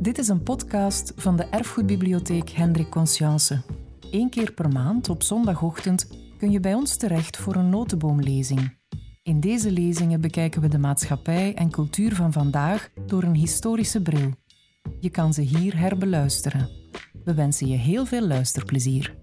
Dit 0.00 0.18
is 0.18 0.28
een 0.28 0.42
podcast 0.42 1.12
van 1.16 1.36
de 1.36 1.44
Erfgoedbibliotheek 1.44 2.50
Hendrik 2.50 2.90
Conscience. 2.90 3.62
Eén 4.10 4.30
keer 4.30 4.52
per 4.52 4.68
maand 4.68 5.08
op 5.08 5.22
zondagochtend 5.22 6.08
kun 6.38 6.50
je 6.50 6.60
bij 6.60 6.74
ons 6.74 6.96
terecht 6.96 7.36
voor 7.36 7.54
een 7.54 7.68
notenboomlezing. 7.68 8.78
In 9.22 9.40
deze 9.40 9.70
lezingen 9.70 10.20
bekijken 10.20 10.60
we 10.60 10.68
de 10.68 10.78
maatschappij 10.78 11.54
en 11.54 11.70
cultuur 11.70 12.14
van 12.14 12.32
vandaag 12.32 12.90
door 13.06 13.22
een 13.22 13.34
historische 13.34 14.02
bril. 14.02 14.34
Je 15.00 15.10
kan 15.10 15.34
ze 15.34 15.40
hier 15.40 15.78
herbeluisteren. 15.78 16.68
We 17.24 17.34
wensen 17.34 17.66
je 17.66 17.76
heel 17.76 18.06
veel 18.06 18.26
luisterplezier. 18.26 19.14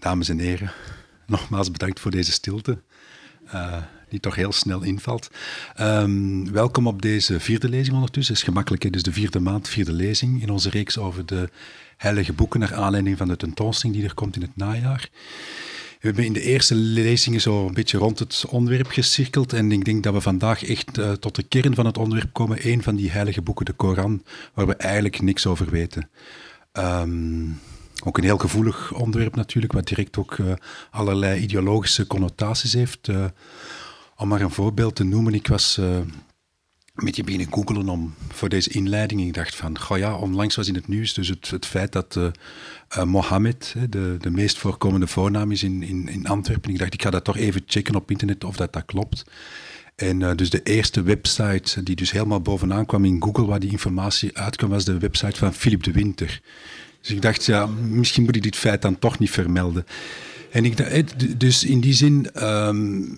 Dames 0.00 0.28
en 0.28 0.38
heren, 0.38 0.72
nogmaals 1.26 1.70
bedankt 1.70 2.00
voor 2.00 2.10
deze 2.10 2.32
stilte. 2.32 2.82
Uh, 3.44 3.82
die 4.08 4.20
toch 4.20 4.34
heel 4.34 4.52
snel 4.52 4.82
invalt. 4.82 5.30
Um, 5.80 6.52
welkom 6.52 6.86
op 6.86 7.02
deze 7.02 7.40
vierde 7.40 7.68
lezing 7.68 7.94
ondertussen. 7.94 8.34
Is 8.34 8.42
gemakkelijk, 8.42 8.82
het 8.82 8.96
is 8.96 9.02
de 9.02 9.12
vierde 9.12 9.40
maand, 9.40 9.68
vierde 9.68 9.92
lezing 9.92 10.42
in 10.42 10.50
onze 10.50 10.70
reeks 10.70 10.98
over 10.98 11.26
de 11.26 11.50
heilige 11.96 12.32
boeken 12.32 12.60
naar 12.60 12.74
aanleiding 12.74 13.16
van 13.16 13.28
de 13.28 13.36
tentoonstelling 13.36 13.98
die 13.98 14.08
er 14.08 14.14
komt 14.14 14.36
in 14.36 14.42
het 14.42 14.56
najaar. 14.56 15.08
We 16.00 16.06
hebben 16.12 16.24
in 16.24 16.32
de 16.32 16.40
eerste 16.40 16.74
lezingen 16.74 17.40
zo 17.40 17.66
een 17.66 17.74
beetje 17.74 17.98
rond 17.98 18.18
het 18.18 18.44
onderwerp 18.48 18.90
gecirkeld 18.90 19.52
en 19.52 19.72
ik 19.72 19.84
denk 19.84 20.02
dat 20.02 20.14
we 20.14 20.20
vandaag 20.20 20.64
echt 20.64 20.98
uh, 20.98 21.12
tot 21.12 21.34
de 21.34 21.42
kern 21.42 21.74
van 21.74 21.86
het 21.86 21.98
onderwerp 21.98 22.32
komen. 22.32 22.58
Een 22.68 22.82
van 22.82 22.96
die 22.96 23.10
heilige 23.10 23.42
boeken, 23.42 23.64
de 23.64 23.72
Koran, 23.72 24.22
waar 24.54 24.66
we 24.66 24.74
eigenlijk 24.74 25.20
niks 25.22 25.46
over 25.46 25.70
weten. 25.70 26.08
Um, 26.72 27.60
ook 28.04 28.18
een 28.18 28.24
heel 28.24 28.38
gevoelig 28.38 28.92
onderwerp 28.94 29.36
natuurlijk, 29.36 29.72
wat 29.72 29.88
direct 29.88 30.16
ook 30.16 30.36
uh, 30.36 30.52
allerlei 30.90 31.40
ideologische 31.40 32.06
connotaties 32.06 32.72
heeft. 32.72 33.08
Uh, 33.08 33.24
om 34.16 34.28
maar 34.28 34.40
een 34.40 34.50
voorbeeld 34.50 34.94
te 34.94 35.04
noemen, 35.04 35.34
ik 35.34 35.46
was 35.46 35.76
uh, 35.80 35.96
een 35.96 37.04
beetje 37.04 37.24
beginnen 37.24 37.52
googelen 37.52 37.88
om, 37.88 38.14
voor 38.28 38.48
deze 38.48 38.70
inleiding. 38.70 39.20
Ik 39.20 39.34
dacht 39.34 39.54
van, 39.54 39.78
goh 39.78 39.98
ja, 39.98 40.16
onlangs 40.16 40.56
was 40.56 40.68
in 40.68 40.74
het 40.74 40.88
nieuws 40.88 41.14
dus 41.14 41.28
het, 41.28 41.50
het 41.50 41.66
feit 41.66 41.92
dat 41.92 42.16
uh, 42.16 43.04
Mohammed, 43.04 43.74
de, 43.90 44.16
de 44.20 44.30
meest 44.30 44.58
voorkomende 44.58 45.06
voornaam 45.06 45.52
is 45.52 45.62
in, 45.62 45.82
in, 45.82 46.08
in 46.08 46.26
Antwerpen. 46.26 46.70
Ik 46.70 46.78
dacht, 46.78 46.94
ik 46.94 47.02
ga 47.02 47.10
dat 47.10 47.24
toch 47.24 47.36
even 47.36 47.62
checken 47.66 47.94
op 47.94 48.10
internet 48.10 48.44
of 48.44 48.56
dat, 48.56 48.72
dat 48.72 48.84
klopt. 48.84 49.24
En 49.94 50.36
dus 50.36 50.50
de 50.50 50.62
eerste 50.62 51.02
website 51.02 51.82
die 51.82 51.96
dus 51.96 52.10
helemaal 52.10 52.40
bovenaan 52.40 52.86
kwam 52.86 53.04
in 53.04 53.22
Google, 53.22 53.46
waar 53.46 53.60
die 53.60 53.70
informatie 53.70 54.38
uitkwam, 54.38 54.70
was 54.70 54.84
de 54.84 54.98
website 54.98 55.36
van 55.38 55.54
Philip 55.54 55.82
de 55.82 55.92
Winter. 55.92 56.40
Dus 57.00 57.10
ik 57.10 57.22
dacht, 57.22 57.44
ja, 57.44 57.66
misschien 57.66 58.24
moet 58.24 58.36
ik 58.36 58.42
dit 58.42 58.56
feit 58.56 58.82
dan 58.82 58.98
toch 58.98 59.18
niet 59.18 59.30
vermelden. 59.30 59.86
En 60.50 60.64
ik, 60.64 61.40
dus 61.40 61.64
in 61.64 61.80
die 61.80 61.92
zin 61.92 62.42
um, 62.42 63.16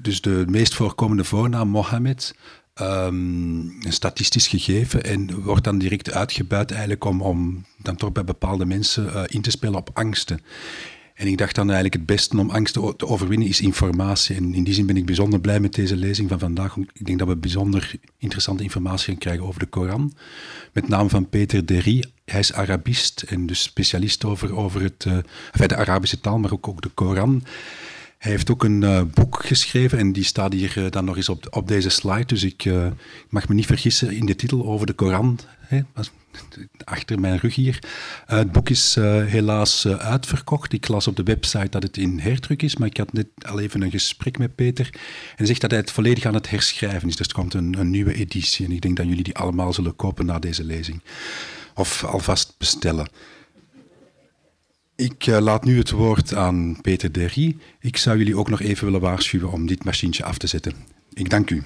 dus 0.00 0.20
de 0.20 0.44
meest 0.48 0.74
voorkomende 0.74 1.24
voornaam 1.24 1.68
Mohammed, 1.68 2.34
een 2.74 3.82
statistisch 3.88 4.46
gegeven 4.46 5.04
en 5.04 5.42
wordt 5.42 5.64
dan 5.64 5.78
direct 5.78 6.12
uitgebuit 6.12 6.70
eigenlijk 6.70 7.04
om, 7.04 7.22
om 7.22 7.64
dan 7.78 7.96
toch 7.96 8.12
bij 8.12 8.24
bepaalde 8.24 8.64
mensen 8.64 9.04
uh, 9.04 9.22
in 9.26 9.42
te 9.42 9.50
spelen 9.50 9.74
op 9.74 9.90
angsten. 9.92 10.40
En 11.14 11.26
ik 11.26 11.38
dacht 11.38 11.54
dan 11.54 11.64
eigenlijk 11.64 11.94
het 11.94 12.06
beste 12.06 12.38
om 12.38 12.50
angsten 12.50 12.96
te 12.96 13.06
overwinnen 13.06 13.48
is 13.48 13.60
informatie. 13.60 14.36
En 14.36 14.54
in 14.54 14.64
die 14.64 14.74
zin 14.74 14.86
ben 14.86 14.96
ik 14.96 15.06
bijzonder 15.06 15.40
blij 15.40 15.60
met 15.60 15.74
deze 15.74 15.96
lezing 15.96 16.28
van 16.28 16.38
vandaag. 16.38 16.76
Ik 16.76 17.06
denk 17.06 17.18
dat 17.18 17.28
we 17.28 17.36
bijzonder 17.36 17.92
interessante 18.18 18.62
informatie 18.62 19.06
gaan 19.06 19.18
krijgen 19.18 19.44
over 19.44 19.60
de 19.60 19.66
Koran. 19.66 20.14
Met 20.72 20.88
name 20.88 21.08
van 21.08 21.28
Peter 21.28 21.66
Derry. 21.66 22.04
Hij 22.24 22.40
is 22.40 22.52
Arabist 22.52 23.22
en 23.22 23.46
dus 23.46 23.62
specialist 23.62 24.24
over, 24.24 24.56
over 24.56 24.82
het, 24.82 25.04
uh, 25.04 25.18
de 25.66 25.76
Arabische 25.76 26.20
taal, 26.20 26.38
maar 26.38 26.52
ook, 26.52 26.68
ook 26.68 26.82
de 26.82 26.88
Koran. 26.88 27.42
Hij 28.24 28.32
heeft 28.32 28.50
ook 28.50 28.64
een 28.64 28.82
uh, 28.82 29.02
boek 29.02 29.44
geschreven 29.46 29.98
en 29.98 30.12
die 30.12 30.24
staat 30.24 30.52
hier 30.52 30.78
uh, 30.78 30.90
dan 30.90 31.04
nog 31.04 31.16
eens 31.16 31.28
op, 31.28 31.46
op 31.50 31.68
deze 31.68 31.88
slide. 31.88 32.24
Dus 32.24 32.42
ik 32.42 32.64
uh, 32.64 32.86
mag 33.28 33.48
me 33.48 33.54
niet 33.54 33.66
vergissen 33.66 34.12
in 34.12 34.26
de 34.26 34.36
titel 34.36 34.66
over 34.66 34.86
de 34.86 34.92
Koran. 34.92 35.38
Hè, 35.58 35.80
achter 36.84 37.20
mijn 37.20 37.38
rug 37.38 37.54
hier. 37.54 37.78
het 38.26 38.52
boek 38.52 38.68
is 38.68 38.94
helaas 39.26 39.86
uitverkocht. 39.86 40.72
Ik 40.72 40.88
las 40.88 41.06
op 41.06 41.16
de 41.16 41.22
website 41.22 41.68
dat 41.68 41.82
het 41.82 41.96
in 41.96 42.18
herdruk 42.18 42.62
is, 42.62 42.76
maar 42.76 42.88
ik 42.88 42.96
had 42.96 43.12
net 43.12 43.26
al 43.46 43.60
even 43.60 43.82
een 43.82 43.90
gesprek 43.90 44.38
met 44.38 44.54
Peter. 44.54 44.88
En 44.92 45.00
hij 45.36 45.46
zegt 45.46 45.60
dat 45.60 45.70
hij 45.70 45.80
het 45.80 45.90
volledig 45.90 46.24
aan 46.24 46.34
het 46.34 46.50
herschrijven 46.50 47.08
is. 47.08 47.16
Dus 47.16 47.26
er 47.26 47.34
komt 47.34 47.54
een, 47.54 47.78
een 47.78 47.90
nieuwe 47.90 48.14
editie 48.14 48.66
en 48.66 48.72
ik 48.72 48.80
denk 48.80 48.96
dat 48.96 49.06
jullie 49.06 49.24
die 49.24 49.36
allemaal 49.36 49.72
zullen 49.72 49.96
kopen 49.96 50.26
na 50.26 50.38
deze 50.38 50.64
lezing. 50.64 51.02
Of 51.74 52.04
alvast 52.04 52.54
bestellen. 52.58 53.08
Ik 54.96 55.26
uh, 55.26 55.38
laat 55.38 55.64
nu 55.64 55.78
het 55.78 55.90
woord 55.90 56.34
aan 56.34 56.80
Peter 56.80 57.12
Derry. 57.12 57.56
Ik 57.80 57.96
zou 57.96 58.18
jullie 58.18 58.36
ook 58.36 58.48
nog 58.48 58.60
even 58.60 58.84
willen 58.84 59.00
waarschuwen 59.00 59.50
om 59.50 59.66
dit 59.66 59.84
machientje 59.84 60.24
af 60.24 60.38
te 60.38 60.46
zetten. 60.46 60.86
Ik 61.12 61.30
dank 61.30 61.50
u. 61.50 61.62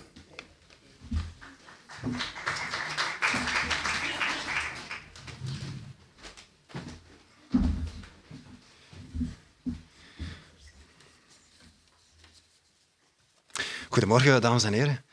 Goedemorgen, 13.88 14.40
dames 14.40 14.64
en 14.64 14.72
heren. 14.72 15.04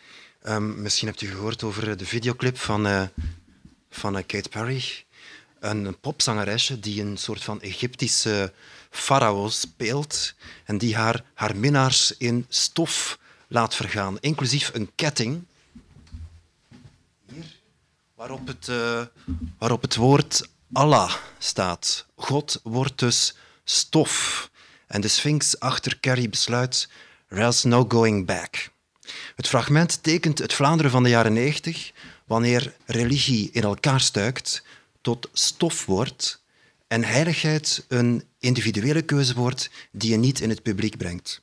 Um, 0.43 0.81
misschien 0.81 1.07
hebt 1.07 1.21
u 1.21 1.27
gehoord 1.27 1.63
over 1.63 1.97
de 1.97 2.05
videoclip 2.05 2.57
van, 2.57 2.87
uh, 2.87 3.03
van 3.89 4.17
uh, 4.17 4.23
Kate 4.25 4.49
Perry 4.49 5.04
een 5.69 5.99
popzangeresje 5.99 6.79
die 6.79 7.01
een 7.01 7.17
soort 7.17 7.43
van 7.43 7.61
Egyptische 7.61 8.53
farao 8.89 9.49
speelt 9.49 10.33
en 10.65 10.77
die 10.77 10.95
haar, 10.95 11.23
haar 11.33 11.55
minnaars 11.55 12.17
in 12.17 12.45
stof 12.49 13.19
laat 13.47 13.75
vergaan, 13.75 14.17
inclusief 14.19 14.71
een 14.73 14.91
ketting 14.95 15.43
hier, 17.33 17.59
waarop, 18.15 18.47
het, 18.47 18.67
uh, 18.67 19.01
waarop 19.57 19.81
het 19.81 19.95
woord 19.95 20.47
Allah 20.71 21.13
staat. 21.37 22.05
God 22.15 22.59
wordt 22.63 22.99
dus 22.99 23.35
stof. 23.63 24.49
En 24.87 25.01
de 25.01 25.07
Sphinx 25.07 25.59
achter 25.59 25.99
Carrie 25.99 26.29
besluit, 26.29 26.89
there's 27.29 27.63
no 27.63 27.85
going 27.87 28.25
back. 28.25 28.69
Het 29.35 29.47
fragment 29.47 30.03
tekent 30.03 30.37
het 30.37 30.53
Vlaanderen 30.53 30.91
van 30.91 31.03
de 31.03 31.09
jaren 31.09 31.33
90, 31.33 31.91
wanneer 32.25 32.75
religie 32.85 33.49
in 33.51 33.63
elkaar 33.63 34.01
stuikt, 34.01 34.63
tot 35.05 35.29
stof 35.33 35.85
wordt 35.85 36.43
en 36.88 37.03
heiligheid 37.03 37.85
een 37.88 38.23
individuele 38.39 39.01
keuze 39.01 39.33
wordt 39.33 39.69
die 39.91 40.11
je 40.11 40.17
niet 40.17 40.39
in 40.39 40.49
het 40.49 40.63
publiek 40.63 40.97
brengt. 40.97 41.41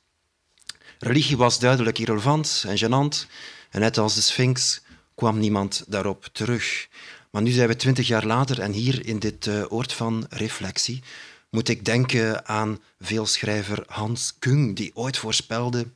Religie 0.99 1.37
was 1.37 1.59
duidelijk 1.59 1.99
irrelevant 1.99 2.63
en 2.67 2.77
gênant 2.77 3.27
en 3.69 3.79
net 3.79 3.97
als 3.97 4.15
de 4.15 4.21
Sphinx 4.21 4.81
kwam 5.15 5.39
niemand 5.39 5.83
daarop 5.87 6.29
terug. 6.31 6.87
Maar 7.31 7.41
nu 7.41 7.51
zijn 7.51 7.67
we 7.67 7.75
twintig 7.75 8.07
jaar 8.07 8.25
later 8.25 8.59
en 8.59 8.71
hier 8.71 9.05
in 9.05 9.19
dit 9.19 9.45
uh, 9.45 9.71
oord 9.71 9.93
van 9.93 10.25
reflectie 10.29 11.03
moet 11.49 11.69
ik 11.69 11.85
denken 11.85 12.47
aan 12.47 12.79
veelschrijver 12.99 13.83
Hans 13.87 14.33
Kung, 14.39 14.75
die 14.75 14.91
ooit 14.93 15.17
voorspelde 15.17 15.87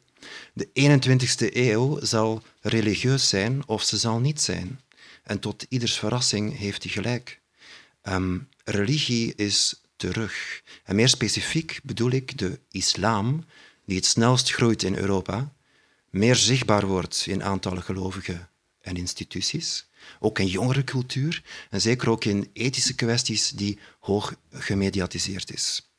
de 0.53 0.67
21ste 0.67 1.55
eeuw 1.55 1.99
zal 2.01 2.43
religieus 2.61 3.29
zijn 3.29 3.67
of 3.67 3.83
ze 3.83 3.97
zal 3.97 4.19
niet 4.19 4.41
zijn. 4.41 4.79
En 5.23 5.39
tot 5.39 5.65
ieders 5.69 5.97
verrassing 5.97 6.57
heeft 6.57 6.83
hij 6.83 6.91
gelijk. 6.91 7.41
Um, 8.09 8.47
religie 8.63 9.35
is 9.35 9.81
terug. 9.95 10.61
En 10.83 10.95
meer 10.95 11.09
specifiek 11.09 11.79
bedoel 11.83 12.11
ik 12.11 12.37
de 12.37 12.59
islam, 12.71 13.45
die 13.85 13.95
het 13.95 14.05
snelst 14.05 14.51
groeit 14.51 14.83
in 14.83 14.95
Europa, 14.95 15.53
meer 16.09 16.35
zichtbaar 16.35 16.85
wordt 16.85 17.25
in 17.27 17.43
aantallen 17.43 17.83
gelovigen 17.83 18.49
en 18.81 18.95
instituties, 18.95 19.87
ook 20.19 20.39
in 20.39 20.47
jongere 20.47 20.83
cultuur 20.83 21.43
en 21.69 21.81
zeker 21.81 22.09
ook 22.09 22.25
in 22.25 22.49
ethische 22.53 22.95
kwesties 22.95 23.49
die 23.49 23.79
hoog 23.99 24.35
gemediatiseerd 24.51 25.53
is. 25.53 25.91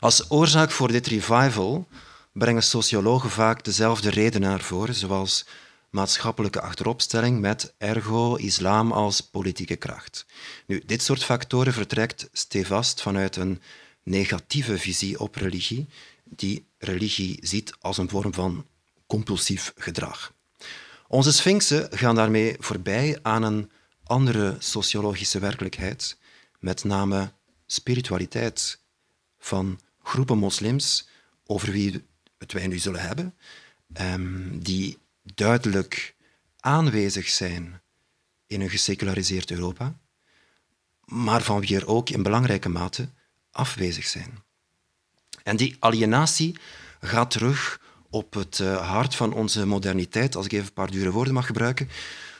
Als 0.00 0.30
oorzaak 0.30 0.70
voor 0.70 0.92
dit 0.92 1.06
revival 1.06 1.88
brengen 2.32 2.62
sociologen 2.62 3.30
vaak 3.30 3.64
dezelfde 3.64 4.10
reden 4.10 4.40
naar 4.40 4.60
voren, 4.60 4.94
zoals 4.94 5.46
maatschappelijke 5.94 6.60
achteropstelling 6.60 7.40
met 7.40 7.74
ergo 7.78 8.34
islam 8.34 8.92
als 8.92 9.20
politieke 9.20 9.76
kracht. 9.76 10.26
Nu, 10.66 10.82
dit 10.86 11.02
soort 11.02 11.24
factoren 11.24 11.72
vertrekt 11.72 12.28
stevast 12.32 13.02
vanuit 13.02 13.36
een 13.36 13.62
negatieve 14.02 14.78
visie 14.78 15.20
op 15.20 15.34
religie, 15.34 15.88
die 16.24 16.66
religie 16.78 17.38
ziet 17.40 17.72
als 17.80 17.98
een 17.98 18.08
vorm 18.08 18.34
van 18.34 18.66
compulsief 19.06 19.72
gedrag. 19.76 20.34
Onze 21.08 21.32
sphinxen 21.32 21.88
gaan 21.90 22.14
daarmee 22.14 22.56
voorbij 22.58 23.18
aan 23.22 23.42
een 23.42 23.70
andere 24.04 24.56
sociologische 24.58 25.38
werkelijkheid, 25.38 26.18
met 26.58 26.84
name 26.84 27.32
spiritualiteit 27.66 28.80
van 29.38 29.80
groepen 30.02 30.38
moslims, 30.38 31.08
over 31.46 31.72
wie 31.72 32.04
het 32.38 32.52
wij 32.52 32.66
nu 32.66 32.78
zullen 32.78 33.00
hebben, 33.00 33.34
ehm, 33.92 34.58
die 34.58 34.98
duidelijk 35.34 36.14
aanwezig 36.60 37.28
zijn 37.28 37.82
in 38.46 38.60
een 38.60 38.70
geseculariseerd 38.70 39.50
Europa, 39.50 39.98
maar 41.04 41.42
van 41.42 41.60
wie 41.60 41.76
er 41.76 41.86
ook 41.86 42.10
in 42.10 42.22
belangrijke 42.22 42.68
mate 42.68 43.08
afwezig 43.50 44.06
zijn. 44.06 44.42
En 45.42 45.56
die 45.56 45.76
alienatie 45.78 46.56
gaat 47.00 47.30
terug 47.30 47.80
op 48.10 48.34
het 48.34 48.60
eh, 48.60 48.90
hart 48.90 49.14
van 49.14 49.32
onze 49.32 49.66
moderniteit, 49.66 50.36
als 50.36 50.46
ik 50.46 50.52
even 50.52 50.66
een 50.66 50.72
paar 50.72 50.90
dure 50.90 51.10
woorden 51.10 51.34
mag 51.34 51.46
gebruiken, 51.46 51.88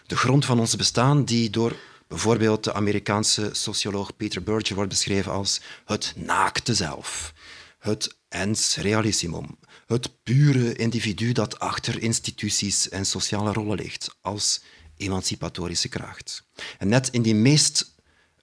de 0.06 0.16
grond 0.16 0.44
van 0.44 0.60
ons 0.60 0.76
bestaan 0.76 1.24
die 1.24 1.50
door 1.50 1.76
Bijvoorbeeld 2.08 2.64
de 2.64 2.72
Amerikaanse 2.72 3.48
socioloog 3.52 4.16
Peter 4.16 4.42
Berger 4.42 4.74
wordt 4.74 4.90
beschreven 4.90 5.32
als 5.32 5.60
het 5.84 6.12
naakte 6.16 6.74
zelf, 6.74 7.32
het 7.78 8.16
ens 8.28 8.76
realissimum, 8.76 9.58
het 9.86 10.22
pure 10.22 10.74
individu 10.74 11.32
dat 11.32 11.58
achter 11.58 12.02
instituties 12.02 12.88
en 12.88 13.06
sociale 13.06 13.52
rollen 13.52 13.76
ligt, 13.76 14.16
als 14.20 14.60
emancipatorische 14.96 15.88
kracht. 15.88 16.44
En 16.78 16.88
net 16.88 17.08
in 17.08 17.22
die 17.22 17.34
meest 17.34 17.94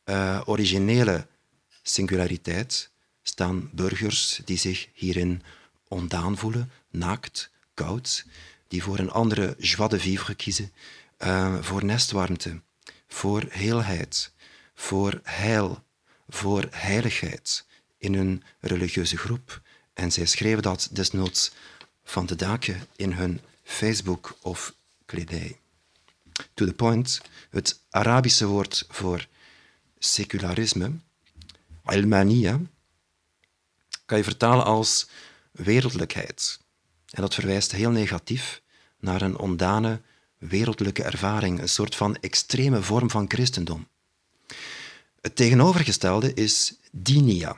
uh, 0.06 0.42
originele 0.46 1.28
singulariteit 1.82 2.92
staan 3.22 3.70
burgers 3.74 4.42
die 4.46 4.58
zich 4.58 4.88
hierin 4.94 5.42
ondaan 5.88 6.38
voelen, 6.38 6.72
naakt, 6.90 7.52
koud, 7.74 8.26
die 8.68 8.84
voor 8.84 9.00
een 9.00 9.12
andere 9.12 9.56
joie 9.60 9.90
de 9.90 10.00
vivre 10.00 10.36
kiezen, 10.36 10.72
uh, 11.20 11.62
voor 11.62 11.86
nestwarmte, 11.86 12.62
voor 13.08 13.46
heelheid, 13.50 14.34
voor 14.74 15.20
heil, 15.24 15.84
voor 16.28 16.68
heiligheid 16.72 17.66
in 17.98 18.14
hun 18.14 18.44
religieuze 18.60 19.18
groep. 19.18 19.62
En 20.02 20.12
zij 20.12 20.26
schreven 20.26 20.62
dat 20.62 20.90
desnoods 20.92 21.52
van 22.04 22.26
de 22.26 22.36
daken 22.36 22.88
in 22.96 23.12
hun 23.12 23.42
Facebook 23.64 24.38
of 24.42 24.74
kledij. 25.06 25.60
To 26.54 26.66
the 26.66 26.74
point, 26.74 27.22
het 27.50 27.80
Arabische 27.90 28.46
woord 28.46 28.86
voor 28.90 29.28
secularisme, 29.98 30.92
ilmania, 31.86 32.60
kan 34.06 34.18
je 34.18 34.24
vertalen 34.24 34.66
als 34.66 35.08
wereldlijkheid. 35.52 36.60
En 37.10 37.22
dat 37.22 37.34
verwijst 37.34 37.72
heel 37.72 37.92
negatief 37.92 38.62
naar 39.00 39.22
een 39.22 39.38
ondane 39.38 40.02
wereldlijke 40.38 41.04
ervaring, 41.04 41.60
een 41.60 41.70
soort 41.70 41.96
van 41.96 42.16
extreme 42.16 42.82
vorm 42.82 43.10
van 43.10 43.26
christendom. 43.28 43.88
Het 45.22 45.36
tegenovergestelde 45.36 46.34
is 46.34 46.74
dinia. 46.92 47.58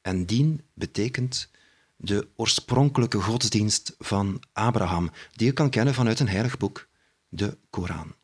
En 0.00 0.24
dien 0.24 0.64
betekent 0.74 1.52
de 2.04 2.28
oorspronkelijke 2.36 3.20
godsdienst 3.20 3.94
van 3.98 4.42
Abraham, 4.52 5.10
die 5.32 5.46
je 5.46 5.52
kan 5.52 5.70
kennen 5.70 5.94
vanuit 5.94 6.20
een 6.20 6.28
heilig 6.28 6.56
boek, 6.56 6.88
de 7.28 7.58
Koran. 7.70 8.14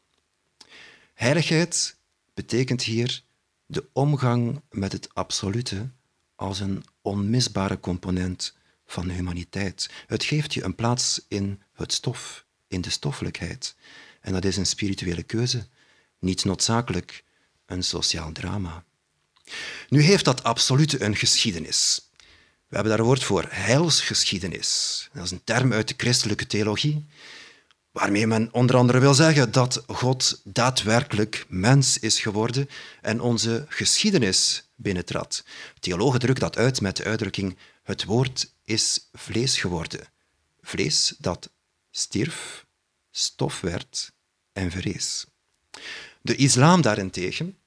Heiligheid 1.14 1.96
betekent 2.34 2.82
hier 2.82 3.22
de 3.66 3.88
omgang 3.92 4.62
met 4.70 4.92
het 4.92 5.14
absolute 5.14 5.90
als 6.36 6.60
een 6.60 6.84
onmisbare 7.02 7.80
component 7.80 8.56
van 8.86 9.06
de 9.06 9.12
humaniteit. 9.12 9.90
Het 10.06 10.24
geeft 10.24 10.54
je 10.54 10.64
een 10.64 10.74
plaats 10.74 11.24
in 11.28 11.62
het 11.72 11.92
stof, 11.92 12.46
in 12.68 12.80
de 12.80 12.90
stoffelijkheid. 12.90 13.76
En 14.20 14.32
dat 14.32 14.44
is 14.44 14.56
een 14.56 14.66
spirituele 14.66 15.22
keuze, 15.22 15.66
niet 16.18 16.44
noodzakelijk 16.44 17.24
een 17.66 17.84
sociaal 17.84 18.32
drama. 18.32 18.84
Nu 19.88 20.00
heeft 20.02 20.24
dat 20.24 20.42
absolute 20.42 21.02
een 21.02 21.16
geschiedenis. 21.16 22.09
We 22.70 22.76
hebben 22.76 22.92
daar 22.92 23.00
een 23.04 23.10
woord 23.10 23.24
voor, 23.24 23.46
heilsgeschiedenis. 23.48 25.08
Dat 25.12 25.24
is 25.24 25.30
een 25.30 25.44
term 25.44 25.72
uit 25.72 25.88
de 25.88 25.94
christelijke 25.96 26.46
theologie, 26.46 27.06
waarmee 27.90 28.26
men 28.26 28.52
onder 28.52 28.76
andere 28.76 28.98
wil 28.98 29.14
zeggen 29.14 29.52
dat 29.52 29.82
God 29.86 30.40
daadwerkelijk 30.44 31.44
mens 31.48 31.98
is 31.98 32.20
geworden 32.20 32.68
en 33.00 33.20
onze 33.20 33.64
geschiedenis 33.68 34.70
binnentrad. 34.74 35.44
Theologen 35.80 36.20
drukken 36.20 36.44
dat 36.44 36.56
uit 36.56 36.80
met 36.80 36.96
de 36.96 37.04
uitdrukking 37.04 37.56
het 37.82 38.04
woord 38.04 38.52
is 38.64 39.08
vlees 39.12 39.58
geworden. 39.58 40.00
Vlees 40.60 41.14
dat 41.18 41.50
stierf, 41.90 42.66
stof 43.10 43.60
werd 43.60 44.12
en 44.52 44.70
verrees. 44.70 45.26
De 46.22 46.36
islam 46.36 46.82
daarentegen 46.82 47.58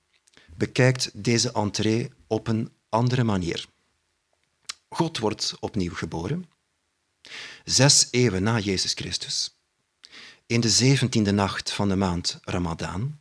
bekijkt 0.56 1.10
deze 1.14 1.52
entree 1.52 2.12
op 2.28 2.48
een 2.48 2.72
andere 2.90 3.24
manier. 3.24 3.66
God 4.94 5.18
wordt 5.18 5.54
opnieuw 5.60 5.94
geboren, 5.94 6.50
zes 7.64 8.08
eeuwen 8.12 8.44
na 8.44 8.60
Jezus 8.60 8.94
Christus, 8.94 9.58
in 10.46 10.62
de 10.62 10.70
zeventiende 10.70 11.32
nacht 11.32 11.72
van 11.72 11.90
de 11.90 11.96
maand 11.96 12.40
Ramadan. 12.42 13.20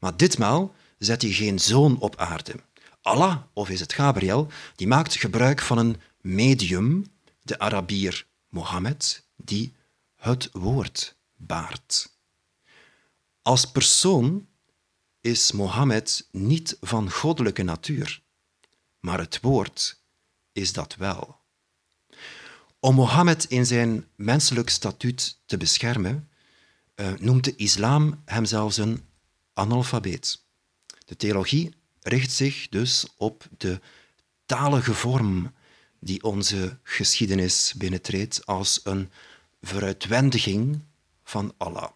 Maar 0.00 0.16
ditmaal 0.16 0.74
zet 0.98 1.22
hij 1.22 1.30
geen 1.30 1.58
zoon 1.58 1.98
op 1.98 2.16
aarde. 2.16 2.54
Allah, 3.02 3.42
of 3.52 3.68
is 3.68 3.80
het 3.80 3.92
Gabriel, 3.92 4.48
die 4.76 4.86
maakt 4.86 5.14
gebruik 5.14 5.60
van 5.60 5.78
een 5.78 6.00
medium, 6.20 7.06
de 7.42 7.58
Arabier 7.58 8.26
Mohammed, 8.48 9.26
die 9.36 9.72
het 10.16 10.48
woord 10.52 11.16
baart. 11.36 12.16
Als 13.42 13.70
persoon 13.70 14.46
is 15.20 15.52
Mohammed 15.52 16.28
niet 16.30 16.76
van 16.80 17.10
goddelijke 17.10 17.62
natuur, 17.62 18.22
maar 19.00 19.18
het 19.18 19.40
woord 19.40 20.01
is 20.52 20.72
dat 20.72 20.96
wel. 20.96 21.40
Om 22.80 22.94
Mohammed 22.94 23.44
in 23.44 23.66
zijn 23.66 24.06
menselijk 24.16 24.68
statuut 24.68 25.38
te 25.46 25.56
beschermen, 25.56 26.28
uh, 26.96 27.12
noemt 27.18 27.44
de 27.44 27.56
islam 27.56 28.22
hem 28.24 28.44
zelfs 28.44 28.76
een 28.76 29.04
analfabeet. 29.52 30.44
De 31.04 31.16
theologie 31.16 31.74
richt 32.00 32.32
zich 32.32 32.68
dus 32.68 33.06
op 33.16 33.48
de 33.58 33.80
talige 34.46 34.94
vorm 34.94 35.52
die 36.00 36.22
onze 36.22 36.78
geschiedenis 36.82 37.74
binnentreedt 37.76 38.46
als 38.46 38.80
een 38.84 39.10
veruitwendiging 39.60 40.80
van 41.24 41.54
Allah. 41.56 41.90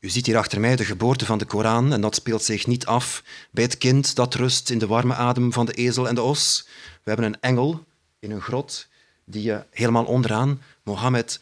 U 0.00 0.08
ziet 0.08 0.26
hier 0.26 0.36
achter 0.36 0.60
mij 0.60 0.76
de 0.76 0.84
geboorte 0.84 1.26
van 1.26 1.38
de 1.38 1.44
Koran 1.44 1.92
en 1.92 2.00
dat 2.00 2.14
speelt 2.14 2.42
zich 2.42 2.66
niet 2.66 2.86
af 2.86 3.22
bij 3.50 3.64
het 3.64 3.78
kind 3.78 4.14
dat 4.14 4.34
rust 4.34 4.70
in 4.70 4.78
de 4.78 4.86
warme 4.86 5.14
adem 5.14 5.52
van 5.52 5.66
de 5.66 5.72
ezel 5.72 6.08
en 6.08 6.14
de 6.14 6.22
os. 6.22 6.66
We 7.02 7.10
hebben 7.10 7.26
een 7.26 7.40
engel 7.40 7.84
in 8.18 8.30
een 8.30 8.40
grot 8.40 8.88
die 9.24 9.54
helemaal 9.70 10.04
onderaan 10.04 10.62
Mohammed 10.82 11.40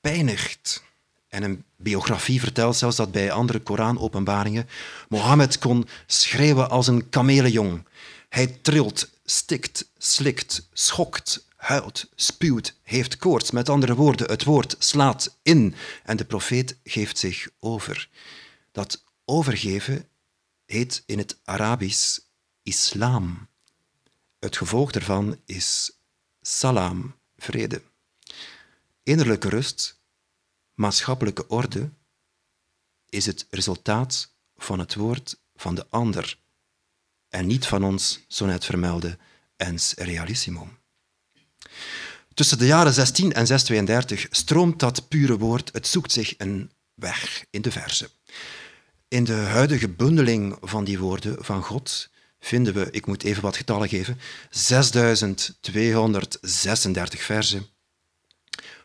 pijnigt. 0.00 0.82
En 1.28 1.42
een 1.42 1.64
biografie 1.76 2.40
vertelt 2.40 2.76
zelfs 2.76 2.96
dat 2.96 3.12
bij 3.12 3.32
andere 3.32 3.60
Koranopenbaringen 3.60 4.68
Mohammed 5.08 5.58
kon 5.58 5.88
schreeuwen 6.06 6.70
als 6.70 6.86
een 6.86 7.08
kamelenjong. 7.08 7.84
Hij 8.28 8.46
trilt, 8.46 9.08
stikt, 9.24 9.88
slikt, 9.98 10.68
schokt, 10.72 11.46
huilt, 11.62 12.08
spuwt, 12.14 12.78
heeft 12.82 13.16
koorts. 13.16 13.50
Met 13.50 13.68
andere 13.68 13.94
woorden, 13.94 14.30
het 14.30 14.44
woord 14.44 14.76
slaat 14.78 15.38
in 15.42 15.74
en 16.02 16.16
de 16.16 16.24
profeet 16.24 16.78
geeft 16.84 17.18
zich 17.18 17.48
over. 17.58 18.08
Dat 18.72 19.04
overgeven 19.24 20.08
heet 20.64 21.02
in 21.06 21.18
het 21.18 21.38
Arabisch 21.44 22.18
islam. 22.62 23.48
Het 24.38 24.56
gevolg 24.56 24.90
daarvan 24.90 25.40
is 25.44 25.98
salam, 26.40 27.14
vrede. 27.36 27.82
Innerlijke 29.02 29.48
rust, 29.48 30.00
maatschappelijke 30.74 31.46
orde 31.48 31.90
is 33.08 33.26
het 33.26 33.46
resultaat 33.50 34.34
van 34.56 34.78
het 34.78 34.94
woord 34.94 35.40
van 35.54 35.74
de 35.74 35.86
ander 35.88 36.38
en 37.28 37.46
niet 37.46 37.66
van 37.66 37.84
ons 37.84 38.24
zo 38.28 38.46
net 38.46 38.64
vermelde 38.64 39.18
ens 39.56 39.94
realissimum. 39.94 40.80
Tussen 42.34 42.58
de 42.58 42.66
jaren 42.66 42.92
16 42.92 43.32
en 43.32 43.46
632 43.46 44.26
stroomt 44.30 44.80
dat 44.80 45.08
pure 45.08 45.38
woord, 45.38 45.70
het 45.72 45.86
zoekt 45.86 46.12
zich 46.12 46.34
een 46.38 46.70
weg 46.94 47.44
in 47.50 47.62
de 47.62 47.70
verse. 47.70 48.10
In 49.08 49.24
de 49.24 49.32
huidige 49.32 49.88
bundeling 49.88 50.56
van 50.60 50.84
die 50.84 50.98
woorden 50.98 51.44
van 51.44 51.62
God 51.62 52.10
vinden 52.40 52.74
we, 52.74 52.88
ik 52.90 53.06
moet 53.06 53.22
even 53.22 53.42
wat 53.42 53.56
getallen 53.56 53.88
geven, 53.88 54.20
6236 54.50 57.22
versen, 57.22 57.66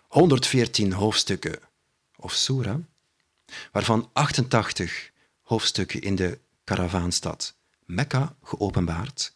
114 0.01 0.93
hoofdstukken 0.93 1.59
of 2.15 2.33
surah, 2.33 2.79
waarvan 3.71 4.09
88 4.13 5.11
hoofdstukken 5.41 6.01
in 6.01 6.15
de 6.15 6.39
karavaanstad 6.63 7.55
Mekka 7.85 8.35
geopenbaard, 8.43 9.33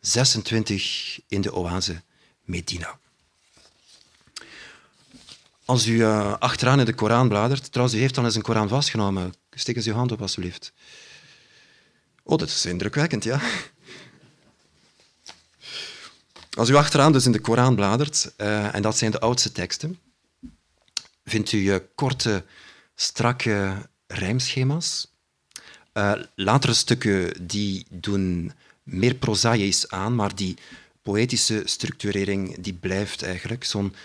26 0.00 1.20
in 1.28 1.40
de 1.40 1.54
oase 1.54 2.02
Medina. 2.42 2.98
Als 5.64 5.86
u 5.86 5.92
uh, 5.92 6.34
achteraan 6.38 6.78
in 6.78 6.84
de 6.84 6.94
Koran 6.94 7.28
bladert, 7.28 7.72
trouwens, 7.72 7.98
u 7.98 8.00
heeft 8.00 8.14
dan 8.14 8.24
eens 8.24 8.34
een 8.34 8.42
Koran 8.42 8.68
vastgenomen. 8.68 9.34
Steek 9.50 9.76
eens 9.76 9.86
uw 9.86 9.94
hand 9.94 10.12
op, 10.12 10.20
alsjeblieft. 10.20 10.72
Oh, 12.22 12.38
dat 12.38 12.48
is 12.48 12.66
indrukwekkend, 12.66 13.24
ja. 13.24 13.40
Als 16.56 16.68
u 16.68 16.74
achteraan 16.74 17.12
dus 17.12 17.26
in 17.26 17.32
de 17.32 17.40
Koran 17.40 17.74
bladert, 17.74 18.32
uh, 18.36 18.74
en 18.74 18.82
dat 18.82 18.96
zijn 18.96 19.10
de 19.10 19.20
oudste 19.20 19.52
teksten, 19.52 19.98
vindt 21.24 21.52
u 21.52 21.58
uh, 21.58 21.76
korte, 21.94 22.44
strakke 22.94 23.88
rijmschema's. 24.06 25.12
latere 26.34 26.74
stukken 26.74 27.46
die 27.46 27.86
doen 27.90 28.52
meer 28.82 29.14
prozaïs 29.14 29.88
aan, 29.88 30.14
maar 30.14 30.34
die 30.34 30.56
poëtische 31.04 31.62
structurering 31.64 32.56
die 32.60 32.72
blijft 32.72 33.22
eigenlijk. 33.22 33.64
Zo'n 33.64 33.94
86% 33.94 33.96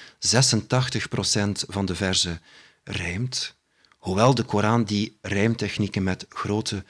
van 1.67 1.85
de 1.85 1.95
verzen 1.95 2.41
rijmt. 2.83 3.55
Hoewel 3.97 4.35
de 4.35 4.43
Koran 4.43 4.83
die 4.83 5.17
rijmtechnieken 5.21 6.03
met 6.03 6.25
grote 6.29 6.83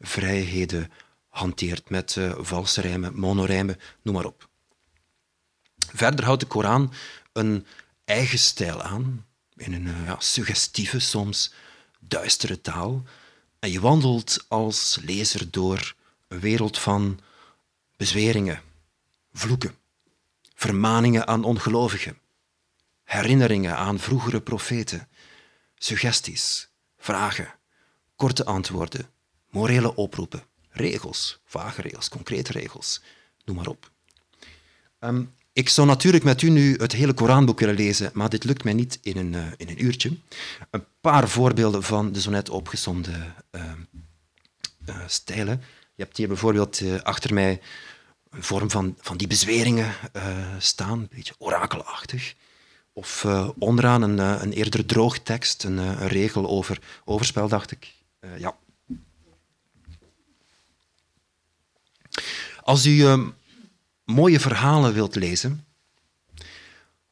vrijheden 0.00 0.90
hanteert, 1.28 1.90
met 1.90 2.16
uh, 2.16 2.34
valse 2.38 2.80
rijmen, 2.80 3.18
monorijmen, 3.18 3.80
noem 4.02 4.14
maar 4.14 4.24
op. 4.24 4.48
Verder 5.94 6.24
houdt 6.24 6.40
de 6.40 6.46
Koran 6.46 6.92
een 7.32 7.66
eigen 8.04 8.38
stijl 8.38 8.82
aan, 8.82 9.26
in 9.56 9.72
een 9.72 10.04
ja, 10.04 10.16
suggestieve, 10.18 10.98
soms 10.98 11.52
duistere 12.00 12.60
taal. 12.60 13.02
En 13.58 13.70
je 13.70 13.80
wandelt 13.80 14.44
als 14.48 14.98
lezer 15.02 15.50
door 15.50 15.94
een 16.28 16.40
wereld 16.40 16.78
van 16.78 17.20
bezweringen, 17.96 18.60
vloeken, 19.36 19.74
vermaningen 20.54 21.26
aan 21.26 21.44
ongelovigen, 21.44 22.18
herinneringen 23.04 23.76
aan 23.76 23.98
vroegere 23.98 24.40
profeten, 24.40 25.08
suggesties, 25.74 26.68
vragen, 26.98 27.54
korte 28.16 28.44
antwoorden, 28.44 29.08
morele 29.50 29.94
oproepen, 29.94 30.42
regels, 30.70 31.40
vage 31.44 31.82
regels, 31.82 32.08
concrete 32.08 32.52
regels, 32.52 33.02
noem 33.44 33.56
maar 33.56 33.66
op. 33.66 33.90
Ehm, 34.98 35.24
ik 35.52 35.68
zou 35.68 35.86
natuurlijk 35.86 36.24
met 36.24 36.42
u 36.42 36.48
nu 36.48 36.74
het 36.76 36.92
hele 36.92 37.14
Koranboek 37.14 37.60
willen 37.60 37.74
lezen, 37.74 38.10
maar 38.14 38.28
dit 38.28 38.44
lukt 38.44 38.64
mij 38.64 38.72
niet 38.72 38.98
in 39.02 39.16
een, 39.16 39.32
uh, 39.32 39.46
in 39.56 39.68
een 39.68 39.84
uurtje. 39.84 40.16
Een 40.70 40.84
paar 41.00 41.28
voorbeelden 41.28 41.82
van 41.82 42.12
de 42.12 42.20
zo 42.20 42.30
net 42.30 42.48
opgezomde 42.50 43.34
uh, 43.52 43.72
uh, 44.88 44.96
stijlen. 45.06 45.62
Je 45.94 46.02
hebt 46.02 46.16
hier 46.16 46.28
bijvoorbeeld 46.28 46.80
uh, 46.80 47.00
achter 47.00 47.34
mij 47.34 47.60
een 48.36 48.42
vorm 48.42 48.70
van, 48.70 48.96
van 49.00 49.16
die 49.16 49.26
bezweringen 49.26 49.94
staan, 50.58 50.98
een 50.98 51.08
beetje 51.14 51.34
orakelachtig. 51.38 52.34
Of 52.92 53.26
onderaan 53.58 54.02
een, 54.02 54.18
een 54.18 54.52
eerder 54.52 54.86
droog 54.86 55.18
tekst, 55.18 55.64
een, 55.64 55.76
een 55.76 56.08
regel 56.08 56.48
over 56.48 56.78
overspel, 57.04 57.48
dacht 57.48 57.70
ik. 57.70 57.94
ja. 58.38 58.56
Als 62.62 62.86
u 62.86 63.04
ehm, 63.04 63.28
mooie 64.04 64.40
verhalen 64.40 64.94
wilt 64.94 65.14
lezen, 65.14 65.66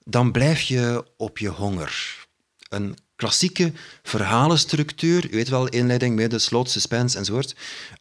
dan 0.05 0.33
blijf 0.33 0.61
je 0.61 1.05
op 1.17 1.39
je 1.39 1.49
honger. 1.49 2.27
Een 2.69 2.97
klassieke 3.17 3.73
verhalenstructuur, 4.03 5.31
u 5.31 5.37
weet 5.37 5.49
wel, 5.49 5.69
inleiding, 5.69 6.17
midden, 6.17 6.41
slot, 6.41 6.71
suspense 6.71 7.19
enzovoort, 7.19 7.55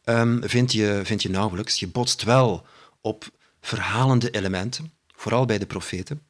um, 0.06 0.42
vind, 0.46 0.72
je, 0.72 1.01
vind 1.03 1.22
je 1.22 1.30
nauwelijks. 1.30 1.80
Je 1.80 1.88
botst 1.88 2.24
wel 2.24 2.65
op 3.03 3.31
verhalende 3.62 4.31
elementen, 4.31 4.93
vooral 5.15 5.45
bij 5.45 5.57
de 5.57 5.65
profeten. 5.65 6.22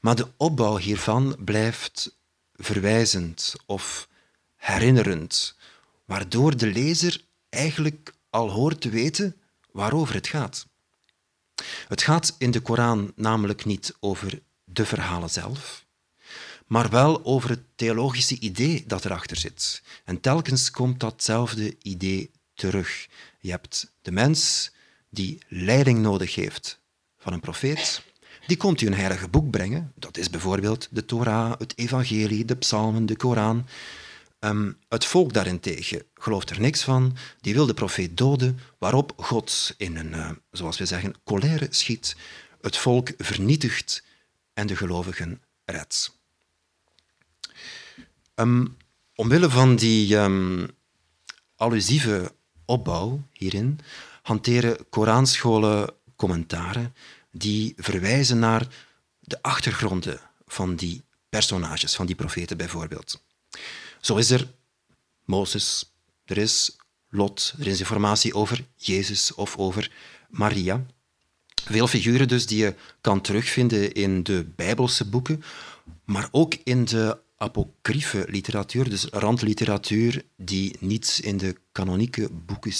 Maar 0.00 0.16
de 0.16 0.28
opbouw 0.36 0.76
hiervan 0.76 1.36
blijft 1.44 2.16
verwijzend 2.54 3.54
of 3.66 4.08
herinnerend, 4.56 5.56
waardoor 6.04 6.56
de 6.56 6.66
lezer 6.66 7.24
eigenlijk 7.48 8.14
al 8.30 8.50
hoort 8.50 8.80
te 8.80 8.88
weten 8.88 9.36
waarover 9.70 10.14
het 10.14 10.26
gaat. 10.26 10.66
Het 11.88 12.02
gaat 12.02 12.34
in 12.38 12.50
de 12.50 12.60
Koran 12.60 13.12
namelijk 13.16 13.64
niet 13.64 13.96
over 14.00 14.42
de 14.64 14.86
verhalen 14.86 15.30
zelf, 15.30 15.84
maar 16.66 16.90
wel 16.90 17.24
over 17.24 17.50
het 17.50 17.62
theologische 17.74 18.38
idee 18.38 18.84
dat 18.86 19.04
erachter 19.04 19.36
zit. 19.36 19.82
En 20.04 20.20
telkens 20.20 20.70
komt 20.70 21.00
datzelfde 21.00 21.76
idee 21.82 22.30
terug. 22.54 23.08
Je 23.40 23.50
hebt 23.50 23.92
de 24.02 24.12
mens 24.12 24.70
die 25.10 25.38
leiding 25.48 25.98
nodig 25.98 26.34
heeft 26.34 26.80
van 27.18 27.32
een 27.32 27.40
profeet. 27.40 28.02
Die 28.46 28.56
komt 28.56 28.80
u 28.80 28.86
een 28.86 28.94
heilige 28.94 29.28
boek 29.28 29.50
brengen. 29.50 29.92
Dat 29.94 30.16
is 30.16 30.30
bijvoorbeeld 30.30 30.88
de 30.90 31.04
Torah, 31.04 31.58
het 31.58 31.78
Evangelie, 31.78 32.44
de 32.44 32.56
Psalmen, 32.56 33.06
de 33.06 33.16
Koran. 33.16 33.66
Um, 34.40 34.78
het 34.88 35.04
volk 35.04 35.32
daarentegen 35.32 36.02
gelooft 36.14 36.50
er 36.50 36.60
niks 36.60 36.82
van. 36.82 37.16
Die 37.40 37.54
wil 37.54 37.66
de 37.66 37.74
profeet 37.74 38.16
doden, 38.16 38.58
waarop 38.78 39.12
God 39.16 39.74
in 39.76 39.96
een, 39.96 40.12
uh, 40.12 40.30
zoals 40.50 40.78
we 40.78 40.86
zeggen, 40.86 41.14
colère 41.24 41.66
schiet, 41.70 42.16
het 42.60 42.76
volk 42.76 43.10
vernietigt 43.18 44.04
en 44.54 44.66
de 44.66 44.76
gelovigen 44.76 45.42
redt. 45.64 46.16
Um, 48.34 48.76
omwille 49.14 49.50
van 49.50 49.76
die 49.76 50.16
um, 50.16 50.70
allusieve 51.56 52.32
opbouw 52.64 53.22
hierin 53.32 53.80
hanteren 54.28 54.76
Koranscholen 54.90 55.94
commentaren 56.16 56.94
die 57.30 57.72
verwijzen 57.76 58.38
naar 58.38 58.66
de 59.20 59.42
achtergronden 59.42 60.20
van 60.46 60.76
die 60.76 61.02
personages, 61.28 61.94
van 61.94 62.06
die 62.06 62.14
profeten 62.14 62.56
bijvoorbeeld. 62.56 63.22
Zo 64.00 64.16
is 64.16 64.30
er 64.30 64.48
Mozes, 65.24 65.92
er 66.24 66.38
is 66.38 66.76
Lot, 67.10 67.54
er 67.58 67.66
is 67.66 67.78
informatie 67.78 68.34
over 68.34 68.64
Jezus 68.76 69.34
of 69.34 69.56
over 69.56 69.90
Maria. 70.28 70.86
Veel 71.64 71.88
figuren 71.88 72.28
dus 72.28 72.46
die 72.46 72.58
je 72.58 72.74
kan 73.00 73.20
terugvinden 73.20 73.92
in 73.92 74.22
de 74.22 74.46
Bijbelse 74.56 75.08
boeken, 75.08 75.42
maar 76.04 76.28
ook 76.30 76.54
in 76.64 76.84
de 76.84 77.18
apocryfe 77.36 78.24
literatuur, 78.28 78.90
dus 78.90 79.04
randliteratuur 79.04 80.24
die 80.36 80.76
niet 80.80 81.20
in 81.22 81.36
de 81.36 81.56
kanonieke 81.72 82.28
boeken 82.30 82.72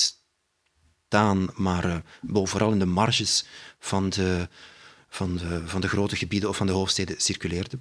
staan, 1.09 1.49
maar 1.55 1.87
uh, 1.87 2.45
vooral 2.45 2.73
in 2.73 2.79
de 2.79 2.87
marges 2.87 3.45
van 3.79 4.09
de, 4.09 4.49
van, 5.09 5.37
de, 5.37 5.63
van 5.69 5.81
de 5.81 5.89
grote 5.89 6.17
gebieden 6.17 6.49
of 6.49 6.57
van 6.57 6.67
de 6.67 6.73
hoofdsteden 6.73 7.21
circuleerde. 7.21 7.79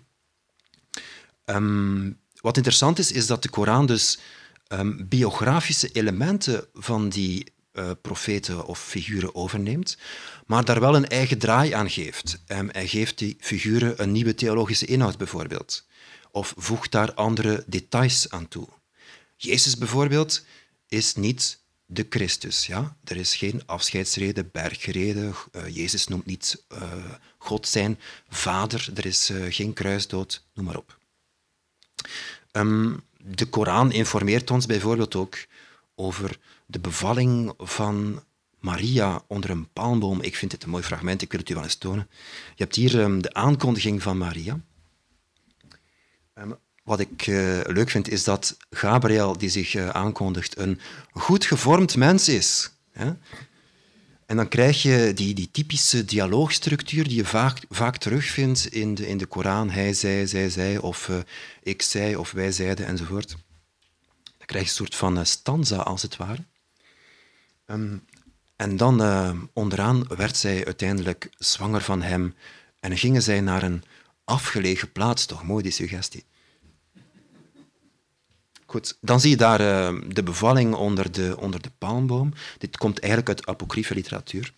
Um, 1.46 2.20
wat 2.42 2.58
interessant 2.58 3.00
is, 3.00 3.12
is 3.12 3.28
dat 3.28 3.44
de 3.44 3.50
Koran 3.50 3.86
dus 3.86 4.20
um, 4.68 5.08
biografische 5.08 5.90
elementen 5.92 6.68
van 6.74 7.10
die 7.10 7.54
uh, 7.74 7.92
profeten 8.02 8.66
of 8.66 8.84
figuren 8.84 9.36
overneemt, 9.36 9.98
maar 10.46 10.66
daar 10.66 10.80
wel 10.80 10.96
een 10.96 11.08
eigen 11.08 11.38
draai 11.38 11.72
aan 11.72 11.90
geeft. 11.90 12.44
Um, 12.48 12.70
hij 12.72 12.88
geeft 12.88 13.18
die 13.18 13.38
figuren 13.40 14.02
een 14.02 14.12
nieuwe 14.12 14.36
theologische 14.36 14.86
inhoud 14.86 15.18
bijvoorbeeld, 15.18 15.86
of 16.32 16.54
voegt 16.58 16.92
daar 16.92 17.14
andere 17.14 17.64
details 17.68 18.30
aan 18.30 18.48
toe. 18.48 18.68
Jezus 19.36 19.78
bijvoorbeeld 19.78 20.46
is 20.88 21.16
niet 21.16 21.66
de 21.88 22.06
Christus. 22.10 22.66
Ja? 22.66 22.98
Er 23.04 23.18
is 23.18 23.36
geen 23.36 23.62
afscheidsrede, 23.66 24.44
bergrede. 24.44 25.32
Uh, 25.52 25.76
Jezus 25.76 26.08
noemt 26.08 26.26
niet 26.26 26.64
uh, 26.74 26.82
God 27.38 27.68
zijn 27.68 28.00
vader. 28.30 28.90
Er 28.96 29.06
is 29.06 29.30
uh, 29.30 29.46
geen 29.50 29.74
kruisdood, 29.74 30.44
noem 30.54 30.66
maar 30.66 30.78
op. 30.78 30.98
Um, 32.52 33.04
de 33.18 33.46
Koran 33.46 33.92
informeert 33.92 34.52
ons 34.52 34.66
bijvoorbeeld 34.66 35.16
ook 35.16 35.38
over 35.96 36.40
de 36.66 36.80
bevalling 36.80 37.54
van 37.58 38.24
Maria 38.60 39.24
onder 39.28 39.50
een 39.50 39.72
palmboom. 39.74 40.22
Ik 40.22 40.36
vind 40.36 40.52
het 40.52 40.64
een 40.64 40.70
mooi 40.70 40.84
fragment, 40.84 41.22
ik 41.22 41.32
wil 41.32 41.40
het 41.40 41.50
u 41.50 41.54
wel 41.54 41.64
eens 41.64 41.76
tonen. 41.76 42.10
Je 42.56 42.64
hebt 42.64 42.76
hier 42.76 43.00
um, 43.00 43.22
de 43.22 43.34
aankondiging 43.34 44.02
van 44.02 44.18
Maria. 44.18 44.60
Wat 46.88 47.00
ik 47.00 47.28
uh, 47.28 47.60
leuk 47.64 47.90
vind, 47.90 48.10
is 48.10 48.24
dat 48.24 48.58
Gabriel, 48.70 49.38
die 49.38 49.50
zich 49.50 49.74
uh, 49.74 49.90
aankondigt, 49.90 50.58
een 50.58 50.80
goed 51.12 51.46
gevormd 51.46 51.96
mens 51.96 52.30
is. 52.30 52.72
Hè? 52.92 53.14
En 54.26 54.36
dan 54.36 54.48
krijg 54.48 54.82
je 54.82 55.12
die, 55.16 55.34
die 55.34 55.52
typische 55.52 56.06
dialoogstructuur 56.06 57.04
die 57.04 57.16
je 57.16 57.26
vaak, 57.26 57.60
vaak 57.70 57.98
terugvindt 57.98 58.66
in 58.66 58.96
de, 58.96 59.08
in 59.08 59.18
de 59.18 59.26
Koran. 59.26 59.70
Hij 59.70 59.94
zei, 59.94 60.28
zij 60.28 60.50
zei, 60.50 60.78
of 60.78 61.08
uh, 61.08 61.18
ik 61.64 61.82
zei, 61.82 62.16
of 62.16 62.32
wij 62.32 62.52
zeiden, 62.52 62.86
enzovoort. 62.86 63.30
Dan 64.38 64.48
krijg 64.48 64.64
je 64.64 64.70
een 64.70 64.76
soort 64.76 64.96
van 64.96 65.26
stanza, 65.26 65.78
als 65.78 66.02
het 66.02 66.18
ware. 66.18 66.44
Um, 67.66 68.04
en 68.56 68.78
dan 68.78 69.50
onderaan 69.54 70.08
werd 70.08 70.38
zij 70.38 70.66
uiteindelijk 70.66 71.30
zwanger 71.38 71.82
van 71.82 72.02
hem 72.02 72.36
en 72.80 72.98
gingen 72.98 73.22
zij 73.22 73.42
naar 73.42 73.64
een 73.64 73.84
afgelegen 74.24 74.92
plaats. 74.92 75.26
Toch 75.26 75.44
mooi, 75.44 75.64
die 75.64 75.72
suggestie. 75.72 76.24
Goed, 78.70 78.98
dan 79.02 79.20
zie 79.20 79.30
je 79.30 79.38
daar 79.38 79.62
uh, 79.62 80.02
de 80.08 80.24
bevalling 80.24 80.76
onder 80.76 81.12
de, 81.12 81.36
onder 81.40 81.62
de 81.62 81.72
palmboom. 81.78 82.34
Dit 82.58 82.78
komt 82.78 83.00
eigenlijk 83.00 83.30
uit 83.30 83.48
apocryfe 83.48 83.94
literatuur, 83.94 84.54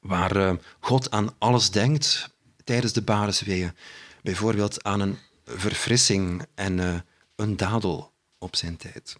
waar 0.00 0.36
uh, 0.36 0.52
God 0.80 1.10
aan 1.10 1.34
alles 1.38 1.70
denkt 1.70 2.34
tijdens 2.64 2.92
de 2.92 3.02
barensweeën. 3.02 3.72
Bijvoorbeeld 4.22 4.84
aan 4.84 5.00
een 5.00 5.18
verfrissing 5.44 6.46
en 6.54 6.78
uh, 6.78 6.94
een 7.36 7.56
dadel 7.56 8.12
op 8.38 8.56
zijn 8.56 8.76
tijd. 8.76 9.16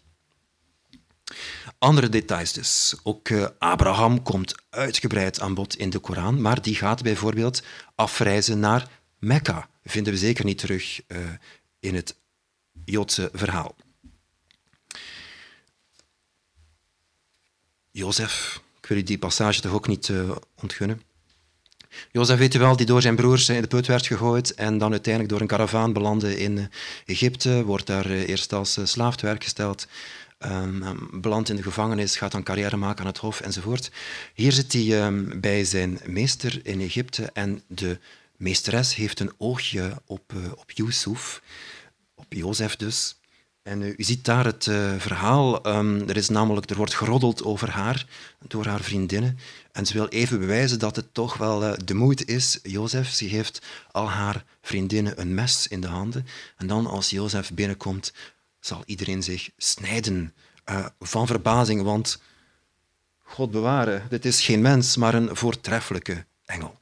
Andere 1.79 2.09
details 2.09 2.53
dus. 2.53 2.97
Ook 3.03 3.31
Abraham 3.59 4.23
komt 4.23 4.55
uitgebreid 4.71 5.41
aan 5.41 5.55
bod 5.55 5.77
in 5.77 5.91
de 5.91 5.99
Koran, 5.99 6.41
maar 6.41 6.63
die 6.63 6.75
gaat 6.75 7.03
bijvoorbeeld 7.03 7.63
afreizen 7.95 8.61
naar 8.61 8.89
Mekka. 9.19 9.69
Vinden 9.85 10.13
we 10.13 10.19
zeker 10.19 10.45
niet 10.45 10.59
terug 10.59 11.01
in 11.81 11.95
het 11.95 12.17
Joodse 12.85 13.31
verhaal. 13.33 13.77
Jozef, 17.97 18.61
ik 18.81 18.87
wil 18.87 18.99
u 18.99 19.03
die 19.03 19.19
passage 19.19 19.61
toch 19.61 19.73
ook 19.73 19.89
niet 19.89 20.09
uh, 20.09 20.31
ontgunnen. 20.55 21.03
Jozef, 22.13 22.39
weet 22.39 22.53
je 22.53 22.59
wel, 22.59 22.77
die 22.77 22.87
door 22.87 23.03
zijn 23.03 23.17
broers 23.17 23.49
in 23.49 23.61
de 23.61 23.67
put 23.67 23.87
werd 23.87 24.07
gegooid 24.07 24.55
en 24.55 24.79
dan 24.79 24.91
uiteindelijk 24.91 25.33
door 25.33 25.41
een 25.41 25.47
karavaan 25.47 25.93
belandde 25.93 26.39
in 26.39 26.71
Egypte, 27.07 27.65
wordt 27.65 27.87
daar 27.87 28.07
eerst 28.07 28.53
als 28.53 28.79
slaaf 28.83 29.17
te 29.17 29.27
werk 29.27 29.43
gesteld, 29.43 29.87
um, 30.39 31.09
belandt 31.21 31.49
in 31.49 31.57
de 31.57 31.63
gevangenis, 31.63 32.17
gaat 32.17 32.33
dan 32.33 32.43
carrière 32.43 32.77
maken 32.77 33.01
aan 33.01 33.11
het 33.11 33.19
hof 33.19 33.41
enzovoort. 33.41 33.91
Hier 34.35 34.53
zit 34.53 34.73
hij 34.73 35.07
um, 35.07 35.41
bij 35.41 35.65
zijn 35.65 36.01
meester 36.05 36.61
in 36.63 36.81
Egypte 36.81 37.31
en 37.33 37.63
de 37.67 37.99
meesteres 38.37 38.95
heeft 38.95 39.21
een 39.21 39.33
oogje 39.39 40.03
op, 40.07 40.33
uh, 40.33 40.53
op 40.57 40.71
Yusuf, 40.71 41.43
op 42.15 42.27
Jozef 42.29 42.77
dus. 42.77 43.17
En 43.67 43.81
uh, 43.81 43.95
u 43.97 44.03
ziet 44.03 44.25
daar 44.25 44.45
het 44.45 44.67
uh, 44.67 44.93
verhaal. 44.99 45.67
Um, 45.67 46.09
er, 46.09 46.17
is 46.17 46.29
namelijk, 46.29 46.71
er 46.71 46.77
wordt 46.77 46.95
geroddeld 46.95 47.45
over 47.45 47.71
haar 47.71 48.07
door 48.49 48.67
haar 48.67 48.81
vriendinnen. 48.81 49.39
En 49.73 49.87
ze 49.87 49.93
wil 49.93 50.09
even 50.09 50.39
bewijzen 50.39 50.79
dat 50.79 50.97
het 50.97 51.15
toch 51.15 51.37
wel 51.37 51.77
de 51.85 51.95
moed 51.95 52.29
is. 52.29 52.59
Jozef, 52.63 53.09
ze 53.09 53.25
heeft 53.25 53.63
al 53.91 54.11
haar 54.11 54.45
vriendinnen 54.63 55.21
een 55.21 55.35
mes 55.35 55.69
in 55.69 55.81
de 55.81 55.87
handen. 55.87 56.27
En 56.57 56.67
dan 56.67 56.87
als 56.87 57.11
Jozef 57.11 57.53
binnenkomt, 57.53 58.13
zal 58.61 58.83
iedereen 58.85 59.23
zich 59.23 59.51
snijden 59.57 60.35
van 61.01 61.27
verbazing, 61.27 61.83
want 61.83 62.21
God 63.23 63.51
bewaren, 63.51 64.07
dit 64.09 64.25
is 64.25 64.45
geen 64.45 64.61
mens, 64.61 64.97
maar 64.97 65.15
een 65.15 65.37
voortreffelijke 65.37 66.25
engel. 66.45 66.79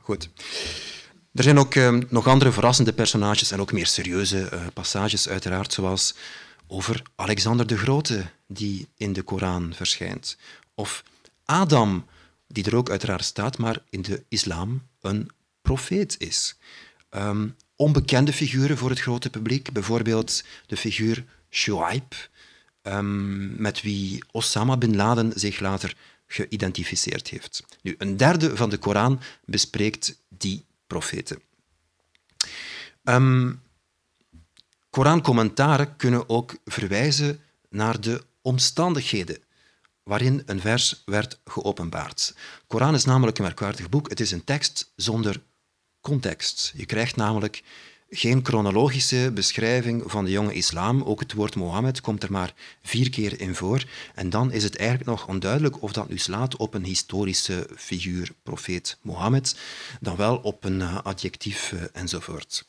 Goed. 0.00 0.28
Er 1.32 1.42
zijn 1.42 1.58
ook 1.58 1.74
uh, 1.74 1.98
nog 2.08 2.26
andere 2.26 2.52
verrassende 2.52 2.92
personages 2.92 3.50
en 3.50 3.60
ook 3.60 3.72
meer 3.72 3.86
serieuze 3.86 4.50
uh, 4.52 4.66
passages, 4.74 5.28
uiteraard, 5.28 5.72
zoals 5.72 6.14
over 6.66 7.02
Alexander 7.14 7.66
de 7.66 7.76
Grote, 7.76 8.24
die 8.46 8.88
in 8.96 9.12
de 9.12 9.22
Koran 9.22 9.72
verschijnt. 9.74 10.36
Of 10.74 11.02
Adam, 11.44 12.06
die 12.46 12.64
er 12.64 12.76
ook 12.76 12.90
uiteraard 12.90 13.24
staat, 13.24 13.58
maar 13.58 13.78
in 13.90 14.02
de 14.02 14.24
islam 14.28 14.82
een 15.00 15.30
profeet 15.62 16.14
is. 16.18 16.56
Um, 17.10 17.56
onbekende 17.76 18.32
figuren 18.32 18.78
voor 18.78 18.90
het 18.90 19.00
grote 19.00 19.30
publiek. 19.30 19.72
Bijvoorbeeld 19.72 20.44
de 20.66 20.76
figuur 20.76 21.24
Shoaib, 21.50 22.14
um, 22.82 23.60
met 23.60 23.82
wie 23.82 24.24
Osama 24.30 24.76
bin 24.76 24.96
Laden 24.96 25.32
zich 25.34 25.60
later 25.60 25.96
geïdentificeerd 26.26 27.28
heeft. 27.28 27.64
Nu, 27.82 27.94
een 27.98 28.16
derde 28.16 28.56
van 28.56 28.70
de 28.70 28.78
Koran 28.78 29.20
bespreekt 29.44 30.16
die 30.28 30.64
profeten. 30.92 31.42
Um, 33.04 33.62
Korancommentaren 34.90 35.96
kunnen 35.96 36.28
ook 36.28 36.56
verwijzen 36.64 37.40
naar 37.68 38.00
de 38.00 38.24
omstandigheden 38.42 39.38
waarin 40.02 40.42
een 40.46 40.60
vers 40.60 41.02
werd 41.04 41.40
geopenbaard. 41.44 42.34
Koran 42.66 42.94
is 42.94 43.04
namelijk 43.04 43.38
een 43.38 43.44
merkwaardig 43.44 43.88
boek. 43.88 44.08
Het 44.08 44.20
is 44.20 44.30
een 44.30 44.44
tekst 44.44 44.92
zonder 44.96 45.42
context. 46.00 46.72
Je 46.76 46.86
krijgt 46.86 47.16
namelijk 47.16 47.62
geen 48.14 48.40
chronologische 48.42 49.30
beschrijving 49.34 50.02
van 50.06 50.24
de 50.24 50.30
jonge 50.30 50.52
islam. 50.52 51.02
Ook 51.02 51.20
het 51.20 51.32
woord 51.32 51.56
Mohammed 51.56 52.00
komt 52.00 52.22
er 52.22 52.32
maar 52.32 52.54
vier 52.82 53.10
keer 53.10 53.40
in 53.40 53.54
voor. 53.54 53.84
En 54.14 54.30
dan 54.30 54.52
is 54.52 54.62
het 54.62 54.76
eigenlijk 54.76 55.10
nog 55.10 55.28
onduidelijk 55.28 55.82
of 55.82 55.92
dat 55.92 56.08
nu 56.08 56.18
slaat 56.18 56.56
op 56.56 56.74
een 56.74 56.84
historische 56.84 57.68
figuur, 57.76 58.30
profeet 58.42 58.98
Mohammed, 59.02 59.56
dan 60.00 60.16
wel 60.16 60.36
op 60.36 60.64
een 60.64 60.80
uh, 60.80 60.98
adjectief 61.02 61.72
uh, 61.72 61.82
enzovoort. 61.92 62.64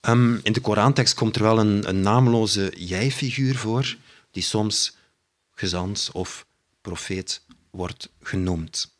Um, 0.00 0.40
in 0.42 0.52
de 0.52 0.60
Korantekst 0.60 1.14
komt 1.14 1.36
er 1.36 1.42
wel 1.42 1.58
een, 1.58 1.88
een 1.88 2.00
naamloze 2.00 2.72
jij-figuur 2.76 3.56
voor, 3.56 3.96
die 4.30 4.42
soms 4.42 4.96
gezant 5.54 6.10
of 6.12 6.46
profeet 6.80 7.42
wordt 7.70 8.08
genoemd. 8.22 8.94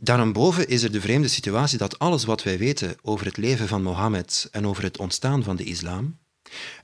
Daarboven 0.00 0.68
is 0.68 0.82
er 0.82 0.92
de 0.92 1.00
vreemde 1.00 1.28
situatie 1.28 1.78
dat 1.78 1.98
alles 1.98 2.24
wat 2.24 2.42
wij 2.42 2.58
weten 2.58 2.96
over 3.02 3.26
het 3.26 3.36
leven 3.36 3.68
van 3.68 3.82
Mohammed 3.82 4.48
en 4.50 4.66
over 4.66 4.82
het 4.82 4.98
ontstaan 4.98 5.42
van 5.42 5.56
de 5.56 5.64
islam 5.64 6.18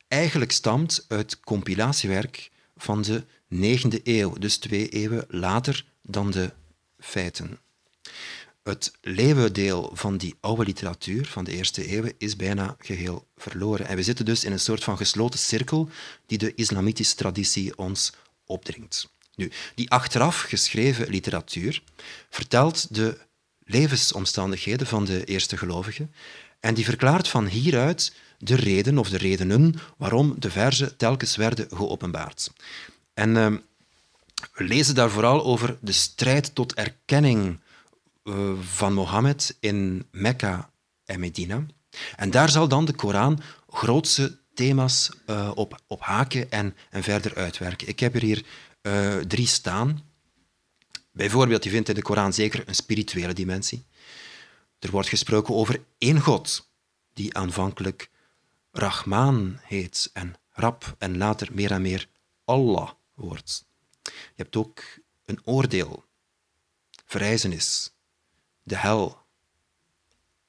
eigenlijk 0.09 0.53
stamt 0.53 1.05
uit 1.09 1.41
compilatiewerk 1.41 2.51
van 2.77 3.03
de 3.03 3.25
9e 3.55 4.03
eeuw, 4.03 4.33
dus 4.33 4.57
twee 4.57 4.89
eeuwen 4.89 5.25
later 5.29 5.85
dan 6.03 6.31
de 6.31 6.53
feiten. 6.99 7.59
Het 8.63 8.93
leeuwendeel 9.01 9.91
van 9.95 10.17
die 10.17 10.35
oude 10.41 10.65
literatuur 10.65 11.27
van 11.27 11.45
de 11.45 11.53
eerste 11.53 11.87
eeuwen 11.87 12.13
is 12.19 12.37
bijna 12.37 12.77
geheel 12.79 13.27
verloren. 13.37 13.87
En 13.87 13.97
we 13.97 14.03
zitten 14.03 14.25
dus 14.25 14.45
in 14.45 14.53
een 14.53 14.61
soort 14.61 14.85
van 14.85 14.97
gesloten 14.97 15.39
cirkel 15.39 15.89
die 16.27 16.39
de 16.39 16.55
islamitische 16.55 17.15
traditie 17.15 17.79
ons 17.79 18.13
opdringt. 18.47 19.14
Nu, 19.37 19.51
die 19.75 19.91
achteraf 19.91 20.41
geschreven 20.41 21.09
literatuur 21.09 21.83
vertelt 22.31 22.95
de 22.95 23.19
levensomstandigheden 23.65 24.87
van 24.87 25.05
de 25.05 25.25
eerste 25.25 25.57
gelovigen 25.57 26.15
en 26.61 26.75
die 26.75 26.85
verklaart 26.85 27.29
van 27.29 27.47
hieruit 27.47 28.13
de 28.39 28.55
reden 28.55 28.99
of 28.99 29.09
de 29.09 29.17
redenen 29.17 29.75
waarom 29.97 30.35
de 30.39 30.51
verzen 30.51 30.97
telkens 30.97 31.37
werden 31.37 31.67
geopenbaard. 31.69 32.53
En 33.15 33.29
uh, 33.37 33.47
we 34.53 34.65
lezen 34.65 34.95
daar 34.95 35.11
vooral 35.11 35.45
over 35.45 35.77
de 35.81 35.93
strijd 35.93 36.55
tot 36.55 36.75
erkenning 36.75 37.61
uh, 38.25 38.53
van 38.61 38.93
Mohammed 38.93 39.57
in 39.61 40.07
Mekka 40.11 40.71
en 41.05 41.21
Medina. 41.21 41.67
En 42.17 42.31
daar 42.31 42.51
zal 42.51 42.69
dan 42.69 42.85
de 42.85 42.93
Koran 42.93 43.41
grootse 43.69 44.39
thema's 44.55 45.11
uh, 45.27 45.51
op, 45.55 45.81
op 45.87 46.01
haken 46.01 46.51
en, 46.51 46.77
en 46.91 47.03
verder 47.03 47.35
uitwerken. 47.35 47.89
Ik 47.89 48.01
heb 48.01 48.15
er 48.15 48.23
hier 48.23 48.45
uh, 48.87 49.17
drie 49.17 49.47
staan. 49.47 50.13
Bijvoorbeeld, 51.11 51.65
je 51.65 51.71
vindt 51.71 51.89
in 51.89 51.95
de 51.95 52.03
Koran 52.03 52.33
zeker 52.33 52.69
een 52.69 52.75
spirituele 52.75 53.33
dimensie. 53.33 53.87
Er 54.79 54.91
wordt 54.91 55.09
gesproken 55.09 55.55
over 55.55 55.85
één 55.99 56.21
God, 56.21 56.71
die 57.13 57.35
aanvankelijk 57.35 58.11
Rahman 58.73 59.59
heet 59.63 60.11
en 60.13 60.35
Rab 60.51 60.95
en 60.99 61.17
later 61.17 61.49
meer 61.53 61.71
en 61.71 61.83
meer 61.83 62.09
Allah 62.45 62.91
wordt. 63.15 63.67
Je 64.03 64.13
hebt 64.37 64.57
ook 64.57 64.83
een 65.25 65.41
oordeel, 65.45 66.05
verrijzenis, 67.07 67.93
de 68.63 68.77
hel, 68.77 69.23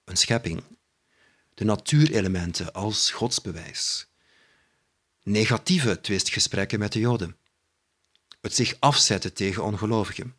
een 0.03 0.17
schepping, 0.17 0.63
de 1.53 1.63
natuurelementen 1.63 2.73
als 2.73 3.11
godsbewijs, 3.11 4.07
negatieve 5.23 6.01
twistgesprekken 6.01 6.79
met 6.79 6.91
de 6.91 6.99
Joden, 6.99 7.37
het 8.45 8.55
zich 8.55 8.75
afzetten 8.79 9.33
tegen 9.33 9.63
ongelovigen. 9.63 10.35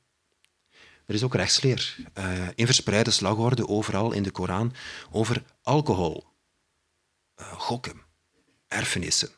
Er 1.07 1.14
is 1.14 1.23
ook 1.23 1.35
rechtsleer 1.35 1.97
uh, 2.19 2.49
in 2.55 2.66
verspreide 2.66 3.11
slagorde 3.11 3.69
overal 3.69 4.12
in 4.12 4.23
de 4.23 4.31
Koran 4.31 4.75
over 5.11 5.42
alcohol, 5.62 6.25
uh, 7.40 7.53
gokken, 7.53 8.03
erfenissen, 8.69 9.29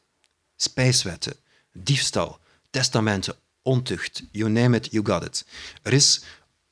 spijswetten, 0.56 1.36
diefstal, 1.72 2.38
testamenten, 2.70 3.36
ontucht, 3.62 4.22
you 4.32 4.50
name 4.50 4.76
it, 4.76 4.88
you 4.90 5.06
got 5.06 5.24
it. 5.24 5.46
Er 5.82 5.92
is 5.92 6.22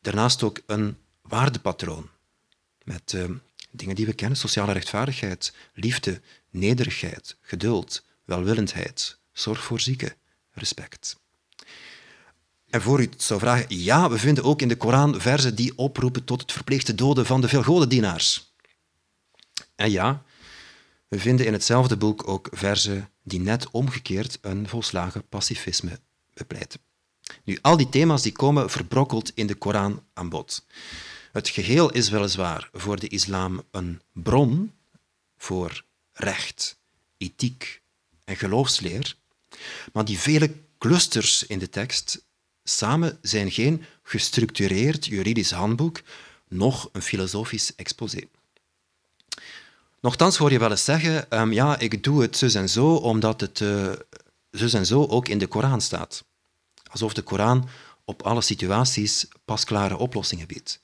daarnaast 0.01 0.43
ook 0.43 0.61
een 0.67 0.99
waardepatroon 1.23 2.11
met 2.83 3.13
uh, 3.13 3.25
dingen 3.71 3.95
die 3.95 4.07
we 4.07 4.13
kennen, 4.13 4.39
sociale 4.39 4.73
rechtvaardigheid, 4.73 5.53
liefde, 5.75 6.21
nederigheid, 6.51 7.37
geduld, 7.41 8.05
welwillendheid, 8.25 9.19
zorg 9.33 9.65
voor 9.65 9.81
zieken, 9.81 10.15
respect. 10.53 11.17
En 12.71 12.83
voor 12.83 13.01
u 13.01 13.03
het 13.03 13.23
zou 13.23 13.41
vragen, 13.41 13.67
ja, 13.69 14.11
we 14.11 14.19
vinden 14.19 14.45
ook 14.45 14.63
in 14.63 14.69
de 14.69 14.77
Koran 14.77 15.21
verzen 15.21 15.55
die 15.55 15.79
oproepen 15.79 16.25
tot 16.25 16.41
het 16.41 16.53
verplichte 16.53 16.95
doden 16.95 17.27
van 17.27 17.41
de 17.41 17.49
veelgodendienaars. 17.49 18.55
En 19.75 19.91
ja, 19.91 20.23
we 21.09 21.19
vinden 21.19 21.47
in 21.47 21.53
hetzelfde 21.53 21.97
boek 21.97 22.29
ook 22.29 22.49
verzen 22.51 23.11
die 23.23 23.41
net 23.41 23.71
omgekeerd 23.71 24.39
een 24.41 24.69
volslagen 24.69 25.29
pacifisme 25.29 26.01
bepleiten. 26.35 26.81
Nu, 27.45 27.59
al 27.63 27.77
die 27.77 27.89
thema's 27.89 28.23
die 28.23 28.33
komen 28.33 28.71
verbrokkeld 28.71 29.33
in 29.35 29.47
de 29.47 29.55
Koran 29.55 30.03
aan 30.15 30.29
bod. 30.29 30.67
Het 31.33 31.49
geheel 31.49 31.93
is 31.93 32.09
weliswaar 32.09 32.69
voor 32.73 33.01
de 33.01 33.09
islam 33.09 33.63
een 33.71 34.01
bron 34.13 34.73
voor 35.39 35.85
recht, 36.13 36.79
ethiek 37.17 37.83
en 38.25 38.37
geloofsleer, 38.37 39.17
maar 39.93 40.05
die 40.05 40.19
vele 40.19 40.55
clusters 40.79 41.47
in 41.47 41.59
de 41.59 41.69
tekst 41.69 42.25
samen 42.69 43.19
zijn 43.23 43.51
geen 43.51 43.85
gestructureerd 44.03 45.07
juridisch 45.07 45.51
handboek, 45.51 46.01
noch 46.49 46.89
een 46.93 47.03
filosofisch 47.03 47.75
exposé. 47.75 48.21
Nochtans 50.01 50.37
hoor 50.37 50.53
je 50.53 50.59
wel 50.59 50.71
eens 50.71 50.85
zeggen, 50.85 51.41
um, 51.41 51.53
ja, 51.53 51.79
ik 51.79 52.05
doe 52.05 52.23
het 52.23 52.37
zus 52.37 52.55
en 52.55 52.69
zo, 52.69 52.95
omdat 52.95 53.41
het 53.41 53.61
uh, 53.61 54.75
en 54.75 54.87
zo 54.87 55.07
ook 55.07 55.29
in 55.29 55.39
de 55.39 55.47
Koran 55.47 55.81
staat. 55.81 56.25
Alsof 56.91 57.15
de 57.15 57.23
Koran 57.23 57.69
op 58.05 58.23
alle 58.23 58.41
situaties 58.41 59.27
pasklare 59.45 59.97
oplossingen 59.97 60.47
biedt. 60.47 60.81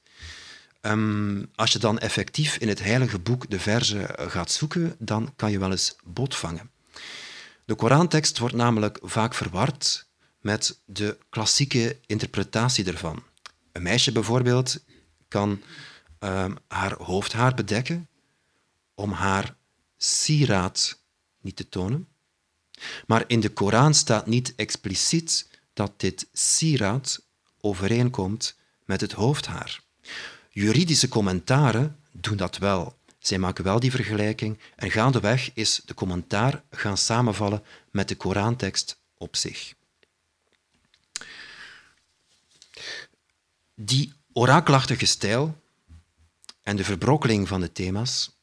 Um, 0.81 1.51
als 1.55 1.73
je 1.73 1.79
dan 1.79 1.99
effectief 1.99 2.57
in 2.57 2.69
het 2.69 2.83
heilige 2.83 3.19
boek 3.19 3.51
de 3.51 3.61
verzen 3.61 4.31
gaat 4.31 4.51
zoeken, 4.51 4.97
dan 4.99 5.33
kan 5.37 5.51
je 5.51 5.59
wel 5.59 5.71
eens 5.71 5.97
bot 6.05 6.37
vangen. 6.37 6.71
De 7.65 7.75
Korantekst 7.75 8.39
wordt 8.39 8.55
namelijk 8.55 8.99
vaak 9.03 9.35
verward 9.35 10.07
met 10.43 10.81
de 10.85 11.19
klassieke 11.29 11.99
interpretatie 12.07 12.85
ervan. 12.85 13.23
Een 13.73 13.83
meisje 13.83 14.13
bijvoorbeeld 14.13 14.85
kan 15.29 15.63
ehm, 16.19 16.55
haar 16.69 16.95
hoofdhaar 17.03 17.55
bedekken 17.55 18.09
om 18.95 19.13
haar 19.13 19.57
sieraad 19.97 21.01
niet 21.41 21.57
te 21.57 21.69
tonen. 21.69 22.09
Maar 23.07 23.25
in 23.27 23.41
de 23.41 23.49
Koran 23.49 23.95
staat 23.95 24.27
niet 24.27 24.55
expliciet 24.57 25.49
dat 25.73 26.01
dit 26.01 26.29
sieraad 26.33 27.23
overeenkomt 27.61 28.57
met 28.85 29.01
het 29.01 29.13
hoofdhaar. 29.13 29.81
Juridische 30.51 31.09
commentaren 31.09 31.97
doen 32.11 32.37
dat 32.37 32.59
wel. 32.59 32.97
Zij 33.19 33.39
maken 33.39 33.65
wel 33.65 33.81
die 33.81 33.91
vergelijking 33.91 34.59
en 34.77 34.91
gaandeweg 34.91 35.51
is 35.55 35.83
de 35.85 35.95
commentaar 35.95 36.63
gaan 36.71 36.97
samenvallen 36.97 37.63
met 37.91 38.09
de 38.09 38.17
Korantekst 38.17 39.01
op 39.17 39.37
zich. 39.37 39.75
Die 43.75 44.13
orakelachtige 44.33 45.07
stijl 45.07 45.61
en 46.63 46.77
de 46.77 46.85
verbrokkeling 46.85 47.49
van 47.49 47.61
de 47.61 47.73
thema's 47.73 48.41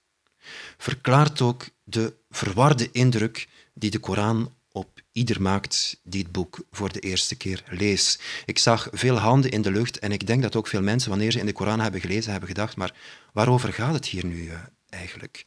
verklaart 0.77 1.41
ook 1.41 1.69
de 1.83 2.13
verwarde 2.29 2.91
indruk 2.91 3.47
die 3.73 3.91
de 3.91 3.99
Koran 3.99 4.53
op 4.71 5.01
ieder 5.11 5.41
maakt 5.41 5.99
die 6.03 6.21
het 6.21 6.31
boek 6.31 6.59
voor 6.71 6.91
de 6.91 6.99
eerste 6.99 7.35
keer 7.35 7.63
leest. 7.69 8.23
Ik 8.45 8.57
zag 8.57 8.87
veel 8.91 9.17
handen 9.17 9.51
in 9.51 9.61
de 9.61 9.71
lucht 9.71 9.99
en 9.99 10.11
ik 10.11 10.27
denk 10.27 10.41
dat 10.41 10.55
ook 10.55 10.67
veel 10.67 10.81
mensen, 10.81 11.09
wanneer 11.09 11.31
ze 11.31 11.39
in 11.39 11.45
de 11.45 11.53
Koran 11.53 11.79
hebben 11.79 12.01
gelezen, 12.01 12.31
hebben 12.31 12.49
gedacht, 12.49 12.75
maar 12.75 12.95
waarover 13.33 13.73
gaat 13.73 13.93
het 13.93 14.05
hier 14.05 14.25
nu 14.25 14.43
uh, 14.43 14.53
eigenlijk? 14.89 15.45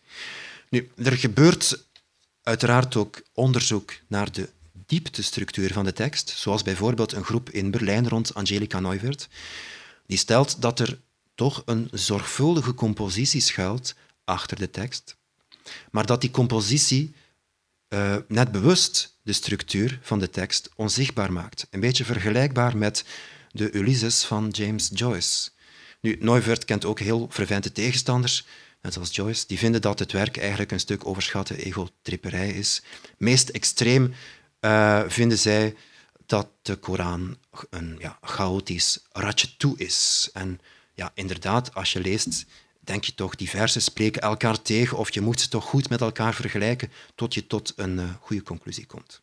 Nu, 0.68 0.90
er 0.96 1.16
gebeurt 1.16 1.86
uiteraard 2.42 2.96
ook 2.96 3.22
onderzoek 3.32 3.92
naar 4.06 4.32
de 4.32 4.48
dieptestructuur 4.86 5.72
van 5.72 5.84
de 5.84 5.92
tekst, 5.92 6.28
zoals 6.28 6.62
bijvoorbeeld 6.62 7.12
een 7.12 7.24
groep 7.24 7.50
in 7.50 7.70
Berlijn 7.70 8.08
rond 8.08 8.34
Angelica 8.34 8.80
Neuwirth, 8.80 9.28
die 10.12 10.20
stelt 10.20 10.62
dat 10.62 10.80
er 10.80 11.00
toch 11.34 11.62
een 11.64 11.88
zorgvuldige 11.92 12.74
compositie 12.74 13.40
schuilt 13.40 13.94
achter 14.24 14.58
de 14.58 14.70
tekst, 14.70 15.16
maar 15.90 16.06
dat 16.06 16.20
die 16.20 16.30
compositie 16.30 17.14
uh, 17.88 18.16
net 18.28 18.52
bewust 18.52 19.18
de 19.22 19.32
structuur 19.32 19.98
van 20.02 20.18
de 20.18 20.30
tekst 20.30 20.70
onzichtbaar 20.76 21.32
maakt. 21.32 21.66
Een 21.70 21.80
beetje 21.80 22.04
vergelijkbaar 22.04 22.76
met 22.76 23.04
de 23.50 23.72
Ulysses 23.74 24.24
van 24.24 24.48
James 24.48 24.90
Joyce. 24.94 25.50
Nu, 26.00 26.18
kent 26.64 26.84
ook 26.84 27.00
heel 27.00 27.28
fervente 27.30 27.72
tegenstanders, 27.72 28.46
net 28.82 28.92
zoals 28.92 29.14
Joyce, 29.14 29.46
die 29.46 29.58
vinden 29.58 29.80
dat 29.80 29.98
het 29.98 30.12
werk 30.12 30.36
eigenlijk 30.36 30.72
een 30.72 30.80
stuk 30.80 31.06
overschatte 31.06 31.64
egotripperij 31.64 32.50
is. 32.50 32.82
Meest 33.18 33.48
extreem 33.48 34.14
uh, 34.60 35.02
vinden 35.06 35.38
zij 35.38 35.74
dat 36.32 36.48
de 36.62 36.76
Koran 36.76 37.36
een 37.70 37.96
ja, 37.98 38.18
chaotisch 38.20 38.98
ratje 39.10 39.56
toe 39.56 39.78
is. 39.78 40.30
En 40.32 40.60
ja, 40.94 41.10
inderdaad, 41.14 41.74
als 41.74 41.92
je 41.92 42.00
leest 42.00 42.44
denk 42.80 43.04
je 43.04 43.14
toch, 43.14 43.34
die 43.34 43.48
versen 43.48 43.82
spreken 43.82 44.22
elkaar 44.22 44.62
tegen 44.62 44.98
of 44.98 45.14
je 45.14 45.20
moet 45.20 45.40
ze 45.40 45.48
toch 45.48 45.64
goed 45.64 45.88
met 45.88 46.00
elkaar 46.00 46.34
vergelijken 46.34 46.92
tot 47.14 47.34
je 47.34 47.46
tot 47.46 47.72
een 47.76 47.98
uh, 47.98 48.10
goede 48.20 48.42
conclusie 48.42 48.86
komt. 48.86 49.20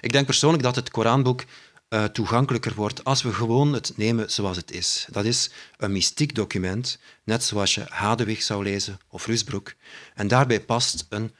Ik 0.00 0.12
denk 0.12 0.26
persoonlijk 0.26 0.62
dat 0.62 0.76
het 0.76 0.90
Koranboek 0.90 1.44
uh, 1.88 2.04
toegankelijker 2.04 2.74
wordt 2.74 3.04
als 3.04 3.22
we 3.22 3.32
gewoon 3.32 3.72
het 3.72 3.92
nemen 3.96 4.30
zoals 4.30 4.56
het 4.56 4.70
is. 4.70 5.06
Dat 5.10 5.24
is 5.24 5.50
een 5.76 5.92
mystiek 5.92 6.34
document, 6.34 6.98
net 7.24 7.44
zoals 7.44 7.74
je 7.74 7.86
Hadewig 7.88 8.42
zou 8.42 8.62
lezen 8.62 8.98
of 9.08 9.26
Rusbroek. 9.26 9.74
En 10.14 10.28
daarbij 10.28 10.60
past 10.60 11.06
een 11.08 11.34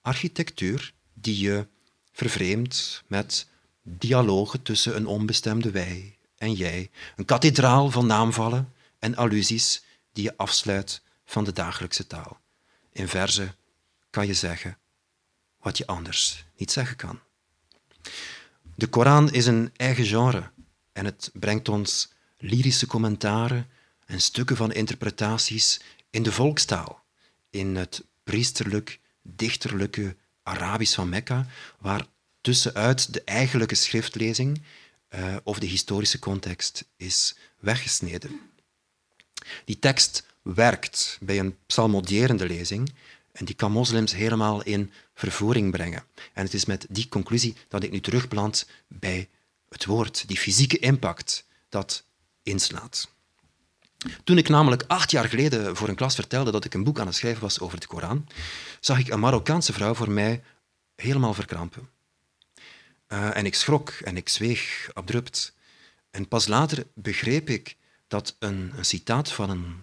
architectuur 0.00 0.92
die 1.14 1.40
je 1.40 1.66
vervreemdt 2.12 3.02
met 3.06 3.46
dialogen 3.88 4.62
tussen 4.62 4.96
een 4.96 5.06
onbestemde 5.06 5.70
wij 5.70 6.16
en 6.36 6.52
jij. 6.52 6.90
Een 7.16 7.24
kathedraal 7.24 7.90
van 7.90 8.06
naamvallen 8.06 8.72
en 8.98 9.16
allusies 9.16 9.82
die 10.12 10.24
je 10.24 10.36
afsluit 10.36 11.02
van 11.24 11.44
de 11.44 11.52
dagelijkse 11.52 12.06
taal. 12.06 12.40
In 12.92 13.08
verzen 13.08 13.54
kan 14.10 14.26
je 14.26 14.34
zeggen 14.34 14.78
wat 15.60 15.78
je 15.78 15.86
anders 15.86 16.44
niet 16.56 16.72
zeggen 16.72 16.96
kan. 16.96 17.20
De 18.74 18.86
Koran 18.86 19.30
is 19.30 19.46
een 19.46 19.70
eigen 19.76 20.04
genre 20.04 20.50
en 20.92 21.04
het 21.04 21.30
brengt 21.32 21.68
ons 21.68 22.12
lyrische 22.38 22.86
commentaren 22.86 23.68
en 24.06 24.20
stukken 24.20 24.56
van 24.56 24.72
interpretaties 24.72 25.80
in 26.10 26.22
de 26.22 26.32
volkstaal, 26.32 27.04
in 27.50 27.76
het 27.76 28.04
priesterlijk, 28.24 29.00
dichterlijke 29.22 30.16
Arabisch 30.42 30.94
van 30.94 31.08
Mekka, 31.08 31.46
waar 31.78 32.06
tussenuit 32.46 33.12
de 33.12 33.22
eigenlijke 33.24 33.74
schriftlezing 33.74 34.62
uh, 35.10 35.36
of 35.42 35.58
de 35.58 35.66
historische 35.66 36.18
context 36.18 36.84
is 36.96 37.36
weggesneden. 37.58 38.40
Die 39.64 39.78
tekst 39.78 40.26
werkt 40.42 41.18
bij 41.20 41.38
een 41.38 41.56
psalmodierende 41.66 42.46
lezing 42.46 42.94
en 43.32 43.44
die 43.44 43.54
kan 43.54 43.72
moslims 43.72 44.14
helemaal 44.14 44.62
in 44.62 44.92
vervoering 45.14 45.70
brengen. 45.70 46.04
En 46.32 46.44
het 46.44 46.54
is 46.54 46.64
met 46.64 46.86
die 46.88 47.08
conclusie 47.08 47.56
dat 47.68 47.82
ik 47.82 47.90
nu 47.90 48.00
terugplant 48.00 48.68
bij 48.88 49.28
het 49.68 49.84
woord, 49.84 50.28
die 50.28 50.38
fysieke 50.38 50.78
impact 50.78 51.46
dat 51.68 52.04
inslaat. 52.42 53.08
Toen 54.24 54.38
ik 54.38 54.48
namelijk 54.48 54.84
acht 54.86 55.10
jaar 55.10 55.28
geleden 55.28 55.76
voor 55.76 55.88
een 55.88 55.94
klas 55.94 56.14
vertelde 56.14 56.50
dat 56.50 56.64
ik 56.64 56.74
een 56.74 56.84
boek 56.84 56.98
aan 56.98 57.06
het 57.06 57.16
schrijven 57.16 57.42
was 57.42 57.60
over 57.60 57.80
de 57.80 57.86
Koran, 57.86 58.28
zag 58.80 58.98
ik 58.98 59.08
een 59.08 59.20
Marokkaanse 59.20 59.72
vrouw 59.72 59.94
voor 59.94 60.10
mij 60.10 60.42
helemaal 60.96 61.34
verkrampen. 61.34 61.94
Uh, 63.08 63.36
en 63.36 63.46
ik 63.46 63.54
schrok 63.54 63.90
en 63.90 64.16
ik 64.16 64.28
zweeg 64.28 64.90
abrupt. 64.92 65.54
En 66.10 66.28
pas 66.28 66.46
later 66.46 66.86
begreep 66.94 67.50
ik 67.50 67.76
dat 68.06 68.36
een, 68.38 68.72
een 68.76 68.84
citaat 68.84 69.32
van 69.32 69.50
een 69.50 69.82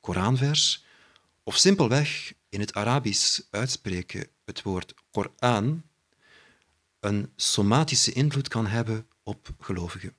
Koranvers 0.00 0.84
of 1.42 1.56
simpelweg 1.56 2.32
in 2.48 2.60
het 2.60 2.74
Arabisch 2.74 3.40
uitspreken 3.50 4.26
het 4.44 4.62
woord 4.62 4.94
Koran 5.10 5.82
een 7.00 7.32
somatische 7.36 8.12
invloed 8.12 8.48
kan 8.48 8.66
hebben 8.66 9.06
op 9.22 9.48
gelovigen. 9.60 10.14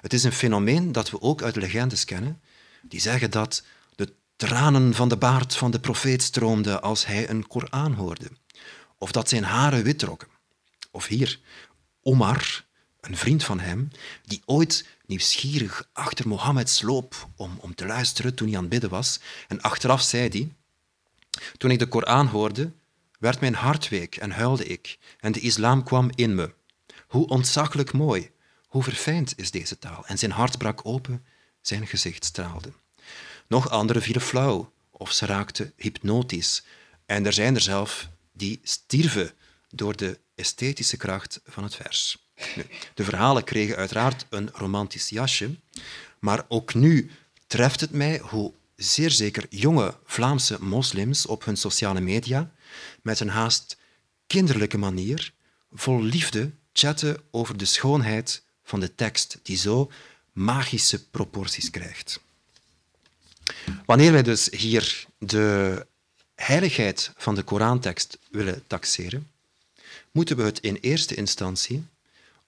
Het 0.00 0.12
is 0.12 0.24
een 0.24 0.32
fenomeen 0.32 0.92
dat 0.92 1.10
we 1.10 1.20
ook 1.20 1.42
uit 1.42 1.56
legendes 1.56 2.04
kennen, 2.04 2.40
die 2.82 3.00
zeggen 3.00 3.30
dat 3.30 3.64
de 3.94 4.14
tranen 4.36 4.94
van 4.94 5.08
de 5.08 5.16
baard 5.16 5.56
van 5.56 5.70
de 5.70 5.80
profeet 5.80 6.22
stroomden 6.22 6.82
als 6.82 7.06
hij 7.06 7.30
een 7.30 7.46
Koran 7.46 7.92
hoorde, 7.92 8.30
of 8.98 9.12
dat 9.12 9.28
zijn 9.28 9.44
haren 9.44 9.82
wit 9.82 9.98
trokken. 9.98 10.28
Of 10.98 11.06
hier, 11.06 11.40
Omar, 12.02 12.64
een 13.00 13.16
vriend 13.16 13.44
van 13.44 13.60
hem, 13.60 13.90
die 14.24 14.42
ooit 14.44 14.86
nieuwsgierig 15.06 15.88
achter 15.92 16.28
Mohammed 16.28 16.70
sloop 16.70 17.28
om, 17.36 17.58
om 17.60 17.74
te 17.74 17.86
luisteren 17.86 18.34
toen 18.34 18.48
hij 18.48 18.56
aan 18.56 18.62
het 18.62 18.70
bidden 18.70 18.90
was. 18.90 19.20
En 19.48 19.60
achteraf 19.60 20.02
zei 20.02 20.28
hij, 20.28 20.52
toen 21.56 21.70
ik 21.70 21.78
de 21.78 21.86
Koran 21.86 22.26
hoorde, 22.26 22.72
werd 23.18 23.40
mijn 23.40 23.54
hart 23.54 23.88
week 23.88 24.16
en 24.16 24.30
huilde 24.30 24.64
ik, 24.64 24.98
en 25.20 25.32
de 25.32 25.40
islam 25.40 25.84
kwam 25.84 26.10
in 26.14 26.34
me. 26.34 26.52
Hoe 27.06 27.26
ontzaglijk 27.28 27.92
mooi, 27.92 28.30
hoe 28.66 28.82
verfijnd 28.82 29.32
is 29.36 29.50
deze 29.50 29.78
taal. 29.78 30.06
En 30.06 30.18
zijn 30.18 30.30
hart 30.30 30.58
brak 30.58 30.80
open, 30.86 31.24
zijn 31.60 31.86
gezicht 31.86 32.24
straalde. 32.24 32.72
Nog 33.46 33.70
anderen 33.70 34.02
vielen 34.02 34.22
flauw, 34.22 34.72
of 34.90 35.12
ze 35.12 35.26
raakten 35.26 35.72
hypnotisch. 35.76 36.64
En 37.06 37.26
er 37.26 37.32
zijn 37.32 37.54
er 37.54 37.60
zelf 37.60 38.08
die 38.32 38.60
stierven 38.62 39.32
door 39.68 39.96
de 39.96 40.18
esthetische 40.38 40.96
kracht 40.96 41.40
van 41.46 41.62
het 41.62 41.74
vers. 41.74 42.26
De 42.94 43.04
verhalen 43.04 43.44
kregen 43.44 43.76
uiteraard 43.76 44.26
een 44.30 44.50
romantisch 44.52 45.08
jasje, 45.08 45.54
maar 46.18 46.44
ook 46.48 46.74
nu 46.74 47.10
treft 47.46 47.80
het 47.80 47.90
mij 47.90 48.18
hoe 48.18 48.52
zeer 48.76 49.10
zeker 49.10 49.46
jonge 49.50 49.94
Vlaamse 50.04 50.56
moslims 50.60 51.26
op 51.26 51.44
hun 51.44 51.56
sociale 51.56 52.00
media 52.00 52.50
met 53.02 53.20
een 53.20 53.28
haast 53.28 53.76
kinderlijke 54.26 54.78
manier 54.78 55.32
vol 55.72 56.02
liefde 56.02 56.50
chatten 56.72 57.20
over 57.30 57.56
de 57.56 57.64
schoonheid 57.64 58.42
van 58.64 58.80
de 58.80 58.94
tekst 58.94 59.38
die 59.42 59.56
zo 59.56 59.90
magische 60.32 61.08
proporties 61.08 61.70
krijgt. 61.70 62.20
Wanneer 63.86 64.12
wij 64.12 64.22
dus 64.22 64.48
hier 64.50 65.06
de 65.18 65.86
heiligheid 66.34 67.12
van 67.16 67.34
de 67.34 67.42
Korantekst 67.42 68.18
willen 68.30 68.66
taxeren, 68.66 69.30
moeten 70.18 70.36
we 70.36 70.42
het 70.42 70.60
in 70.60 70.78
eerste 70.80 71.14
instantie 71.14 71.84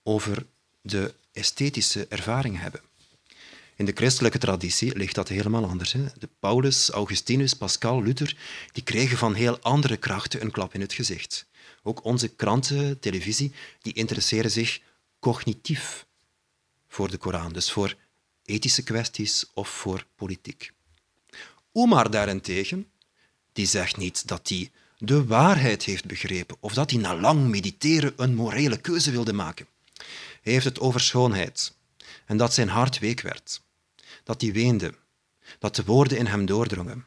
over 0.02 0.46
de 0.80 1.14
esthetische 1.32 2.06
ervaring 2.08 2.60
hebben. 2.60 2.80
In 3.76 3.84
de 3.84 3.92
christelijke 3.92 4.38
traditie 4.38 4.96
ligt 4.96 5.14
dat 5.14 5.28
helemaal 5.28 5.64
anders. 5.64 5.92
Hè? 5.92 6.04
De 6.18 6.28
Paulus, 6.38 6.90
Augustinus, 6.90 7.54
Pascal, 7.54 8.02
Luther, 8.02 8.36
die 8.72 8.82
kregen 8.82 9.18
van 9.18 9.34
heel 9.34 9.58
andere 9.60 9.96
krachten 9.96 10.40
een 10.40 10.50
klap 10.50 10.74
in 10.74 10.80
het 10.80 10.92
gezicht. 10.92 11.46
Ook 11.82 12.04
onze 12.04 12.28
kranten, 12.28 12.98
televisie, 12.98 13.52
die 13.82 13.92
interesseren 13.92 14.50
zich 14.50 14.80
cognitief 15.18 16.06
voor 16.88 17.10
de 17.10 17.16
Koran, 17.16 17.52
dus 17.52 17.72
voor 17.72 17.96
ethische 18.44 18.82
kwesties 18.82 19.44
of 19.54 19.68
voor 19.68 20.06
politiek. 20.14 20.72
Omar 21.72 22.10
daarentegen, 22.10 22.90
die 23.52 23.66
zegt 23.66 23.96
niet 23.96 24.28
dat 24.28 24.48
hij 24.48 24.70
de 25.02 25.24
waarheid 25.24 25.82
heeft 25.84 26.04
begrepen 26.04 26.56
of 26.60 26.74
dat 26.74 26.90
hij 26.90 27.00
na 27.00 27.16
lang 27.16 27.48
mediteren 27.48 28.12
een 28.16 28.34
morele 28.34 28.80
keuze 28.80 29.10
wilde 29.10 29.32
maken. 29.32 29.66
Hij 30.42 30.52
heeft 30.52 30.64
het 30.64 30.80
over 30.80 31.00
schoonheid. 31.00 31.78
en 32.26 32.36
dat 32.36 32.54
zijn 32.54 32.68
hart 32.68 32.98
week 32.98 33.20
werd, 33.20 33.62
dat 34.24 34.40
hij 34.40 34.52
weende, 34.52 34.94
dat 35.58 35.76
de 35.76 35.84
woorden 35.84 36.18
in 36.18 36.26
hem 36.26 36.46
doordrongen. 36.46 37.04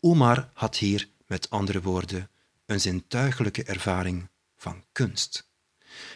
Omar 0.00 0.50
had 0.54 0.76
hier, 0.76 1.08
met 1.26 1.50
andere 1.50 1.82
woorden, 1.82 2.30
een 2.66 2.80
zintuigelijke 2.80 3.62
ervaring 3.62 4.28
van 4.56 4.84
kunst. 4.92 5.46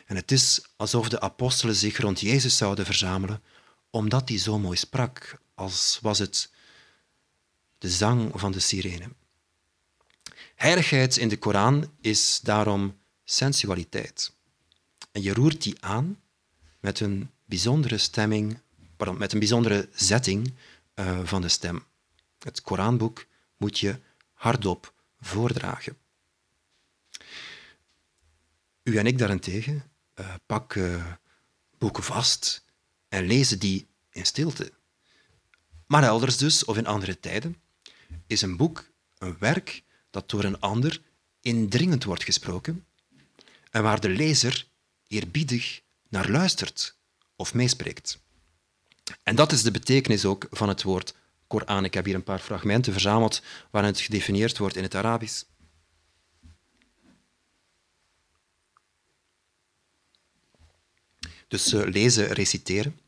En 0.07 0.16
het 0.16 0.33
is 0.33 0.62
alsof 0.77 1.09
de 1.09 1.21
apostelen 1.21 1.75
zich 1.75 1.99
rond 1.99 2.21
Jezus 2.21 2.57
zouden 2.57 2.85
verzamelen, 2.85 3.42
omdat 3.90 4.29
hij 4.29 4.38
zo 4.38 4.59
mooi 4.59 4.77
sprak, 4.77 5.40
als 5.55 5.99
was 6.03 6.19
het 6.19 6.51
de 7.79 7.90
zang 7.90 8.31
van 8.35 8.53
de 8.53 8.61
sirene. 8.61 9.09
Heiligheid 10.57 11.16
in 11.16 11.29
de 11.29 11.37
Koran 11.37 11.92
is 12.01 12.40
daarom 12.40 12.99
sensualiteit. 13.25 14.33
En 15.12 15.23
je 15.23 15.35
roert 15.35 15.62
die 15.62 15.77
aan 15.81 16.21
met 16.81 17.01
een 17.01 17.31
bijzondere 17.45 17.99
stemming, 17.99 18.61
pardon, 18.97 19.19
met 19.19 19.33
een 19.33 19.38
bijzondere 19.38 19.88
zetting 19.95 20.55
uh, 20.95 21.21
van 21.25 21.42
de 21.42 21.49
stem. 21.49 21.85
Het 22.38 22.61
Koranboek 22.61 23.27
moet 23.57 23.79
je 23.79 23.99
hardop 24.33 24.92
voordragen. 25.21 25.97
U 28.83 28.97
en 28.97 29.07
ik 29.07 29.19
daarentegen 29.19 29.85
uh, 30.14 30.35
pakken 30.47 30.90
uh, 30.90 31.12
boeken 31.79 32.03
vast 32.03 32.64
en 33.09 33.27
lezen 33.27 33.59
die 33.59 33.87
in 34.11 34.27
stilte. 34.27 34.73
Maar 35.87 36.03
elders 36.03 36.37
dus, 36.37 36.64
of 36.64 36.77
in 36.77 36.87
andere 36.87 37.21
tijden, 37.21 37.57
is 38.27 38.42
een 38.42 38.57
boek 38.57 38.90
een 39.19 39.37
werk 39.38 39.85
dat 40.16 40.31
door 40.31 40.44
een 40.44 40.61
ander 40.61 41.00
indringend 41.40 42.05
wordt 42.05 42.24
gesproken 42.24 42.87
en 43.70 43.83
waar 43.83 44.00
de 44.00 44.09
lezer 44.09 44.66
eerbiedig 45.07 45.81
naar 46.09 46.31
luistert 46.31 46.96
of 47.37 47.55
meespreekt. 47.55 48.18
En 49.22 49.37
dat 49.37 49.52
is 49.52 49.62
de 49.62 49.70
betekenis 49.70 50.24
ook 50.24 50.46
van 50.50 50.68
het 50.68 50.83
woord 50.83 51.14
Koran. 51.46 51.85
Ik 51.85 51.94
heb 51.94 52.05
hier 52.05 52.14
een 52.14 52.22
paar 52.22 52.38
fragmenten 52.38 52.92
verzameld 52.92 53.42
waarin 53.70 53.90
het 53.90 54.00
gedefinieerd 54.00 54.59
wordt 54.59 54.76
in 54.76 54.83
het 54.83 54.94
Arabisch. 54.94 55.42
Dus 61.48 61.72
lezen, 61.72 62.26
reciteren. 62.26 63.00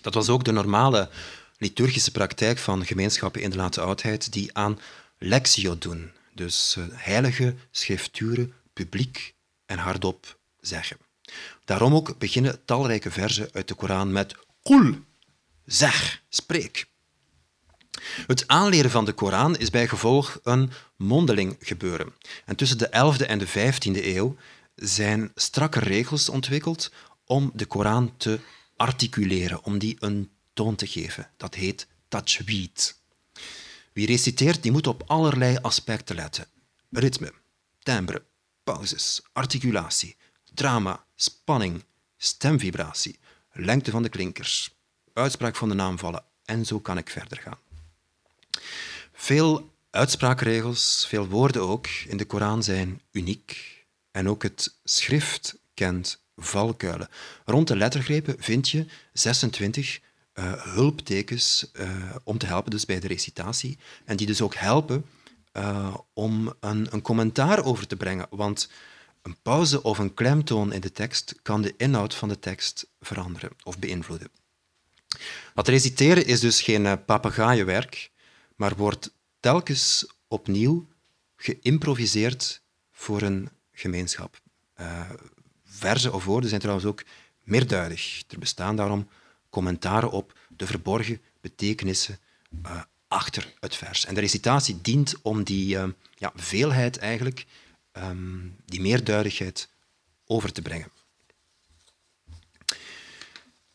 Dat 0.00 0.14
was 0.14 0.28
ook 0.28 0.44
de 0.44 0.52
normale 0.52 1.10
liturgische 1.58 2.10
praktijk 2.10 2.58
van 2.58 2.86
gemeenschappen 2.86 3.42
in 3.42 3.50
de 3.50 3.56
late 3.56 3.80
oudheid 3.80 4.32
die 4.32 4.56
aan 4.56 4.78
lectio 5.22 5.78
doen. 5.78 6.10
Dus 6.34 6.76
uh, 6.78 6.84
heilige 6.90 7.54
schrifturen 7.70 8.54
publiek 8.72 9.34
en 9.66 9.78
hardop 9.78 10.38
zeggen. 10.60 10.96
Daarom 11.64 11.94
ook 11.94 12.18
beginnen 12.18 12.64
talrijke 12.64 13.10
versen 13.10 13.48
uit 13.52 13.68
de 13.68 13.74
Koran 13.74 14.12
met 14.12 14.34
Kul, 14.62 14.94
zeg, 15.64 16.22
spreek. 16.28 16.86
Het 18.26 18.48
aanleren 18.48 18.90
van 18.90 19.04
de 19.04 19.12
Koran 19.12 19.56
is 19.56 19.70
bij 19.70 19.88
gevolg 19.88 20.40
een 20.42 20.70
mondeling 20.96 21.56
gebeuren. 21.60 22.14
En 22.44 22.56
tussen 22.56 22.78
de 22.78 22.86
11e 22.86 23.26
en 23.26 23.38
de 23.38 23.48
15e 23.48 24.04
eeuw 24.04 24.36
zijn 24.74 25.30
strakke 25.34 25.78
regels 25.78 26.28
ontwikkeld 26.28 26.92
om 27.24 27.50
de 27.54 27.66
Koran 27.66 28.16
te 28.16 28.40
articuleren, 28.76 29.64
om 29.64 29.78
die 29.78 29.96
een 29.98 30.30
toon 30.52 30.74
te 30.74 30.86
geven. 30.86 31.30
Dat 31.36 31.54
heet 31.54 31.86
tajweed. 32.08 33.00
Wie 33.92 34.06
reciteert, 34.06 34.62
die 34.62 34.72
moet 34.72 34.86
op 34.86 35.02
allerlei 35.06 35.56
aspecten 35.56 36.16
letten. 36.16 36.46
Ritme, 36.90 37.32
timbre, 37.78 38.22
pauzes, 38.64 39.20
articulatie, 39.32 40.16
drama, 40.54 41.04
spanning, 41.14 41.84
stemvibratie, 42.16 43.18
lengte 43.52 43.90
van 43.90 44.02
de 44.02 44.08
klinkers, 44.08 44.74
uitspraak 45.12 45.56
van 45.56 45.68
de 45.68 45.74
naamvallen 45.74 46.24
en 46.44 46.66
zo 46.66 46.80
kan 46.80 46.98
ik 46.98 47.10
verder 47.10 47.38
gaan. 47.38 47.58
Veel 49.12 49.70
uitspraakregels, 49.90 51.06
veel 51.08 51.28
woorden 51.28 51.62
ook 51.62 51.86
in 51.86 52.16
de 52.16 52.24
Koran 52.24 52.62
zijn 52.62 53.00
uniek 53.10 53.84
en 54.10 54.28
ook 54.28 54.42
het 54.42 54.74
schrift 54.84 55.58
kent 55.74 56.20
valkuilen. 56.36 57.08
Rond 57.44 57.68
de 57.68 57.76
lettergrepen 57.76 58.36
vind 58.38 58.68
je 58.68 58.86
26 59.12 60.00
uh, 60.34 60.52
hulptekens 60.74 61.70
uh, 61.72 62.16
om 62.24 62.38
te 62.38 62.46
helpen 62.46 62.70
dus 62.70 62.84
bij 62.84 63.00
de 63.00 63.06
recitatie 63.06 63.78
en 64.04 64.16
die 64.16 64.26
dus 64.26 64.40
ook 64.40 64.54
helpen 64.54 65.04
uh, 65.52 65.96
om 66.12 66.54
een, 66.60 66.88
een, 66.90 67.02
commentaar 67.02 67.64
over 67.64 67.86
te 67.86 67.96
brengen. 67.96 68.26
Want 68.30 68.70
een 69.22 69.36
pauze 69.42 69.82
of 69.82 69.98
een 69.98 70.14
klemtoon 70.14 70.72
in 70.72 70.80
de 70.80 70.92
tekst 70.92 71.34
kan 71.42 71.62
de 71.62 71.74
inhoud 71.76 72.14
van 72.14 72.28
de 72.28 72.38
tekst 72.38 72.86
veranderen 73.00 73.50
of 73.62 73.78
beïnvloeden. 73.78 74.28
Dat 75.54 75.68
reciteren 75.68 76.26
is 76.26 76.40
dus 76.40 76.62
geen 76.62 77.04
papegaaienwerk, 77.04 78.10
maar 78.56 78.76
wordt 78.76 79.12
telkens 79.40 80.06
opnieuw 80.28 80.88
geïmproviseerd 81.36 82.62
voor 82.90 83.22
een 83.22 83.48
gemeenschap. 83.72 84.40
Verzen 85.64 86.12
of 86.12 86.24
woorden 86.24 86.48
zijn 86.48 86.60
trouwens 86.60 86.86
ook 86.86 87.02
meerduidig. 87.42 88.22
Er 88.28 88.38
bestaan 88.38 88.76
daarom 88.76 89.08
commentaren 89.52 90.10
op 90.10 90.38
de 90.56 90.66
verborgen 90.66 91.20
betekenissen 91.40 92.18
uh, 92.66 92.82
achter 93.08 93.54
het 93.60 93.76
vers. 93.76 94.04
En 94.04 94.14
de 94.14 94.20
recitatie 94.20 94.78
dient 94.80 95.14
om 95.22 95.42
die 95.42 95.76
uh, 95.76 95.84
ja, 96.14 96.32
veelheid 96.34 96.98
eigenlijk, 96.98 97.46
um, 97.92 98.56
die 98.64 98.80
meerduidigheid 98.80 99.68
over 100.26 100.52
te 100.52 100.62
brengen. 100.62 100.90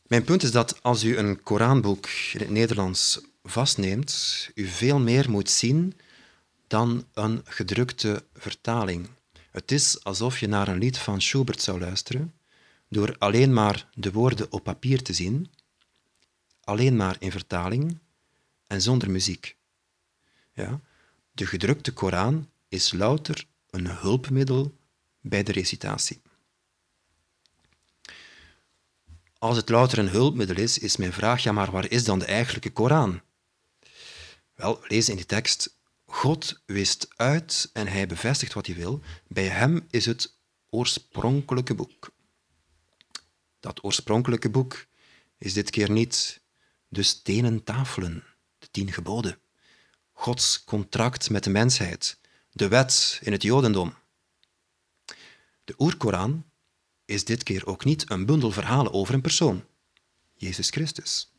Mijn 0.08 0.24
punt 0.24 0.44
is 0.44 0.52
dat 0.52 0.84
als 0.84 1.04
u 1.04 1.18
een 1.18 1.44
Koranboek 1.44 2.08
in 2.34 2.40
het 2.40 2.50
Nederlands 2.50 3.20
vastneemt, 3.44 4.50
u 4.56 4.68
veel 4.68 5.00
meer 5.00 5.30
moet 5.30 5.50
zien 5.50 5.98
dan 6.68 7.06
een 7.14 7.42
gedrukte 7.46 8.24
vertaling. 8.34 9.08
Het 9.52 9.72
is 9.72 10.04
alsof 10.04 10.40
je 10.40 10.48
naar 10.48 10.68
een 10.68 10.78
lied 10.78 10.98
van 10.98 11.22
Schubert 11.22 11.62
zou 11.62 11.80
luisteren, 11.80 12.34
door 12.90 13.16
alleen 13.18 13.54
maar 13.54 13.90
de 13.94 14.12
woorden 14.12 14.52
op 14.52 14.64
papier 14.64 15.02
te 15.02 15.14
zien, 15.14 15.52
alleen 16.68 16.96
maar 16.96 17.16
in 17.20 17.32
vertaling 17.32 18.00
en 18.68 18.82
zonder 18.82 19.12
muziek. 19.12 19.56
Ja? 20.54 20.80
De 21.32 21.46
gedrukte 21.46 21.94
Koran 21.94 22.50
is 22.68 22.94
louter 22.94 23.48
een 23.70 23.88
hulpmiddel 23.88 24.78
bij 25.22 25.44
de 25.44 25.52
recitatie. 25.52 26.22
Als 29.38 29.58
het 29.58 29.70
louter 29.70 29.98
een 29.98 30.10
hulpmiddel 30.10 30.58
is, 30.58 30.78
is 30.78 30.98
mijn 30.98 31.14
vraag, 31.14 31.44
ja 31.44 31.52
maar 31.52 31.72
waar 31.72 31.90
is 31.90 32.04
dan 32.04 32.20
de 32.20 32.26
eigenlijke 32.26 32.72
Koran? 32.72 33.22
Wel, 34.56 34.82
we 34.82 34.88
lezen 34.88 35.14
in 35.14 35.20
de 35.20 35.26
tekst, 35.26 35.76
God 36.06 36.62
wist 36.66 37.08
uit 37.16 37.70
en 37.74 37.88
hij 37.88 38.08
bevestigt 38.08 38.54
wat 38.54 38.66
hij 38.66 38.76
wil. 38.76 39.02
Bij 39.28 39.48
hem 39.48 39.88
is 39.90 40.06
het 40.06 40.34
oorspronkelijke 40.70 41.74
boek. 41.74 42.12
Dat 43.60 43.84
oorspronkelijke 43.84 44.50
boek 44.50 44.86
is 45.38 45.54
dit 45.54 45.70
keer 45.70 45.92
niet 45.92 46.46
de 46.88 47.04
stenen 47.04 47.64
tafelen, 47.64 48.24
de 48.58 48.68
tien 48.72 48.94
geboden, 48.94 49.40
Gods 50.12 50.64
contract 50.64 51.30
met 51.30 51.44
de 51.44 51.50
mensheid, 51.50 52.20
de 52.52 52.68
wet 52.68 53.20
in 53.24 53.32
het 53.32 53.42
Jodendom. 53.42 53.94
De 55.64 55.74
Oerkoran 55.78 56.46
is 57.06 57.26
dit 57.26 57.44
keer 57.44 57.66
ook 57.66 57.86
niet 57.86 58.10
een 58.10 58.26
bundel 58.26 58.52
verhalen 58.52 58.94
over 58.94 59.14
een 59.14 59.22
persoon, 59.22 59.66
Jezus 60.34 60.70
Christus, 60.70 61.32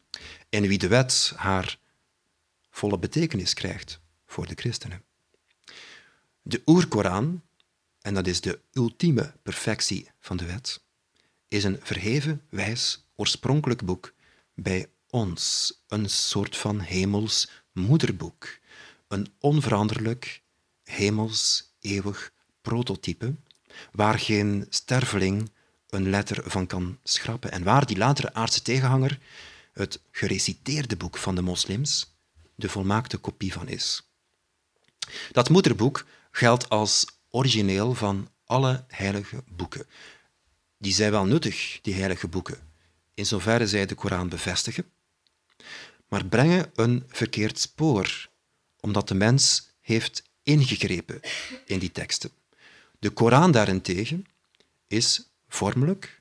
in 0.48 0.68
wie 0.68 0.78
de 0.78 0.88
wet 0.88 1.32
haar 1.36 1.78
volle 2.70 2.98
betekenis 2.98 3.54
krijgt 3.54 4.00
voor 4.26 4.46
de 4.46 4.54
christenen. 4.54 5.04
De 6.42 6.62
Oerkoran, 6.66 7.42
en 8.00 8.14
dat 8.14 8.26
is 8.26 8.40
de 8.40 8.60
ultieme 8.72 9.34
perfectie 9.42 10.10
van 10.20 10.36
de 10.36 10.46
wet, 10.46 10.80
is 11.48 11.64
een 11.64 11.78
verheven, 11.82 12.42
wijs, 12.48 13.04
oorspronkelijk 13.16 13.84
boek 13.84 14.14
bij 14.54 14.88
ons, 15.10 15.72
een 15.88 16.10
soort 16.10 16.56
van 16.56 16.80
hemels 16.80 17.48
moederboek, 17.72 18.58
een 19.08 19.32
onveranderlijk, 19.38 20.42
hemels, 20.84 21.72
eeuwig 21.80 22.32
prototype, 22.60 23.34
waar 23.92 24.18
geen 24.18 24.66
sterveling 24.68 25.50
een 25.88 26.10
letter 26.10 26.50
van 26.50 26.66
kan 26.66 26.98
schrappen 27.02 27.52
en 27.52 27.62
waar 27.62 27.86
die 27.86 27.96
latere 27.96 28.34
aardse 28.34 28.62
tegenhanger, 28.62 29.18
het 29.72 30.00
gereciteerde 30.10 30.96
boek 30.96 31.16
van 31.16 31.34
de 31.34 31.42
moslims, 31.42 32.14
de 32.54 32.68
volmaakte 32.68 33.16
kopie 33.16 33.52
van 33.52 33.68
is. 33.68 34.08
Dat 35.32 35.48
moederboek 35.48 36.06
geldt 36.30 36.68
als 36.68 37.06
origineel 37.30 37.94
van 37.94 38.28
alle 38.44 38.84
heilige 38.88 39.42
boeken. 39.48 39.86
Die 40.78 40.92
zijn 40.92 41.10
wel 41.10 41.24
nuttig, 41.24 41.78
die 41.82 41.94
heilige 41.94 42.28
boeken, 42.28 42.58
in 43.14 43.26
zoverre 43.26 43.66
zij 43.66 43.86
de 43.86 43.94
Koran 43.94 44.28
bevestigen, 44.28 44.84
maar 46.08 46.26
brengen 46.26 46.70
een 46.74 47.04
verkeerd 47.08 47.58
spoor, 47.58 48.28
omdat 48.80 49.08
de 49.08 49.14
mens 49.14 49.68
heeft 49.80 50.22
ingegrepen 50.42 51.20
in 51.64 51.78
die 51.78 51.92
teksten. 51.92 52.30
De 52.98 53.10
Koran 53.10 53.50
daarentegen 53.50 54.26
is 54.86 55.28
vormelijk 55.48 56.20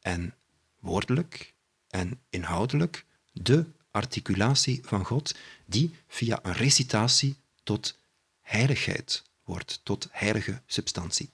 en 0.00 0.34
woordelijk 0.78 1.54
en 1.88 2.20
inhoudelijk 2.30 3.04
de 3.32 3.64
articulatie 3.90 4.80
van 4.84 5.04
God 5.04 5.34
die 5.66 5.94
via 6.08 6.38
een 6.42 6.52
recitatie 6.52 7.36
tot 7.62 7.98
heiligheid 8.40 9.22
wordt, 9.44 9.80
tot 9.82 10.08
heilige 10.10 10.62
substantie. 10.66 11.30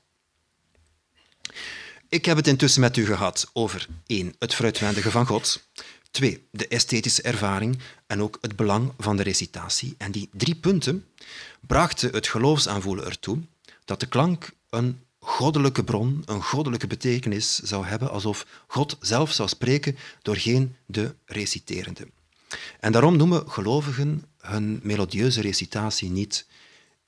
Ik 2.09 2.25
heb 2.25 2.37
het 2.37 2.47
intussen 2.47 2.81
met 2.81 2.97
u 2.97 3.07
gehad 3.07 3.51
over 3.53 3.89
één, 4.07 4.35
het 4.39 4.55
fruitwendige 4.55 5.11
van 5.11 5.27
God, 5.27 5.69
twee, 6.17 6.47
de 6.51 6.69
esthetische 6.69 7.23
ervaring 7.23 7.79
en 8.07 8.23
ook 8.23 8.39
het 8.41 8.57
belang 8.57 8.93
van 8.99 9.17
de 9.17 9.23
recitatie. 9.23 9.95
En 9.99 10.13
die 10.13 10.29
drie 10.33 10.55
punten 10.55 11.05
brachten 11.67 12.13
het 12.13 12.27
geloofsaanvoelen 12.27 13.05
ertoe 13.05 13.39
dat 13.85 14.01
de 14.01 14.07
klank 14.07 14.51
een 14.71 15.01
goddelijke 15.19 15.85
bron, 15.85 16.23
een 16.25 16.43
goddelijke 16.43 16.87
betekenis 16.87 17.59
zou 17.59 17.87
hebben, 17.87 18.11
alsof 18.11 18.47
God 18.67 18.97
zelf 19.01 19.33
zou 19.33 19.49
spreken 19.49 19.97
doorheen 20.23 20.77
de 20.87 21.15
reciterende. 21.25 22.09
En 22.81 22.93
daarom 22.93 23.17
noemen 23.17 23.51
gelovigen 23.51 24.25
hun 24.41 24.81
melodieuze 24.83 25.41
recitatie 25.41 26.11
niet 26.11 26.47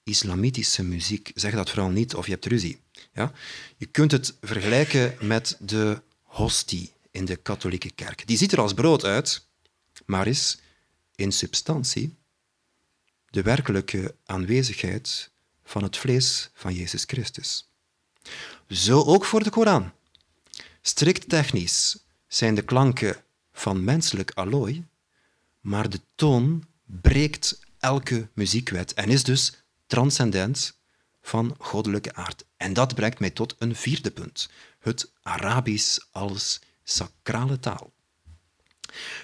islamitische 0.04 0.82
muziek. 0.82 1.30
Zeg 1.34 1.54
dat 1.54 1.70
vooral 1.70 1.90
niet 1.90 2.14
of 2.14 2.26
je 2.26 2.32
hebt 2.32 2.46
ruzie. 2.46 2.78
Ja? 3.12 3.32
Je 3.76 3.86
kunt 3.86 4.12
het 4.12 4.34
vergelijken 4.40 5.16
met 5.20 5.56
de 5.60 6.00
hostie 6.22 6.92
in 7.18 7.24
de 7.24 7.36
katholieke 7.36 7.90
kerk. 7.90 8.26
Die 8.26 8.36
ziet 8.36 8.52
er 8.52 8.60
als 8.60 8.74
brood 8.74 9.04
uit, 9.04 9.46
maar 10.06 10.26
is 10.26 10.58
in 11.14 11.32
substantie 11.32 12.16
de 13.30 13.42
werkelijke 13.42 14.14
aanwezigheid 14.24 15.30
van 15.64 15.82
het 15.82 15.96
vlees 15.96 16.50
van 16.54 16.74
Jezus 16.74 17.04
Christus. 17.06 17.68
Zo 18.68 19.02
ook 19.02 19.24
voor 19.24 19.42
de 19.42 19.50
Koran. 19.50 19.92
Strikt 20.82 21.28
technisch 21.28 21.98
zijn 22.26 22.54
de 22.54 22.62
klanken 22.62 23.24
van 23.52 23.84
menselijk 23.84 24.30
allooi, 24.30 24.84
maar 25.60 25.88
de 25.88 26.00
toon 26.14 26.64
breekt 26.84 27.58
elke 27.78 28.28
muziekwet 28.32 28.94
en 28.94 29.08
is 29.08 29.22
dus 29.22 29.62
transcendent 29.86 30.78
van 31.22 31.54
goddelijke 31.58 32.14
aard. 32.14 32.44
En 32.56 32.72
dat 32.72 32.94
brengt 32.94 33.18
mij 33.18 33.30
tot 33.30 33.54
een 33.58 33.76
vierde 33.76 34.10
punt: 34.10 34.48
het 34.78 35.12
Arabisch 35.22 35.98
als 36.10 36.60
sacrale 36.90 37.58
taal. 37.60 37.92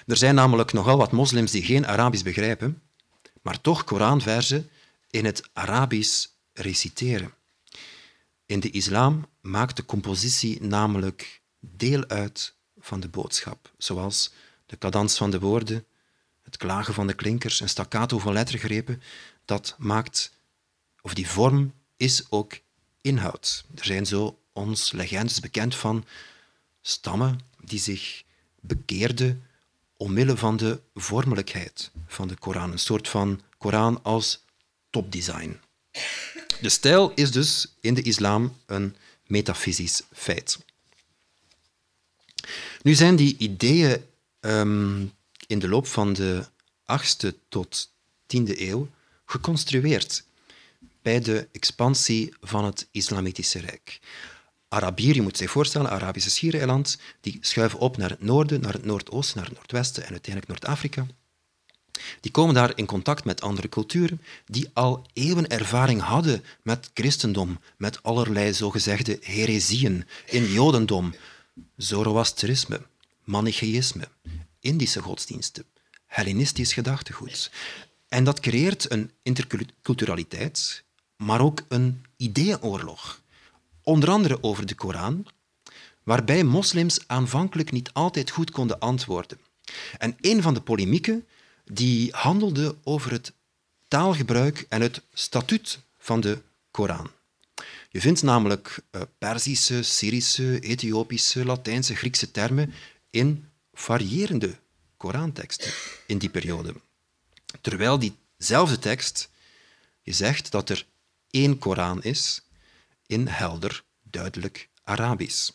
Er 0.05 0.17
zijn 0.17 0.35
namelijk 0.35 0.73
nogal 0.73 0.97
wat 0.97 1.11
moslims 1.11 1.51
die 1.51 1.63
geen 1.63 1.87
Arabisch 1.87 2.23
begrijpen, 2.23 2.81
maar 3.41 3.61
toch 3.61 3.83
Koranverzen 3.83 4.69
in 5.09 5.25
het 5.25 5.49
Arabisch 5.53 6.27
reciteren. 6.53 7.33
In 8.45 8.59
de 8.59 8.69
islam 8.69 9.27
maakt 9.41 9.75
de 9.75 9.85
compositie 9.85 10.61
namelijk 10.61 11.41
deel 11.59 12.07
uit 12.07 12.55
van 12.79 12.99
de 12.99 13.07
boodschap, 13.07 13.71
zoals 13.77 14.33
de 14.65 14.77
cadans 14.77 15.17
van 15.17 15.31
de 15.31 15.39
woorden, 15.39 15.85
het 16.41 16.57
klagen 16.57 16.93
van 16.93 17.07
de 17.07 17.13
klinkers 17.13 17.61
en 17.61 17.69
staccato 17.69 18.19
van 18.19 18.33
lettergrepen, 18.33 19.01
dat 19.45 19.75
maakt, 19.77 20.31
of 21.01 21.13
die 21.13 21.29
vorm 21.29 21.73
is 21.97 22.31
ook 22.31 22.59
inhoud. 23.01 23.65
Er 23.75 23.85
zijn 23.85 24.05
zo 24.05 24.39
ons 24.53 24.91
legendes 24.91 25.39
bekend 25.39 25.75
van 25.75 26.05
stammen 26.81 27.39
die 27.65 27.79
zich 27.79 28.23
bekeerden 28.59 29.43
omwille 29.97 30.37
van 30.37 30.57
de 30.57 30.79
vormelijkheid 30.93 31.91
van 32.07 32.27
de 32.27 32.35
Koran. 32.35 32.71
Een 32.71 32.79
soort 32.79 33.07
van 33.09 33.41
Koran 33.57 34.03
als 34.03 34.43
topdesign. 34.89 35.59
De 36.61 36.69
stijl 36.69 37.11
is 37.15 37.31
dus 37.31 37.75
in 37.79 37.93
de 37.93 38.01
islam 38.01 38.57
een 38.65 38.95
metafysisch 39.27 40.01
feit. 40.11 40.59
Nu 42.81 42.93
zijn 42.93 43.15
die 43.15 43.37
ideeën 43.37 44.05
um, 44.39 45.13
in 45.47 45.59
de 45.59 45.67
loop 45.67 45.87
van 45.87 46.13
de 46.13 46.45
8e 47.01 47.29
tot 47.49 47.89
10e 48.21 48.59
eeuw 48.59 48.89
geconstrueerd 49.25 50.23
bij 51.01 51.19
de 51.19 51.47
expansie 51.51 52.33
van 52.41 52.65
het 52.65 52.87
Islamitische 52.91 53.59
Rijk. 53.59 53.99
Arabieren, 54.67 55.15
je 55.15 55.21
moet 55.21 55.37
zich 55.37 55.51
voorstellen, 55.51 55.89
Arabische 55.89 56.29
schiereiland, 56.29 56.97
die 57.21 57.37
schuiven 57.41 57.79
op 57.79 57.97
naar 57.97 58.09
het 58.09 58.21
noorden, 58.21 58.61
naar 58.61 58.73
het 58.73 58.85
noordoosten, 58.85 59.37
naar 59.37 59.45
het 59.45 59.55
noordwesten 59.55 60.03
en 60.03 60.11
uiteindelijk 60.11 60.47
Noord-Afrika. 60.47 61.05
Die 62.19 62.31
komen 62.31 62.55
daar 62.55 62.71
in 62.75 62.85
contact 62.85 63.23
met 63.23 63.41
andere 63.41 63.69
culturen 63.69 64.21
die 64.45 64.69
al 64.73 65.05
eeuwen 65.13 65.47
ervaring 65.47 66.01
hadden 66.01 66.43
met 66.61 66.91
christendom, 66.93 67.59
met 67.77 68.03
allerlei 68.03 68.53
zogezegde 68.53 69.17
heresieën 69.21 70.05
in 70.25 70.51
jodendom, 70.51 71.15
zoroastrisme, 71.75 72.81
manicheïsme, 73.23 74.07
Indische 74.59 75.01
godsdiensten, 75.01 75.65
Hellenistisch 76.05 76.73
gedachtegoed. 76.73 77.51
En 78.07 78.23
dat 78.23 78.39
creëert 78.39 78.91
een 78.91 79.11
interculturaliteit, 79.23 80.83
maar 81.17 81.41
ook 81.41 81.61
een 81.67 82.05
ideeënoorlog. 82.17 83.21
Onder 83.85 84.09
andere 84.09 84.43
over 84.43 84.65
de 84.65 84.75
Koran, 84.75 85.25
waarbij 86.03 86.43
moslims 86.43 87.07
aanvankelijk 87.07 87.71
niet 87.71 87.93
altijd 87.93 88.29
goed 88.31 88.51
konden 88.51 88.79
antwoorden. 88.79 89.39
En 89.97 90.15
een 90.21 90.41
van 90.41 90.53
de 90.53 90.61
polemieken 90.61 91.27
die 91.63 92.11
handelde 92.11 92.75
over 92.83 93.11
het 93.11 93.33
taalgebruik 93.87 94.65
en 94.69 94.81
het 94.81 95.01
statuut 95.13 95.79
van 95.97 96.19
de 96.21 96.41
Koran. 96.71 97.09
Je 97.89 98.01
vindt 98.01 98.23
namelijk 98.23 98.83
uh, 98.91 99.01
Perzische, 99.17 99.83
Syrische, 99.83 100.59
Ethiopische, 100.59 101.45
Latijnse, 101.45 101.95
Griekse 101.95 102.31
termen 102.31 102.73
in 103.09 103.45
variërende 103.73 104.59
Koranteksten 104.97 105.71
in 106.07 106.17
die 106.17 106.29
periode. 106.29 106.73
Terwijl 107.61 107.99
diezelfde 107.99 108.79
tekst 108.79 109.29
je 110.01 110.13
zegt 110.13 110.51
dat 110.51 110.69
er 110.69 110.85
één 111.29 111.57
Koran 111.57 112.03
is 112.03 112.44
in 113.07 113.27
helder, 113.27 113.83
duidelijk 114.03 114.69
Arabisch. 114.83 115.51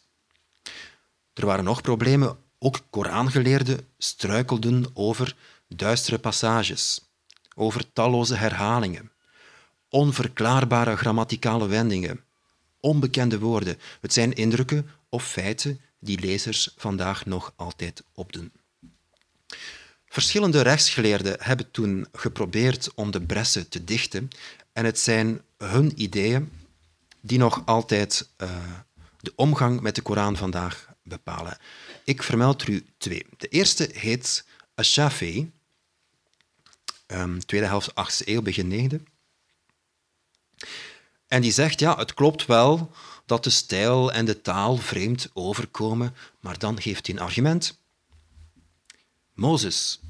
Er 1.35 1.47
waren 1.47 1.65
nog 1.65 1.81
problemen. 1.81 2.39
Ook 2.59 2.81
Korangeleerden 2.91 3.89
struikelden 3.99 4.91
over 4.95 5.37
duistere 5.69 6.19
passages, 6.19 7.01
over 7.55 7.93
talloze 7.93 8.35
herhalingen, 8.35 9.13
onverklaarbare 9.89 10.97
grammaticale 10.97 11.67
wendingen, 11.67 12.25
onbekende 12.81 13.39
woorden. 13.39 13.79
Het 14.01 14.13
zijn 14.13 14.33
indrukken 14.33 14.91
of 15.09 15.27
feiten 15.27 15.81
die 15.99 16.21
lezers 16.21 16.75
vandaag 16.77 17.27
nog 17.27 17.53
altijd 17.57 18.03
opdoen. 18.15 18.53
Verschillende 20.07 20.61
rechtsgeleerden 20.61 21.37
hebben 21.39 21.71
toen 21.71 22.07
geprobeerd 22.13 22.95
om 22.95 23.11
de 23.11 23.21
bressen 23.21 23.69
te 23.69 23.85
dichten 23.85 24.29
en 24.73 24.85
het 24.85 24.99
zijn 24.99 25.41
hun 25.59 26.03
ideeën 26.03 26.60
die 27.21 27.39
nog 27.39 27.63
altijd 27.67 28.29
uh, 28.39 28.51
de 29.21 29.33
omgang 29.37 29.81
met 29.81 29.95
de 29.95 30.03
Koran 30.03 30.37
vandaag 30.37 30.89
bepalen. 31.03 31.59
Ik 32.05 32.23
vermeld 32.23 32.63
er 32.63 32.69
u 32.69 32.87
twee. 32.99 33.27
De 33.37 33.49
eerste 33.49 33.91
heet 33.93 34.45
Ashafi, 34.75 35.53
um, 37.07 37.47
tweede 37.47 37.67
helft 37.67 37.91
8e 37.91 38.25
eeuw, 38.25 38.43
begin 38.43 38.91
9e. 38.91 39.03
En 41.27 41.43
die 41.43 41.53
zegt, 41.53 41.81
ja, 41.81 41.97
het 41.97 42.15
klopt 42.15 42.47
wel 42.47 42.93
dat 43.27 43.45
de 43.45 43.51
stijl 43.51 44.13
en 44.13 44.25
de 44.25 44.41
taal 44.41 44.77
vreemd 44.77 45.31
overkomen, 45.33 46.15
maar 46.41 46.59
dan 46.59 46.81
geeft 46.81 47.07
hij 47.07 47.17
een 47.17 47.23
argument. 47.23 47.79
Mozes, 49.35 50.01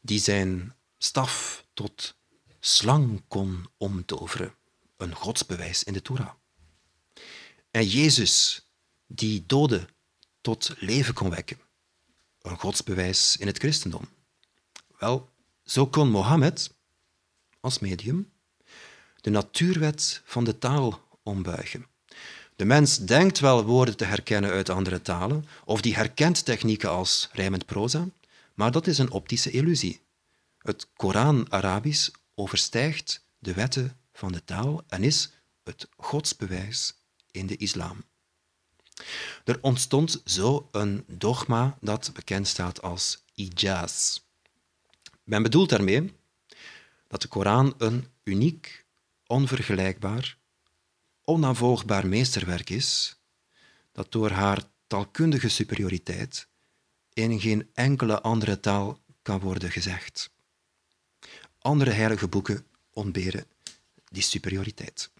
die 0.00 0.20
zijn 0.20 0.74
staf 0.98 1.64
tot 1.74 2.14
slang 2.60 3.22
kon 3.28 3.66
omtoveren, 3.76 4.54
een 5.02 5.14
godsbewijs 5.14 5.84
in 5.84 5.92
de 5.92 6.02
Torah. 6.02 6.32
En 7.70 7.86
Jezus, 7.86 8.66
die 9.06 9.44
doden 9.46 9.88
tot 10.40 10.74
leven 10.78 11.14
kon 11.14 11.30
wekken, 11.30 11.58
een 12.42 12.58
godsbewijs 12.58 13.36
in 13.36 13.46
het 13.46 13.58
christendom. 13.58 14.08
Wel, 14.98 15.30
zo 15.64 15.86
kon 15.86 16.10
Mohammed 16.10 16.74
als 17.60 17.78
medium 17.78 18.32
de 19.20 19.30
natuurwet 19.30 20.22
van 20.24 20.44
de 20.44 20.58
taal 20.58 21.18
ombuigen. 21.22 21.86
De 22.56 22.64
mens 22.64 22.98
denkt 22.98 23.38
wel 23.38 23.64
woorden 23.64 23.96
te 23.96 24.04
herkennen 24.04 24.50
uit 24.50 24.68
andere 24.68 25.02
talen, 25.02 25.46
of 25.64 25.80
die 25.80 25.94
herkent 25.94 26.44
technieken 26.44 26.90
als 26.90 27.28
rijmend 27.32 27.66
proza, 27.66 28.08
maar 28.54 28.70
dat 28.70 28.86
is 28.86 28.98
een 28.98 29.10
optische 29.10 29.50
illusie. 29.50 30.00
Het 30.58 30.88
Koran-Arabisch 30.96 32.10
overstijgt 32.34 33.24
de 33.38 33.54
wetten 33.54 33.96
van 34.22 34.32
de 34.32 34.44
taal 34.44 34.84
en 34.88 35.02
is 35.02 35.30
het 35.64 35.88
godsbewijs 35.96 36.94
in 37.30 37.46
de 37.46 37.56
islam. 37.56 38.04
Er 39.44 39.58
ontstond 39.60 40.22
zo 40.24 40.68
een 40.72 41.04
dogma 41.06 41.76
dat 41.80 42.10
bekend 42.14 42.48
staat 42.48 42.82
als 42.82 43.24
ijaz. 43.34 44.20
Men 45.24 45.42
bedoelt 45.42 45.68
daarmee 45.68 46.12
dat 47.08 47.22
de 47.22 47.28
Koran 47.28 47.74
een 47.78 48.06
uniek, 48.24 48.84
onvergelijkbaar, 49.26 50.36
onnavolgbaar 51.24 52.06
meesterwerk 52.06 52.70
is, 52.70 53.16
dat 53.92 54.12
door 54.12 54.30
haar 54.30 54.62
taalkundige 54.86 55.48
superioriteit 55.48 56.48
in 57.12 57.40
geen 57.40 57.70
enkele 57.74 58.20
andere 58.20 58.60
taal 58.60 58.98
kan 59.22 59.40
worden 59.40 59.70
gezegd. 59.70 60.30
Andere 61.58 61.90
heilige 61.90 62.28
boeken 62.28 62.66
ontberen 62.92 63.51
die 64.12 64.22
superioriteit. 64.22 65.10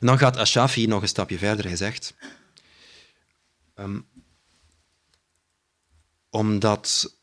Dan 0.00 0.18
gaat 0.18 0.36
Ashafi 0.36 0.86
nog 0.86 1.02
een 1.02 1.08
stapje 1.08 1.38
verder. 1.38 1.64
Hij 1.64 1.76
zegt: 1.76 2.14
um, 3.74 4.06
Omdat 6.30 7.16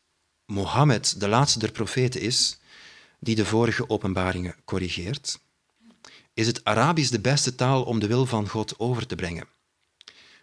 Mohammed 0.46 1.20
de 1.20 1.28
laatste 1.28 1.58
der 1.58 1.72
profeten 1.72 2.20
is 2.20 2.58
die 3.20 3.34
de 3.34 3.44
vorige 3.44 3.88
openbaringen 3.88 4.54
corrigeert, 4.64 5.38
is 6.34 6.46
het 6.46 6.64
Arabisch 6.64 7.10
de 7.10 7.20
beste 7.20 7.54
taal 7.54 7.84
om 7.84 7.98
de 7.98 8.06
wil 8.06 8.26
van 8.26 8.48
God 8.48 8.78
over 8.78 9.06
te 9.06 9.14
brengen. 9.14 9.48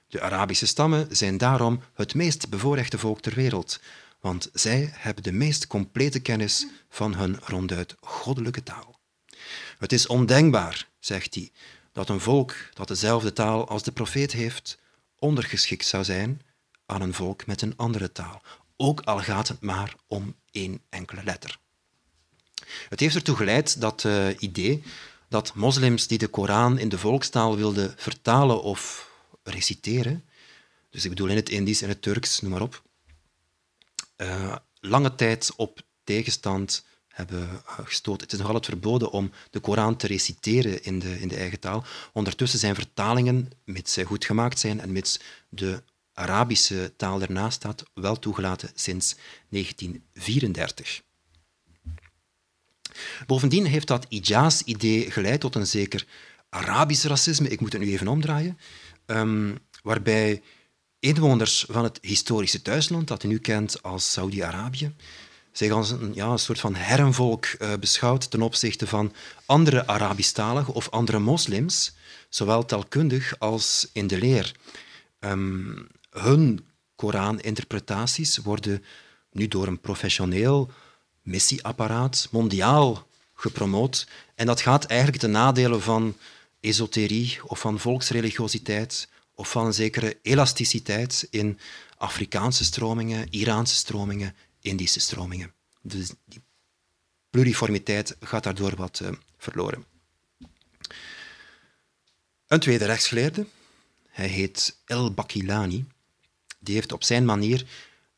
De 0.08 0.22
Arabische 0.22 0.68
stammen 0.68 1.16
zijn 1.16 1.38
daarom 1.38 1.82
het 1.94 2.16
meest 2.16 2.50
bevoorrechte 2.50 2.98
volk 2.98 3.22
ter 3.22 3.34
wereld, 3.34 3.80
want 4.20 4.50
zij 4.54 4.90
hebben 4.92 5.24
de 5.24 5.32
meest 5.32 5.68
complete 5.68 6.20
kennis 6.20 6.68
van 6.90 7.16
hun 7.16 7.40
ronduit 7.40 7.96
goddelijke 8.00 8.64
taal. 8.64 8.95
Het 9.78 9.92
is 9.92 10.08
ondenkbaar, 10.08 10.88
zegt 11.00 11.36
hij, 11.36 11.52
dat 11.92 12.10
een 12.10 12.20
volk 12.20 12.56
dat 12.74 12.88
dezelfde 12.88 13.34
taal 13.34 13.68
als 13.68 13.84
de 13.84 13.92
profeet 13.92 14.32
heeft, 14.32 14.78
ondergeschikt 15.20 15.86
zou 15.86 16.04
zijn 16.04 16.42
aan 16.86 17.02
een 17.02 17.14
volk 17.14 17.46
met 17.46 17.62
een 17.62 17.74
andere 17.76 18.12
taal, 18.12 18.42
ook 18.78 19.02
al 19.02 19.20
gaat 19.20 19.48
het 19.48 19.62
maar 19.62 19.96
om 20.08 20.36
één 20.52 20.82
enkele 20.90 21.24
letter. 21.24 21.60
Het 22.90 23.00
heeft 23.00 23.16
ertoe 23.16 23.36
geleid 23.36 23.82
dat 23.82 24.04
uh, 24.04 24.28
idee 24.40 24.84
dat 25.30 25.54
moslims 25.54 26.08
die 26.08 26.18
de 26.18 26.28
Koran 26.28 26.78
in 26.78 26.90
de 26.90 26.98
volkstaal 26.98 27.56
wilden 27.56 27.94
vertalen 27.98 28.62
of 28.62 29.10
reciteren, 29.44 30.26
dus 30.90 31.04
ik 31.04 31.10
bedoel 31.10 31.28
in 31.28 31.36
het 31.36 31.50
Indisch 31.50 31.82
en 31.82 31.90
het 31.90 32.02
Turks, 32.02 32.42
noem 32.42 32.52
maar 32.52 32.62
op, 32.62 32.84
uh, 34.18 34.56
lange 34.80 35.16
tijd 35.16 35.52
op 35.56 35.82
tegenstand 36.04 36.86
hebben 37.16 37.50
eh, 37.50 37.80
gestoten. 37.84 38.24
Het 38.24 38.32
is 38.32 38.38
nog 38.38 38.48
altijd 38.48 38.66
verboden 38.66 39.12
om 39.12 39.32
de 39.50 39.60
Koran 39.60 39.96
te 39.96 40.08
reciteren 40.08 40.84
in 40.84 41.00
de, 41.00 41.20
in 41.20 41.28
de 41.28 41.36
eigen 41.36 41.60
taal. 41.60 41.84
Ondertussen 42.14 42.60
zijn 42.60 42.76
vertalingen, 42.76 43.52
mits 43.64 43.94
zij 43.94 44.04
goed 44.04 44.26
gemaakt 44.26 44.60
zijn 44.60 44.80
en 44.80 44.92
mits 44.92 45.20
de 45.50 45.84
Arabische 46.14 46.94
taal 46.98 47.22
ernaast 47.22 47.56
staat, 47.56 47.84
wel 47.94 48.20
toegelaten 48.20 48.70
sinds 48.76 49.16
1934. 49.50 51.02
Bovendien 53.26 53.66
heeft 53.66 53.88
dat 53.88 54.06
Ijaz-idee 54.10 55.12
geleid 55.12 55.40
tot 55.40 55.56
een 55.56 55.68
zeker 55.68 56.06
Arabisch 56.50 57.06
racisme. 57.06 57.50
Ik 57.50 57.60
moet 57.60 57.74
het 57.74 57.82
nu 57.82 57.92
even 57.92 58.08
omdraaien. 58.08 58.58
Um, 59.06 59.58
waarbij 59.84 60.42
inwoners 61.00 61.66
van 61.70 61.84
het 61.84 61.98
historische 62.02 62.62
thuisland, 62.62 63.08
dat 63.08 63.24
u 63.24 63.28
nu 63.28 63.40
kent 63.40 63.84
als 63.84 64.12
Saudi-Arabië, 64.12 64.96
zich 65.58 65.72
als 65.72 65.92
een, 65.92 66.12
ja, 66.14 66.28
een 66.28 66.40
soort 66.40 66.60
van 66.60 66.76
herrenvolk 66.76 67.46
uh, 67.46 67.74
beschouwt 67.80 68.32
ten 68.32 68.42
opzichte 68.42 68.88
van 68.88 69.14
andere 69.46 69.88
Arabisch-taligen 69.88 70.74
of 70.74 70.90
andere 70.90 71.20
moslims, 71.20 71.96
zowel 72.30 72.66
taalkundig 72.66 73.40
als 73.40 73.90
in 73.94 74.08
de 74.08 74.18
leer. 74.18 74.56
Um, 75.20 75.88
hun 76.10 76.66
Koran-interpretaties 76.96 78.38
worden 78.38 78.84
nu 79.32 79.48
door 79.48 79.68
een 79.68 79.80
professioneel 79.80 80.72
missieapparaat 81.22 82.28
mondiaal 82.32 83.08
gepromoot. 83.34 84.08
En 84.36 84.46
dat 84.46 84.62
gaat 84.62 84.86
eigenlijk 84.86 85.20
ten 85.20 85.32
nadele 85.32 85.80
van 85.80 86.18
esoterie 86.60 87.40
of 87.44 87.60
van 87.60 87.80
volksreligiositeit 87.80 89.08
of 89.36 89.52
van 89.52 89.66
een 89.66 89.74
zekere 89.74 90.18
elasticiteit 90.22 91.28
in 91.30 91.60
Afrikaanse 91.98 92.64
stromingen, 92.64 93.28
Iraanse 93.30 93.76
stromingen, 93.76 94.36
Indische 94.66 95.00
stromingen. 95.00 95.54
Dus 95.82 96.12
die 96.26 96.42
pluriformiteit 97.30 98.16
gaat 98.20 98.44
daardoor 98.44 98.76
wat 98.76 99.00
uh, 99.00 99.10
verloren. 99.38 99.86
Een 102.48 102.60
tweede 102.60 102.86
rechtsgeleerde, 102.86 103.46
hij 104.08 104.28
heet 104.28 104.82
El 104.86 105.14
Bakilani, 105.14 105.86
die 106.60 106.76
heeft 106.76 106.92
op 106.92 107.04
zijn 107.04 107.26
manier 107.26 107.68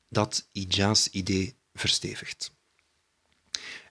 dat 0.10 0.48
Ijaz-idee 0.54 1.56
verstevigd. 1.74 2.52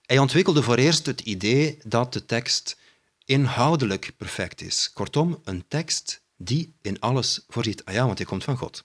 Hij 0.03 0.19
ontwikkelde 0.19 0.63
voor 0.63 0.77
eerst 0.77 1.07
het 1.07 1.21
idee 1.21 1.79
dat 1.85 2.13
de 2.13 2.27
tekst 2.27 2.77
inhoudelijk 3.25 4.13
perfect 4.17 4.61
is. 4.61 4.91
Kortom, 4.93 5.41
een 5.45 5.65
tekst 5.69 6.21
die 6.37 6.75
in 6.83 7.01
alles 7.01 7.45
voorziet. 7.49 7.85
Ah 7.85 7.95
ja, 7.95 8.07
want 8.07 8.19
hij 8.19 8.27
komt 8.27 8.45
van 8.45 8.57
God. 8.57 8.85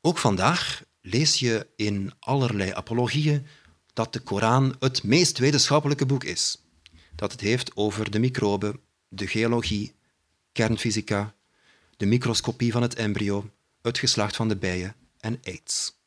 Ook 0.00 0.18
vandaag 0.18 0.82
lees 1.02 1.38
je 1.38 1.66
in 1.76 2.12
allerlei 2.18 2.70
apologieën 2.70 3.46
dat 3.92 4.12
de 4.12 4.20
Koran 4.20 4.76
het 4.78 5.02
meest 5.02 5.38
wetenschappelijke 5.38 6.06
boek 6.06 6.24
is. 6.24 6.62
Dat 7.14 7.32
het 7.32 7.40
heeft 7.40 7.76
over 7.76 8.10
de 8.10 8.18
microben, 8.18 8.80
de 9.08 9.26
geologie, 9.26 9.94
kernfysica, 10.52 11.34
de 11.96 12.06
microscopie 12.06 12.72
van 12.72 12.82
het 12.82 12.94
embryo, 12.94 13.50
het 13.82 13.98
geslacht 13.98 14.36
van 14.36 14.48
de 14.48 14.56
bijen 14.56 14.94
en 15.20 15.40
aids. 15.44 16.00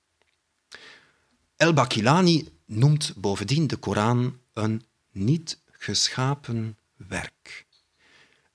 El-Bakilani 1.55 2.47
noemt 2.65 3.13
bovendien 3.15 3.67
de 3.67 3.77
Koran 3.77 4.39
een 4.53 4.85
niet 5.11 5.59
geschapen 5.71 6.77
werk. 6.95 7.65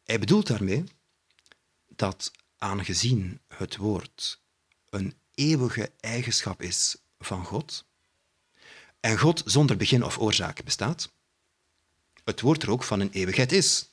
Hij 0.04 0.18
bedoelt 0.18 0.46
daarmee 0.46 0.84
dat 1.88 2.30
aangezien 2.58 3.40
het 3.48 3.76
woord 3.76 4.40
een 4.90 5.14
eeuwige 5.40 5.90
eigenschap 6.00 6.62
is 6.62 6.96
van 7.18 7.44
God 7.44 7.84
en 9.00 9.18
God 9.18 9.42
zonder 9.44 9.76
begin 9.76 10.04
of 10.04 10.18
oorzaak 10.18 10.64
bestaat, 10.64 11.12
het 12.24 12.40
woord 12.40 12.62
er 12.62 12.70
ook 12.70 12.84
van 12.84 13.00
een 13.00 13.10
eeuwigheid 13.10 13.52
is 13.52 13.88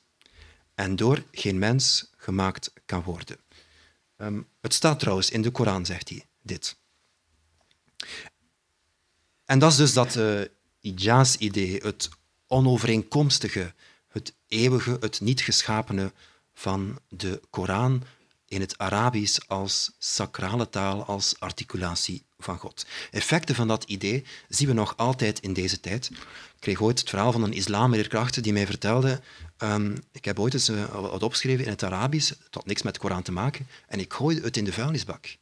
en 0.75 0.95
door 0.95 1.23
geen 1.31 1.59
mens 1.59 2.11
gemaakt 2.17 2.73
kan 2.85 3.03
worden. 3.03 3.37
Um, 4.17 4.47
het 4.61 4.73
staat 4.73 4.99
trouwens 4.99 5.29
in 5.29 5.41
de 5.41 5.51
Koran, 5.51 5.85
zegt 5.85 6.09
hij 6.09 6.25
dit. 6.41 6.77
En 9.45 9.59
dat 9.59 9.71
is 9.71 9.77
dus 9.77 9.93
dat 9.93 10.15
uh, 10.15 10.41
Ijaz-idee, 10.81 11.77
het 11.77 12.09
onovereenkomstige, 12.47 13.73
het 14.07 14.33
eeuwige, 14.47 14.97
het 14.99 15.21
niet 15.21 15.41
geschapene 15.41 16.13
van 16.53 16.99
de 17.09 17.41
Koran 17.49 18.03
in 18.47 18.61
het 18.61 18.77
Arabisch 18.77 19.39
als 19.47 19.91
sacrale 19.97 20.69
taal, 20.69 21.05
als 21.05 21.35
articulatie 21.39 22.25
van 22.39 22.57
God. 22.57 22.85
Effecten 23.11 23.55
van 23.55 23.67
dat 23.67 23.83
idee 23.83 24.25
zien 24.49 24.67
we 24.67 24.73
nog 24.73 24.97
altijd 24.97 25.39
in 25.39 25.53
deze 25.53 25.79
tijd. 25.79 26.09
Ik 26.55 26.63
kreeg 26.63 26.81
ooit 26.81 26.99
het 26.99 27.09
verhaal 27.09 27.31
van 27.31 27.43
een 27.43 27.53
islamleerkracht 27.53 28.43
die 28.43 28.53
mij 28.53 28.65
vertelde 28.65 29.21
um, 29.57 30.03
ik 30.11 30.25
heb 30.25 30.39
ooit 30.39 30.53
eens 30.53 30.69
uh, 30.69 30.85
wat 30.85 31.23
opgeschreven 31.23 31.65
in 31.65 31.71
het 31.71 31.83
Arabisch, 31.83 32.29
het 32.29 32.53
had 32.53 32.65
niks 32.65 32.81
met 32.81 32.93
de 32.93 32.99
Koran 32.99 33.21
te 33.21 33.31
maken, 33.31 33.67
en 33.87 33.99
ik 33.99 34.13
gooide 34.13 34.41
het 34.41 34.57
in 34.57 34.65
de 34.65 34.73
vuilnisbak. 34.73 35.37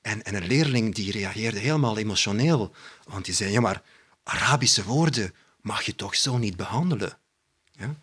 En, 0.00 0.22
en 0.22 0.34
een 0.34 0.46
leerling 0.46 0.94
die 0.94 1.12
reageerde 1.12 1.58
helemaal 1.58 1.98
emotioneel, 1.98 2.74
want 3.04 3.24
die 3.24 3.34
zei, 3.34 3.52
ja 3.52 3.60
maar 3.60 3.82
Arabische 4.22 4.84
woorden 4.84 5.34
mag 5.60 5.82
je 5.82 5.94
toch 5.94 6.16
zo 6.16 6.36
niet 6.36 6.56
behandelen? 6.56 7.18
Ja? 7.72 7.96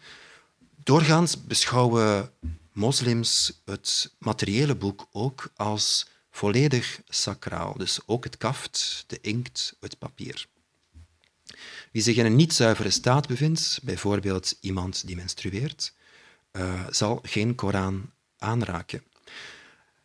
Doorgaans 0.84 1.44
beschouwen 1.44 2.32
moslims 2.74 3.62
het 3.66 4.12
materiële 4.18 4.76
boek 4.76 5.08
ook 5.12 5.52
als 5.56 6.08
volledig 6.32 7.02
sacraal. 7.08 7.78
Dus 7.78 8.00
ook 8.06 8.24
het 8.24 8.38
kaft, 8.38 9.04
de 9.08 9.20
inkt, 9.22 9.76
het 9.80 9.98
papier. 9.98 10.48
Wie 11.92 12.02
zich 12.02 12.16
in 12.16 12.26
een 12.26 12.36
niet 12.36 12.54
zuivere 12.54 12.90
staat 12.90 13.28
bevindt, 13.28 13.80
bijvoorbeeld 13.84 14.58
iemand 14.60 15.08
die 15.08 15.16
menstrueert, 15.16 15.94
uh, 16.52 16.88
zal 16.90 17.20
geen 17.24 17.56
Koran 17.56 18.12
aanraken. 18.38 19.04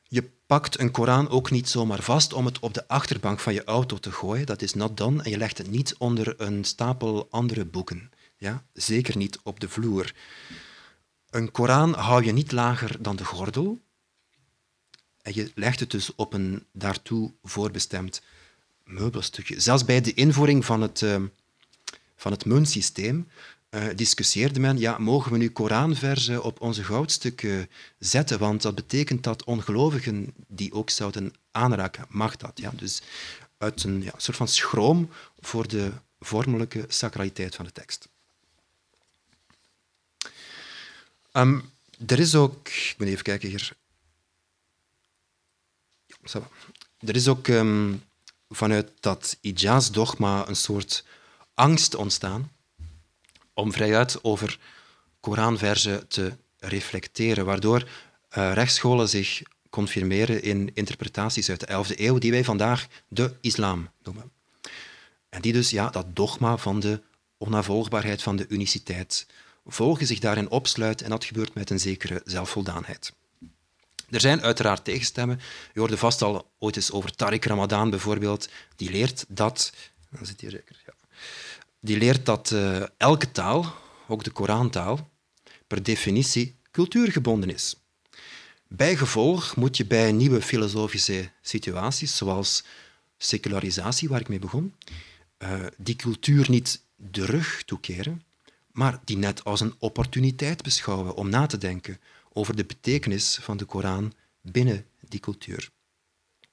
Je 0.08 0.30
pakt 0.46 0.78
een 0.78 0.90
Koran 0.90 1.28
ook 1.28 1.50
niet 1.50 1.68
zomaar 1.68 2.02
vast 2.02 2.32
om 2.32 2.46
het 2.46 2.58
op 2.58 2.74
de 2.74 2.88
achterbank 2.88 3.40
van 3.40 3.54
je 3.54 3.64
auto 3.64 3.96
te 3.96 4.12
gooien. 4.12 4.46
Dat 4.46 4.62
is 4.62 4.74
not 4.74 4.96
done. 4.96 5.22
En 5.22 5.30
je 5.30 5.36
legt 5.36 5.58
het 5.58 5.70
niet 5.70 5.94
onder 5.98 6.40
een 6.40 6.64
stapel 6.64 7.28
andere 7.30 7.64
boeken. 7.64 8.10
Ja? 8.38 8.64
Zeker 8.72 9.16
niet 9.16 9.38
op 9.42 9.60
de 9.60 9.68
vloer. 9.68 10.12
Een 11.30 11.50
Koran 11.50 11.94
hou 11.94 12.24
je 12.24 12.32
niet 12.32 12.52
lager 12.52 13.02
dan 13.02 13.16
de 13.16 13.24
gordel. 13.24 13.78
En 15.22 15.34
je 15.34 15.52
legt 15.54 15.80
het 15.80 15.90
dus 15.90 16.14
op 16.14 16.32
een 16.32 16.64
daartoe 16.72 17.32
voorbestemd 17.42 18.22
meubelstukje. 18.84 19.60
Zelfs 19.60 19.84
bij 19.84 20.00
de 20.00 20.14
invoering 20.14 20.64
van 20.64 20.80
het, 20.80 21.00
uh, 21.00 21.22
van 22.16 22.32
het 22.32 22.44
muntsysteem 22.44 23.28
uh, 23.70 23.84
discussieerde 23.94 24.60
men, 24.60 24.78
ja, 24.78 24.98
mogen 24.98 25.32
we 25.32 25.38
nu 25.38 25.50
Koranversen 25.50 26.42
op 26.42 26.60
onze 26.60 26.84
goudstukken 26.84 27.70
zetten, 27.98 28.38
want 28.38 28.62
dat 28.62 28.74
betekent 28.74 29.24
dat 29.24 29.44
ongelovigen 29.44 30.34
die 30.46 30.72
ook 30.72 30.90
zouden 30.90 31.32
aanraken, 31.50 32.04
mag 32.08 32.36
dat. 32.36 32.60
Ja? 32.60 32.70
Dus 32.74 33.02
uit 33.58 33.84
een 33.84 34.02
ja, 34.02 34.12
soort 34.16 34.36
van 34.36 34.48
schroom 34.48 35.10
voor 35.40 35.68
de 35.68 35.92
vormelijke 36.20 36.84
sacraliteit 36.88 37.54
van 37.54 37.64
de 37.64 37.72
tekst. 37.72 38.08
Um, 41.38 41.70
er 42.06 42.18
is 42.18 42.34
ook, 42.34 42.68
ik 42.68 42.94
moet 42.98 43.08
even 43.08 43.22
kijken 43.22 43.48
hier. 43.48 43.72
er 46.98 47.16
is 47.16 47.28
ook 47.28 47.48
ehm, 47.48 47.94
vanuit 48.48 48.90
dat 49.00 49.38
Ijaz-dogma 49.42 50.48
een 50.48 50.56
soort 50.56 51.04
angst 51.54 51.94
ontstaan 51.94 52.52
om 53.52 53.72
vrijuit 53.72 54.24
over 54.24 54.58
Koranversen 55.20 56.08
te 56.08 56.36
reflecteren, 56.58 57.44
waardoor 57.44 57.80
uh, 57.80 58.52
rechtsscholen 58.52 59.08
zich 59.08 59.42
confirmeren 59.70 60.42
in 60.42 60.70
interpretaties 60.74 61.50
uit 61.50 61.60
de 61.60 61.84
11e 61.94 61.98
eeuw, 61.98 62.18
die 62.18 62.30
wij 62.30 62.44
vandaag 62.44 62.86
de 63.08 63.34
islam 63.40 63.90
noemen. 64.02 64.30
En 65.28 65.40
die 65.40 65.52
dus 65.52 65.70
ja, 65.70 65.90
dat 65.90 66.16
dogma 66.16 66.56
van 66.56 66.80
de 66.80 67.02
onnavolgbaarheid 67.36 68.22
van 68.22 68.36
de 68.36 68.46
uniciteit 68.48 69.26
volgen, 69.68 70.06
zich 70.06 70.18
daarin 70.18 70.50
opsluit 70.50 71.02
en 71.02 71.10
dat 71.10 71.24
gebeurt 71.24 71.54
met 71.54 71.70
een 71.70 71.80
zekere 71.80 72.22
zelfvoldaanheid. 72.24 73.12
Er 74.10 74.20
zijn 74.20 74.42
uiteraard 74.42 74.84
tegenstemmen. 74.84 75.40
Je 75.72 75.80
hoorde 75.80 75.96
vast 75.96 76.22
al 76.22 76.50
ooit 76.58 76.76
eens 76.76 76.92
over 76.92 77.10
Tariq 77.12 77.46
Ramadan 77.46 77.90
bijvoorbeeld. 77.90 78.48
Die 78.76 78.90
leert 78.90 79.24
dat... 79.28 79.72
Dan 80.10 80.26
zit 80.26 80.40
hier 80.40 80.50
zeker, 80.50 80.82
ja. 80.86 80.92
Die 81.80 81.98
leert 81.98 82.26
dat 82.26 82.50
uh, 82.50 82.82
elke 82.96 83.30
taal, 83.30 83.74
ook 84.08 84.24
de 84.24 84.30
Korantaal, 84.30 85.10
per 85.66 85.82
definitie 85.82 86.56
cultuurgebonden 86.70 87.50
is. 87.50 87.76
Bijgevolg 88.68 89.56
moet 89.56 89.76
je 89.76 89.84
bij 89.84 90.12
nieuwe 90.12 90.42
filosofische 90.42 91.30
situaties, 91.42 92.16
zoals 92.16 92.64
secularisatie, 93.18 94.08
waar 94.08 94.20
ik 94.20 94.28
mee 94.28 94.38
begon, 94.38 94.74
uh, 95.38 95.66
die 95.76 95.96
cultuur 95.96 96.50
niet 96.50 96.82
de 96.96 97.24
rug 97.24 97.62
toekeren, 97.62 98.22
maar 98.78 99.00
die 99.04 99.16
net 99.16 99.44
als 99.44 99.60
een 99.60 99.74
opportuniteit 99.78 100.62
beschouwen 100.62 101.14
om 101.14 101.28
na 101.28 101.46
te 101.46 101.58
denken 101.58 102.00
over 102.32 102.56
de 102.56 102.64
betekenis 102.64 103.38
van 103.42 103.56
de 103.56 103.64
Koran 103.64 104.12
binnen 104.42 104.86
die 105.08 105.20
cultuur. 105.20 105.70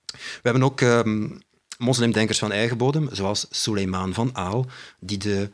We 0.06 0.42
hebben 0.42 0.64
ook 0.64 0.82
um, 0.82 1.42
moslimdenkers 1.78 2.40
van 2.40 2.52
eigen 2.52 2.78
bodem, 2.78 3.10
zoals 3.12 3.46
Suleiman 3.50 4.14
van 4.14 4.36
Aal, 4.36 4.66
die 5.00 5.18
de 5.18 5.52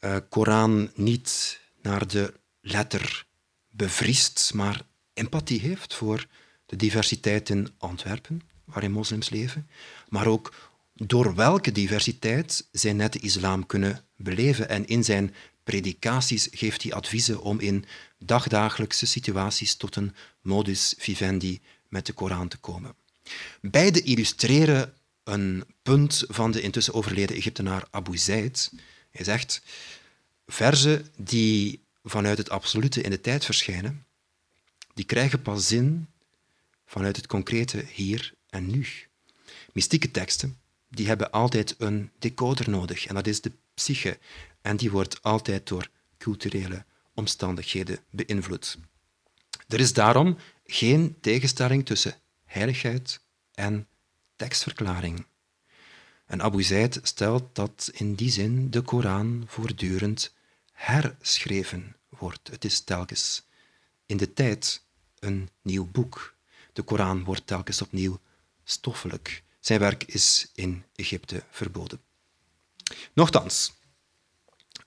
uh, 0.00 0.16
Koran 0.28 0.90
niet 0.94 1.60
naar 1.82 2.06
de 2.06 2.34
letter 2.60 3.26
bevriest, 3.70 4.54
maar 4.54 4.82
empathie 5.12 5.60
heeft 5.60 5.94
voor 5.94 6.26
de 6.66 6.76
diversiteit 6.76 7.48
in 7.48 7.68
Antwerpen, 7.78 8.42
waarin 8.64 8.92
moslims 8.92 9.30
leven, 9.30 9.68
maar 10.08 10.26
ook 10.26 10.54
door 10.94 11.34
welke 11.34 11.72
diversiteit 11.72 12.68
zij 12.72 12.92
net 12.92 13.12
de 13.12 13.18
islam 13.18 13.66
kunnen 13.66 14.04
beleven. 14.16 14.68
En 14.68 14.86
in 14.86 15.04
zijn 15.04 15.34
predikaties 15.68 16.48
geeft 16.50 16.82
hij 16.82 16.92
adviezen 16.92 17.40
om 17.40 17.60
in 17.60 17.84
dagdagelijkse 18.18 19.06
situaties 19.06 19.74
tot 19.74 19.96
een 19.96 20.14
modus 20.40 20.94
vivendi 20.98 21.60
met 21.88 22.06
de 22.06 22.12
Koran 22.12 22.48
te 22.48 22.56
komen. 22.56 22.94
Beide 23.60 24.02
illustreren 24.02 24.94
een 25.24 25.64
punt 25.82 26.24
van 26.28 26.50
de 26.50 26.60
intussen 26.60 26.94
overleden 26.94 27.36
Egyptenaar 27.36 27.86
Abu 27.90 28.18
Zaid. 28.18 28.72
Hij 29.10 29.24
zegt, 29.24 29.62
verzen 30.46 31.06
die 31.16 31.82
vanuit 32.02 32.38
het 32.38 32.50
absolute 32.50 33.00
in 33.00 33.10
de 33.10 33.20
tijd 33.20 33.44
verschijnen, 33.44 34.06
die 34.94 35.04
krijgen 35.04 35.42
pas 35.42 35.66
zin 35.66 36.06
vanuit 36.86 37.16
het 37.16 37.26
concrete 37.26 37.84
hier 37.92 38.34
en 38.50 38.70
nu. 38.70 38.86
Mystieke 39.72 40.10
teksten 40.10 40.58
die 40.88 41.06
hebben 41.06 41.30
altijd 41.30 41.74
een 41.78 42.10
decoder 42.18 42.70
nodig 42.70 43.06
en 43.06 43.14
dat 43.14 43.26
is 43.26 43.40
de 43.40 43.52
psyche. 43.74 44.18
En 44.68 44.76
die 44.76 44.90
wordt 44.90 45.22
altijd 45.22 45.66
door 45.66 45.88
culturele 46.18 46.84
omstandigheden 47.14 47.98
beïnvloed. 48.10 48.78
Er 49.68 49.80
is 49.80 49.92
daarom 49.92 50.36
geen 50.66 51.16
tegenstelling 51.20 51.86
tussen 51.86 52.14
heiligheid 52.44 53.20
en 53.54 53.88
tekstverklaring. 54.36 55.26
En 56.26 56.42
Abu 56.42 56.62
Zaid 56.62 57.00
stelt 57.02 57.54
dat 57.54 57.90
in 57.92 58.14
die 58.14 58.30
zin 58.30 58.70
de 58.70 58.80
Koran 58.80 59.44
voortdurend 59.46 60.34
herschreven 60.72 61.96
wordt. 62.08 62.48
Het 62.48 62.64
is 62.64 62.80
telkens 62.80 63.46
in 64.06 64.16
de 64.16 64.32
tijd 64.32 64.84
een 65.18 65.48
nieuw 65.62 65.86
boek. 65.90 66.34
De 66.72 66.82
Koran 66.82 67.24
wordt 67.24 67.46
telkens 67.46 67.82
opnieuw 67.82 68.20
stoffelijk. 68.64 69.42
Zijn 69.60 69.80
werk 69.80 70.04
is 70.04 70.50
in 70.54 70.84
Egypte 70.94 71.42
verboden. 71.50 72.00
Nochtans, 73.12 73.76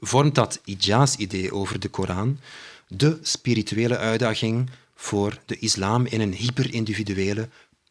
vormt 0.02 0.36
dat 0.36 0.62
Ijaz-idee 0.66 1.54
over 1.54 1.80
de 1.80 1.90
Koran 1.90 2.40
de 2.88 3.20
spirituele 3.22 3.98
uitdaging 3.98 4.70
voor 4.96 5.40
de 5.46 5.60
islam 5.60 6.06
in 6.06 6.22
een 6.22 6.34
hyperindividuele, 6.34 7.50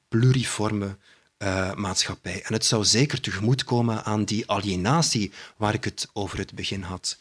pluriforme 0.09 0.97
uh, 1.39 1.75
maatschappij. 1.75 2.43
En 2.43 2.53
het 2.53 2.65
zou 2.65 2.85
zeker 2.85 3.21
tegemoetkomen 3.21 4.05
aan 4.05 4.25
die 4.25 4.51
alienatie 4.51 5.33
waar 5.57 5.75
ik 5.75 5.85
het 5.85 6.09
over 6.13 6.39
het 6.39 6.55
begin 6.55 6.83
had. 6.83 7.19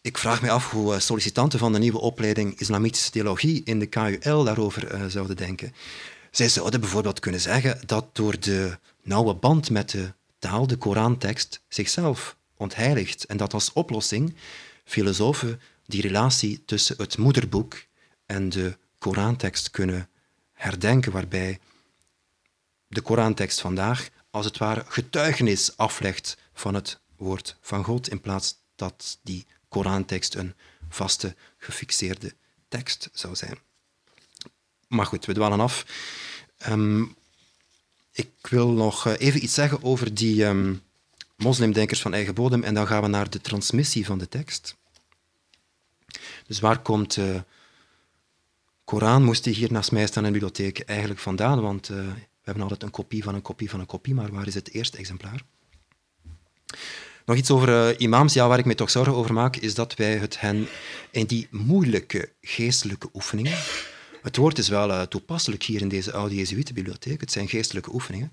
Ik 0.00 0.18
vraag 0.18 0.42
me 0.42 0.50
af 0.50 0.70
hoe 0.70 0.94
eh, 0.94 1.00
sollicitanten 1.00 1.58
van 1.58 1.72
de 1.72 1.78
nieuwe 1.78 1.98
opleiding 1.98 2.60
Islamitische 2.60 3.10
Theologie 3.10 3.62
in 3.64 3.78
de 3.78 3.86
KUL 3.86 4.44
daarover 4.44 4.94
uh, 4.94 5.04
zouden 5.06 5.36
denken. 5.36 5.74
Zij 6.30 6.48
zouden 6.48 6.80
bijvoorbeeld 6.80 7.20
kunnen 7.20 7.40
zeggen 7.40 7.80
dat 7.86 8.06
door 8.12 8.40
de 8.40 8.78
nauwe 9.02 9.34
band 9.34 9.70
met 9.70 9.90
de 9.90 10.12
taal, 10.38 10.66
de 10.66 10.76
Korantekst, 10.76 11.60
zichzelf 11.68 12.36
ontheiligt 12.56 13.24
en 13.24 13.36
dat 13.36 13.52
als 13.52 13.72
oplossing 13.72 14.34
filosofen 14.84 15.60
die 15.86 16.02
relatie 16.02 16.64
tussen 16.64 16.96
het 16.98 17.18
moederboek 17.18 17.84
en 18.26 18.48
de 18.48 18.76
Korantekst 18.98 19.70
kunnen 19.70 20.08
herdenken, 20.52 21.12
waarbij 21.12 21.58
de 22.86 23.00
Korantekst 23.00 23.60
vandaag 23.60 24.08
als 24.30 24.44
het 24.44 24.58
ware 24.58 24.84
getuigenis 24.88 25.76
aflegt 25.76 26.36
van 26.52 26.74
het 26.74 27.00
woord 27.16 27.56
van 27.60 27.84
God, 27.84 28.08
in 28.08 28.20
plaats 28.20 28.56
dat 28.74 29.18
die 29.22 29.46
Korantekst 29.68 30.34
een 30.34 30.54
vaste, 30.88 31.34
gefixeerde 31.58 32.34
tekst 32.68 33.08
zou 33.12 33.34
zijn. 33.34 33.58
Maar 34.88 35.06
goed, 35.06 35.24
we 35.24 35.32
dwalen 35.32 35.60
af. 35.60 35.86
Ehm, 36.56 37.04
ik 38.12 38.30
wil 38.40 38.68
nog 38.68 39.06
eh, 39.06 39.12
even 39.18 39.42
iets 39.42 39.54
zeggen 39.54 39.82
over 39.82 40.14
die 40.14 40.44
um, 40.44 40.82
moslimdenkers 41.36 42.00
van 42.00 42.14
eigen 42.14 42.34
bodem 42.34 42.62
en 42.62 42.74
dan 42.74 42.86
gaan 42.86 43.02
we 43.02 43.08
naar 43.08 43.30
de 43.30 43.40
transmissie 43.40 44.06
van 44.06 44.18
de 44.18 44.28
tekst. 44.28 44.76
Dus 46.46 46.60
waar 46.60 46.78
komt 46.78 47.14
de 47.14 47.32
uh, 47.34 47.40
Koran, 48.84 49.24
moest 49.24 49.44
die 49.44 49.54
hier 49.54 49.72
naast 49.72 49.92
mij 49.92 50.06
staan 50.06 50.24
in 50.24 50.32
de 50.32 50.38
bibliotheek, 50.38 50.80
eigenlijk 50.80 51.20
vandaan? 51.20 51.60
Want 51.60 51.88
uh, 51.88 51.96
we 51.96 52.42
hebben 52.42 52.62
altijd 52.62 52.82
een 52.82 52.90
kopie 52.90 53.22
van 53.22 53.34
een 53.34 53.42
kopie 53.42 53.70
van 53.70 53.80
een 53.80 53.86
kopie, 53.86 54.14
maar 54.14 54.32
waar 54.32 54.46
is 54.46 54.54
het 54.54 54.72
eerste 54.72 54.98
exemplaar? 54.98 55.42
Nog 57.24 57.36
iets 57.36 57.50
over 57.50 57.68
uh, 57.68 58.00
imams, 58.00 58.32
ja, 58.32 58.48
waar 58.48 58.58
ik 58.58 58.64
me 58.64 58.74
toch 58.74 58.90
zorgen 58.90 59.14
over 59.14 59.32
maak, 59.32 59.56
is 59.56 59.74
dat 59.74 59.94
wij 59.94 60.16
het 60.16 60.40
hen 60.40 60.68
in 61.10 61.26
die 61.26 61.48
moeilijke 61.50 62.32
geestelijke 62.40 63.08
oefeningen, 63.14 63.58
het 64.22 64.36
woord 64.36 64.58
is 64.58 64.68
wel 64.68 65.08
toepasselijk 65.08 65.62
hier 65.62 65.80
in 65.80 65.88
deze 65.88 66.12
oude 66.12 66.34
Jezuïetenbibliotheek. 66.34 67.20
Het 67.20 67.32
zijn 67.32 67.48
geestelijke 67.48 67.92
oefeningen. 67.92 68.32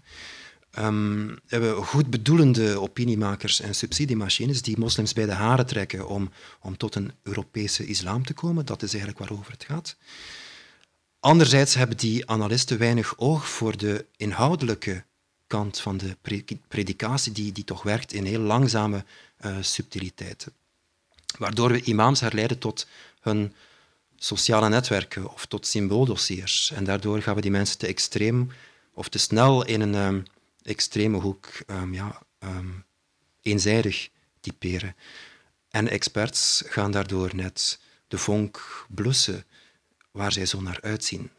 Um, 0.79 1.37
hebben 1.47 1.85
goed 1.85 2.09
bedoelende 2.09 2.79
opiniemakers 2.79 3.59
en 3.59 3.75
subsidiemachines 3.75 4.61
die 4.61 4.79
moslims 4.79 5.13
bij 5.13 5.25
de 5.25 5.31
haren 5.31 5.65
trekken 5.65 6.07
om, 6.07 6.31
om 6.61 6.77
tot 6.77 6.95
een 6.95 7.11
Europese 7.23 7.85
islam 7.85 8.25
te 8.25 8.33
komen. 8.33 8.65
Dat 8.65 8.81
is 8.81 8.93
eigenlijk 8.93 9.19
waarover 9.19 9.51
het 9.51 9.63
gaat. 9.63 9.95
Anderzijds 11.19 11.73
hebben 11.73 11.97
die 11.97 12.29
analisten 12.29 12.77
weinig 12.77 13.13
oog 13.17 13.49
voor 13.49 13.77
de 13.77 14.05
inhoudelijke 14.17 15.03
kant 15.47 15.79
van 15.79 15.97
de 15.97 16.17
predikatie, 16.67 17.31
die, 17.31 17.51
die 17.51 17.63
toch 17.63 17.83
werkt 17.83 18.13
in 18.13 18.25
heel 18.25 18.39
langzame 18.39 19.05
uh, 19.45 19.57
subtiliteiten. 19.61 20.53
Waardoor 21.37 21.71
we 21.71 21.81
imams 21.81 22.19
herleiden 22.19 22.59
tot 22.59 22.87
hun 23.21 23.53
sociale 24.17 24.69
netwerken 24.69 25.33
of 25.33 25.45
tot 25.45 25.67
symbooldossiers. 25.67 26.71
En 26.71 26.83
daardoor 26.83 27.21
gaan 27.21 27.35
we 27.35 27.41
die 27.41 27.51
mensen 27.51 27.77
te 27.77 27.87
extreem 27.87 28.51
of 28.93 29.09
te 29.09 29.17
snel 29.17 29.65
in 29.65 29.81
een 29.81 29.95
um, 29.95 30.23
extreme 30.63 31.17
hoek 31.17 31.47
um, 31.67 31.93
ja, 31.93 32.21
um, 32.39 32.85
eenzijdig 33.41 34.09
typeren. 34.39 34.95
En 35.69 35.87
experts 35.87 36.63
gaan 36.65 36.91
daardoor 36.91 37.35
net 37.35 37.79
de 38.07 38.17
vonk 38.17 38.85
blussen 38.89 39.45
waar 40.11 40.31
zij 40.31 40.45
zo 40.45 40.61
naar 40.61 40.81
uitzien. 40.81 41.29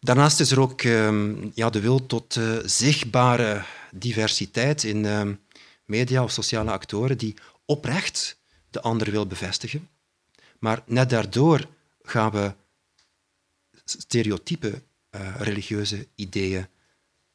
Daarnaast 0.00 0.40
is 0.40 0.50
er 0.50 0.60
ook 0.60 0.80
ja, 1.54 1.70
de 1.70 1.80
wil 1.80 2.06
tot 2.06 2.36
uh, 2.36 2.58
zichtbare 2.64 3.64
diversiteit 3.90 4.84
in 4.84 5.38
media 5.84 6.22
of 6.22 6.32
sociale 6.32 6.70
actoren 6.70 7.18
die 7.18 7.34
oprecht 7.64 8.38
de 8.70 8.80
ander 8.80 9.10
wil 9.10 9.26
bevestigen. 9.26 9.88
Maar 10.58 10.82
net 10.86 11.10
daardoor 11.10 11.68
gaan 12.02 12.30
we 12.30 12.54
stereotype 13.84 14.82
uh, 15.10 15.36
religieuze 15.38 16.06
ideeën 16.14 16.66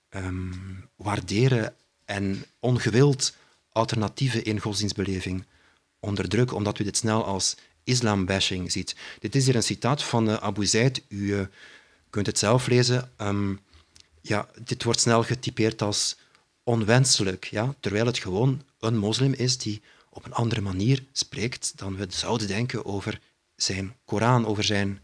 um, 0.10 0.90
waarderen 0.96 1.76
en 2.06 2.46
ongewild 2.60 3.36
alternatieven 3.72 4.44
in 4.44 4.60
godsdienstbeleving 4.60 5.46
onderdrukken, 6.00 6.56
omdat 6.56 6.80
u 6.80 6.84
dit 6.84 6.98
snel 6.98 7.26
als 7.26 7.56
islambashing 7.84 8.72
ziet. 8.72 8.96
Dit 9.20 9.36
is 9.36 9.46
hier 9.46 9.56
een 9.56 9.64
citaat 9.64 10.04
van 10.04 10.30
uh, 10.30 10.36
Abu 10.36 10.66
Zaid. 10.66 11.02
U 11.08 11.18
uh, 11.18 11.42
kunt 12.10 12.26
het 12.26 12.38
zelf 12.38 12.68
lezen. 12.68 13.12
Um, 13.18 13.60
ja, 14.22 14.48
dit 14.64 14.84
wordt 14.84 15.00
snel 15.00 15.24
getypeerd 15.24 15.82
als 15.82 16.16
onwenselijk, 16.64 17.46
ja, 17.46 17.76
terwijl 17.80 18.06
het 18.06 18.18
gewoon 18.18 18.62
een 18.80 18.98
moslim 18.98 19.34
is 19.34 19.58
die 19.58 19.82
op 20.10 20.26
een 20.26 20.34
andere 20.34 20.62
manier 20.62 21.04
spreekt 21.12 21.74
dan 21.76 21.96
we 21.96 22.06
zouden 22.10 22.48
denken 22.48 22.86
over 22.86 23.20
zijn 23.56 23.96
Koran, 24.06 24.46
over 24.46 24.64
zijn 24.64 25.00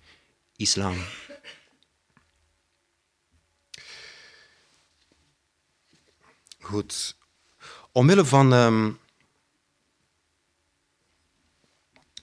islam. 0.55 0.95
Goed. 6.65 7.15
Omwille 7.91 8.25
van 8.25 8.53
ehm, 8.53 8.91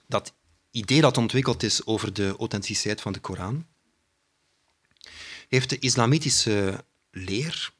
dat 0.07 0.33
idee 0.71 1.01
dat 1.01 1.17
ontwikkeld 1.19 1.63
is 1.63 1.87
over 1.87 2.13
de 2.13 2.35
authenticiteit 2.39 3.01
van 3.01 3.13
de 3.13 3.21
Koran, 3.21 3.67
heeft 5.49 5.71
de 5.71 5.79
islamitische 5.79 6.85
leer 7.11 7.73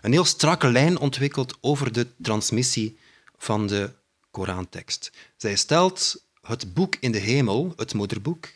een 0.00 0.12
heel 0.12 0.24
strakke 0.24 0.68
lijn 0.68 0.98
ontwikkeld 0.98 1.58
over 1.60 1.92
de 1.92 2.06
transmissie 2.22 2.98
van 3.36 3.66
de 3.66 3.94
Korantekst. 4.30 5.12
Zij 5.36 5.56
stelt 5.56 6.24
het 6.40 6.74
boek 6.74 6.96
in 7.00 7.12
de 7.12 7.18
hemel, 7.18 7.72
het 7.76 7.94
moederboek, 7.94 8.48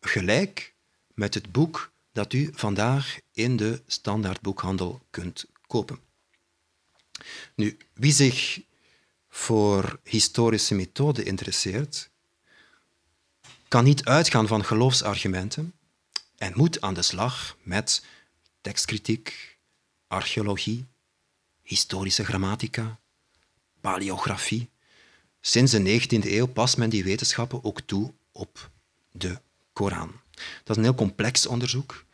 gelijk 0.00 0.74
met 1.14 1.34
het 1.34 1.52
boek 1.52 1.90
dat 2.12 2.32
u 2.32 2.50
vandaag 2.54 3.18
in 3.32 3.56
de 3.56 3.82
standaardboekhandel 3.86 5.00
kunt 5.10 5.44
kopen. 5.66 6.12
Nu, 7.54 7.76
wie 7.92 8.12
zich 8.12 8.60
voor 9.28 10.00
historische 10.02 10.74
methode 10.74 11.22
interesseert, 11.22 12.10
kan 13.68 13.84
niet 13.84 14.04
uitgaan 14.04 14.46
van 14.46 14.64
geloofsargumenten 14.64 15.74
en 16.36 16.52
moet 16.56 16.80
aan 16.80 16.94
de 16.94 17.02
slag 17.02 17.56
met 17.62 18.04
tekstkritiek, 18.60 19.58
archeologie, 20.06 20.86
historische 21.62 22.24
grammatica, 22.24 22.98
paleografie. 23.80 24.70
Sinds 25.40 25.72
de 25.72 26.00
19e 26.00 26.26
eeuw 26.26 26.46
past 26.46 26.76
men 26.76 26.90
die 26.90 27.04
wetenschappen 27.04 27.64
ook 27.64 27.80
toe 27.80 28.12
op 28.32 28.70
de 29.10 29.40
Koran. 29.72 30.12
Dat 30.64 30.70
is 30.70 30.76
een 30.76 30.82
heel 30.82 30.94
complex 30.94 31.46
onderzoek. 31.46 32.04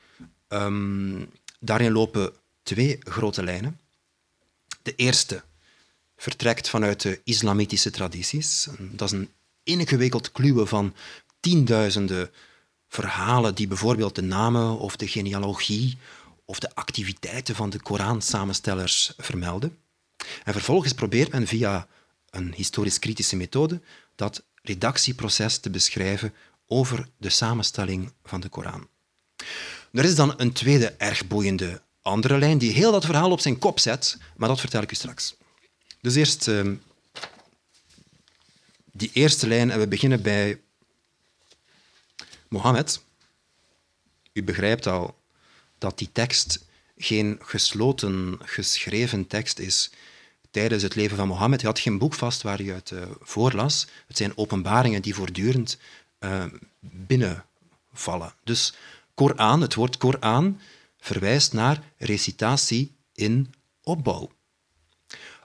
Um, 0.48 1.30
daarin 1.60 1.92
lopen 1.92 2.32
twee 2.62 2.98
grote 3.00 3.42
lijnen. 3.42 3.80
De 4.90 4.96
eerste 4.96 5.42
vertrekt 6.16 6.68
vanuit 6.68 7.02
de 7.02 7.20
islamitische 7.24 7.90
tradities. 7.90 8.68
Dat 8.78 9.12
is 9.12 9.18
een 9.18 9.30
ingewikkeld 9.62 10.32
kluwen 10.32 10.68
van 10.68 10.94
tienduizenden 11.40 12.30
verhalen 12.88 13.54
die 13.54 13.66
bijvoorbeeld 13.66 14.14
de 14.14 14.22
namen 14.22 14.78
of 14.78 14.96
de 14.96 15.08
genealogie 15.08 15.98
of 16.44 16.58
de 16.58 16.74
activiteiten 16.74 17.54
van 17.54 17.70
de 17.70 17.80
Koran-samenstellers 17.82 19.12
vermelden. 19.16 19.78
En 20.44 20.52
vervolgens 20.52 20.92
probeert 20.92 21.32
men 21.32 21.46
via 21.46 21.86
een 22.30 22.52
historisch-kritische 22.54 23.36
methode 23.36 23.80
dat 24.14 24.42
redactieproces 24.62 25.58
te 25.58 25.70
beschrijven 25.70 26.34
over 26.66 27.08
de 27.16 27.30
samenstelling 27.30 28.12
van 28.24 28.40
de 28.40 28.48
Koran. 28.48 28.88
Er 29.92 30.04
is 30.04 30.14
dan 30.14 30.34
een 30.36 30.52
tweede 30.52 30.90
erg 30.90 31.26
boeiende 31.26 31.82
andere 32.10 32.38
lijn 32.38 32.58
die 32.58 32.72
heel 32.72 32.92
dat 32.92 33.04
verhaal 33.04 33.30
op 33.30 33.40
zijn 33.40 33.58
kop 33.58 33.78
zet, 33.78 34.18
maar 34.36 34.48
dat 34.48 34.60
vertel 34.60 34.82
ik 34.82 34.90
u 34.90 34.94
straks. 34.94 35.34
Dus 36.00 36.14
eerst 36.14 36.48
uh, 36.48 36.70
die 38.92 39.10
eerste 39.12 39.46
lijn 39.46 39.70
en 39.70 39.78
we 39.78 39.88
beginnen 39.88 40.22
bij 40.22 40.60
Mohammed. 42.48 43.02
U 44.32 44.42
begrijpt 44.42 44.86
al 44.86 45.18
dat 45.78 45.98
die 45.98 46.10
tekst 46.12 46.64
geen 46.96 47.38
gesloten, 47.42 48.38
geschreven 48.42 49.26
tekst 49.26 49.58
is 49.58 49.90
tijdens 50.50 50.82
het 50.82 50.94
leven 50.94 51.16
van 51.16 51.28
Mohammed. 51.28 51.60
Hij 51.60 51.70
had 51.70 51.80
geen 51.80 51.98
boek 51.98 52.14
vast 52.14 52.42
waar 52.42 52.58
hij 52.58 52.72
uit 52.72 52.90
uh, 52.90 53.02
voorlas. 53.20 53.86
Het 54.06 54.16
zijn 54.16 54.36
openbaringen 54.36 55.02
die 55.02 55.14
voortdurend 55.14 55.78
uh, 56.20 56.44
binnenvallen. 56.80 58.34
Dus 58.44 58.74
Koran, 59.14 59.60
het 59.60 59.74
woord 59.74 59.96
Koran, 59.96 60.60
verwijst 61.00 61.52
naar 61.52 61.92
recitatie 61.96 62.96
in 63.12 63.54
opbouw. 63.82 64.30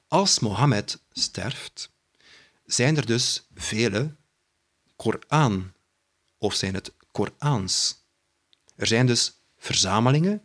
Als 0.07 0.39
Mohammed 0.39 0.99
sterft, 1.11 1.89
zijn 2.65 2.97
er 2.97 3.05
dus 3.05 3.47
vele 3.53 4.15
Koran, 4.95 5.71
of 6.37 6.53
zijn 6.53 6.73
het 6.73 6.91
Korans. 7.11 8.03
Er 8.75 8.87
zijn 8.87 9.05
dus 9.05 9.33
verzamelingen 9.57 10.41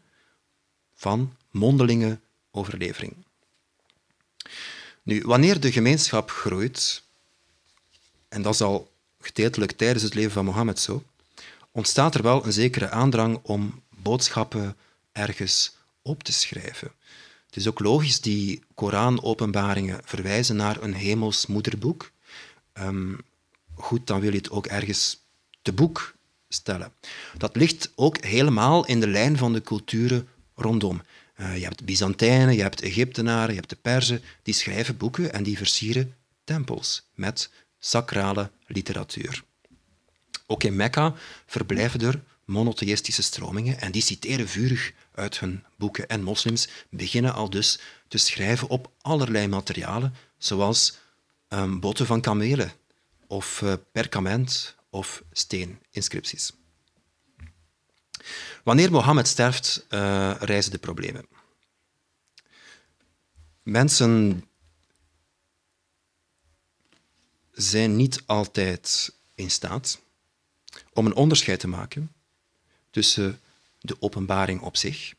van 0.94 1.36
mondelinge 1.50 2.20
overlevering. 2.50 3.14
Nu, 5.02 5.22
wanneer 5.22 5.60
de 5.60 5.72
gemeenschap 5.72 6.30
groeit, 6.30 7.02
en 8.28 8.42
dat 8.42 8.54
is 8.54 8.60
al 8.60 8.92
gedeeltelijk 9.20 9.72
tijdens 9.72 10.02
het 10.02 10.14
leven 10.14 10.32
van 10.32 10.44
Mohammed 10.44 10.78
zo, 10.78 11.04
ontstaat 11.70 12.14
er 12.14 12.22
wel 12.22 12.44
een 12.44 12.52
zekere 12.52 12.90
aandrang 12.90 13.40
om 13.42 13.82
boodschappen 13.88 14.76
ergens 15.12 15.76
op 16.02 16.22
te 16.22 16.32
schrijven. 16.32 16.92
Het 17.46 17.56
is 17.56 17.68
ook 17.68 17.80
logisch, 17.80 18.20
die 18.20 18.62
Koran-openbaringen 18.74 20.00
verwijzen 20.04 20.56
naar 20.56 20.82
een 20.82 20.94
hemels 20.94 21.46
moederboek. 21.46 22.10
Um, 22.74 23.18
goed, 23.74 24.06
dan 24.06 24.20
wil 24.20 24.30
je 24.30 24.36
het 24.36 24.50
ook 24.50 24.66
ergens 24.66 25.20
te 25.62 25.72
boek 25.72 26.14
stellen. 26.48 26.92
Dat 27.36 27.56
ligt 27.56 27.92
ook 27.94 28.24
helemaal 28.24 28.86
in 28.86 29.00
de 29.00 29.08
lijn 29.08 29.36
van 29.36 29.52
de 29.52 29.62
culturen 29.62 30.28
rondom. 30.54 31.02
Uh, 31.36 31.56
je 31.56 31.64
hebt 31.64 31.84
Byzantijnen, 31.84 32.54
je 32.54 32.62
hebt 32.62 32.80
Egyptenaren, 32.80 33.48
je 33.48 33.56
hebt 33.56 33.70
de 33.70 33.76
Perzen, 33.76 34.22
die 34.42 34.54
schrijven 34.54 34.96
boeken 34.96 35.32
en 35.32 35.42
die 35.42 35.56
versieren 35.56 36.14
tempels 36.44 37.02
met 37.14 37.50
sacrale 37.78 38.50
literatuur. 38.66 39.42
Ook 40.46 40.62
in 40.62 40.76
Mekka 40.76 41.14
verblijven 41.46 42.00
er 42.00 42.22
monotheïstische 42.50 43.22
stromingen 43.22 43.80
en 43.80 43.92
die 43.92 44.02
citeren 44.02 44.48
vurig 44.48 44.92
uit 45.14 45.40
hun 45.40 45.64
boeken. 45.76 46.08
En 46.08 46.22
moslims 46.22 46.68
beginnen 46.90 47.34
al 47.34 47.50
dus 47.50 47.78
te 48.08 48.18
schrijven 48.18 48.68
op 48.68 48.92
allerlei 49.00 49.46
materialen, 49.48 50.14
zoals 50.38 50.98
um, 51.48 51.80
botten 51.80 52.06
van 52.06 52.20
kamelen 52.20 52.72
of 53.26 53.60
uh, 53.60 53.72
perkament 53.92 54.76
of 54.90 55.22
steeninscripties. 55.32 56.52
Wanneer 58.64 58.90
Mohammed 58.90 59.28
sterft, 59.28 59.86
uh, 59.90 60.34
reizen 60.38 60.72
de 60.72 60.78
problemen. 60.78 61.26
Mensen 63.62 64.44
zijn 67.52 67.96
niet 67.96 68.22
altijd 68.26 69.14
in 69.34 69.50
staat 69.50 70.00
om 70.92 71.06
een 71.06 71.14
onderscheid 71.14 71.60
te 71.60 71.68
maken 71.68 72.12
tussen 72.90 73.40
de 73.78 73.96
openbaring 74.00 74.60
op 74.60 74.76
zich 74.76 75.14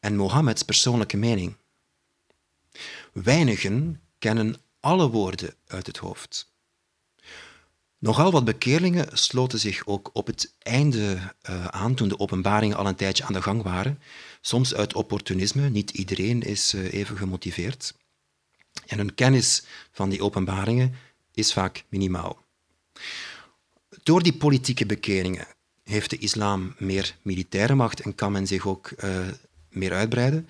en 0.00 0.16
Mohammeds 0.16 0.62
persoonlijke 0.62 1.16
mening. 1.16 1.56
Weinigen 3.12 4.00
kennen 4.18 4.56
alle 4.80 5.10
woorden 5.10 5.54
uit 5.66 5.86
het 5.86 5.96
hoofd. 5.96 6.52
Nogal 7.98 8.32
wat 8.32 8.44
bekeerlingen 8.44 9.18
sloten 9.18 9.58
zich 9.58 9.86
ook 9.86 10.10
op 10.12 10.26
het 10.26 10.54
einde 10.58 11.34
uh, 11.50 11.66
aan, 11.66 11.94
toen 11.94 12.08
de 12.08 12.18
openbaringen 12.18 12.76
al 12.76 12.86
een 12.86 12.94
tijdje 12.94 13.24
aan 13.24 13.32
de 13.32 13.42
gang 13.42 13.62
waren. 13.62 14.00
Soms 14.40 14.74
uit 14.74 14.94
opportunisme, 14.94 15.68
niet 15.68 15.90
iedereen 15.90 16.42
is 16.42 16.74
uh, 16.74 16.92
even 16.92 17.16
gemotiveerd. 17.16 17.94
En 18.86 18.98
hun 18.98 19.14
kennis 19.14 19.64
van 19.92 20.08
die 20.08 20.22
openbaringen 20.22 20.94
is 21.32 21.52
vaak 21.52 21.84
minimaal. 21.88 22.44
Door 24.02 24.22
die 24.22 24.36
politieke 24.36 24.86
bekeringen 24.86 25.46
heeft 25.84 26.10
de 26.10 26.18
islam 26.18 26.74
meer 26.78 27.16
militaire 27.22 27.74
macht 27.74 28.00
en 28.00 28.14
kan 28.14 28.32
men 28.32 28.46
zich 28.46 28.66
ook 28.66 28.90
uh, 29.04 29.26
meer 29.68 29.92
uitbreiden. 29.92 30.48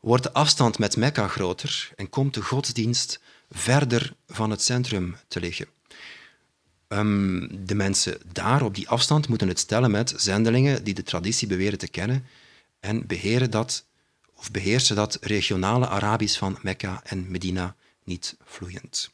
Wordt 0.00 0.22
de 0.22 0.32
afstand 0.32 0.78
met 0.78 0.96
Mekka 0.96 1.28
groter 1.28 1.90
en 1.96 2.08
komt 2.08 2.34
de 2.34 2.42
godsdienst 2.42 3.20
verder 3.50 4.14
van 4.26 4.50
het 4.50 4.62
centrum 4.62 5.16
te 5.28 5.40
liggen. 5.40 5.66
Um, 6.88 7.66
de 7.66 7.74
mensen 7.74 8.18
daar 8.32 8.62
op 8.62 8.74
die 8.74 8.88
afstand 8.88 9.28
moeten 9.28 9.48
het 9.48 9.58
stellen 9.58 9.90
met 9.90 10.14
zendelingen 10.16 10.84
die 10.84 10.94
de 10.94 11.02
traditie 11.02 11.48
beweren 11.48 11.78
te 11.78 11.88
kennen 11.88 12.26
en 12.80 13.06
beheren 13.06 13.50
dat, 13.50 13.84
of 14.34 14.50
beheersen 14.50 14.96
dat 14.96 15.18
regionale 15.20 15.88
Arabisch 15.88 16.38
van 16.38 16.58
Mekka 16.62 17.00
en 17.04 17.30
Medina 17.30 17.74
niet 18.04 18.36
vloeiend. 18.44 19.10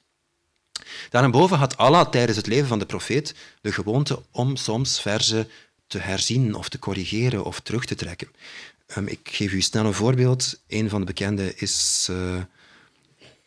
Daarboven 1.10 1.58
had 1.58 1.76
Allah 1.76 2.08
tijdens 2.08 2.36
het 2.36 2.46
leven 2.46 2.68
van 2.68 2.78
de 2.78 2.86
profeet 2.86 3.34
de 3.60 3.72
gewoonte 3.72 4.22
om 4.30 4.56
soms 4.56 5.00
verzen 5.00 5.48
te 5.86 5.98
herzien 5.98 6.54
of 6.54 6.68
te 6.68 6.78
corrigeren 6.78 7.44
of 7.44 7.60
terug 7.60 7.84
te 7.84 7.94
trekken. 7.94 8.28
Um, 8.96 9.08
ik 9.08 9.28
geef 9.32 9.52
u 9.52 9.60
snel 9.60 9.84
een 9.84 9.94
voorbeeld. 9.94 10.60
Een 10.68 10.88
van 10.88 11.00
de 11.00 11.06
bekende 11.06 11.54
is 11.54 12.08
uh, 12.10 12.42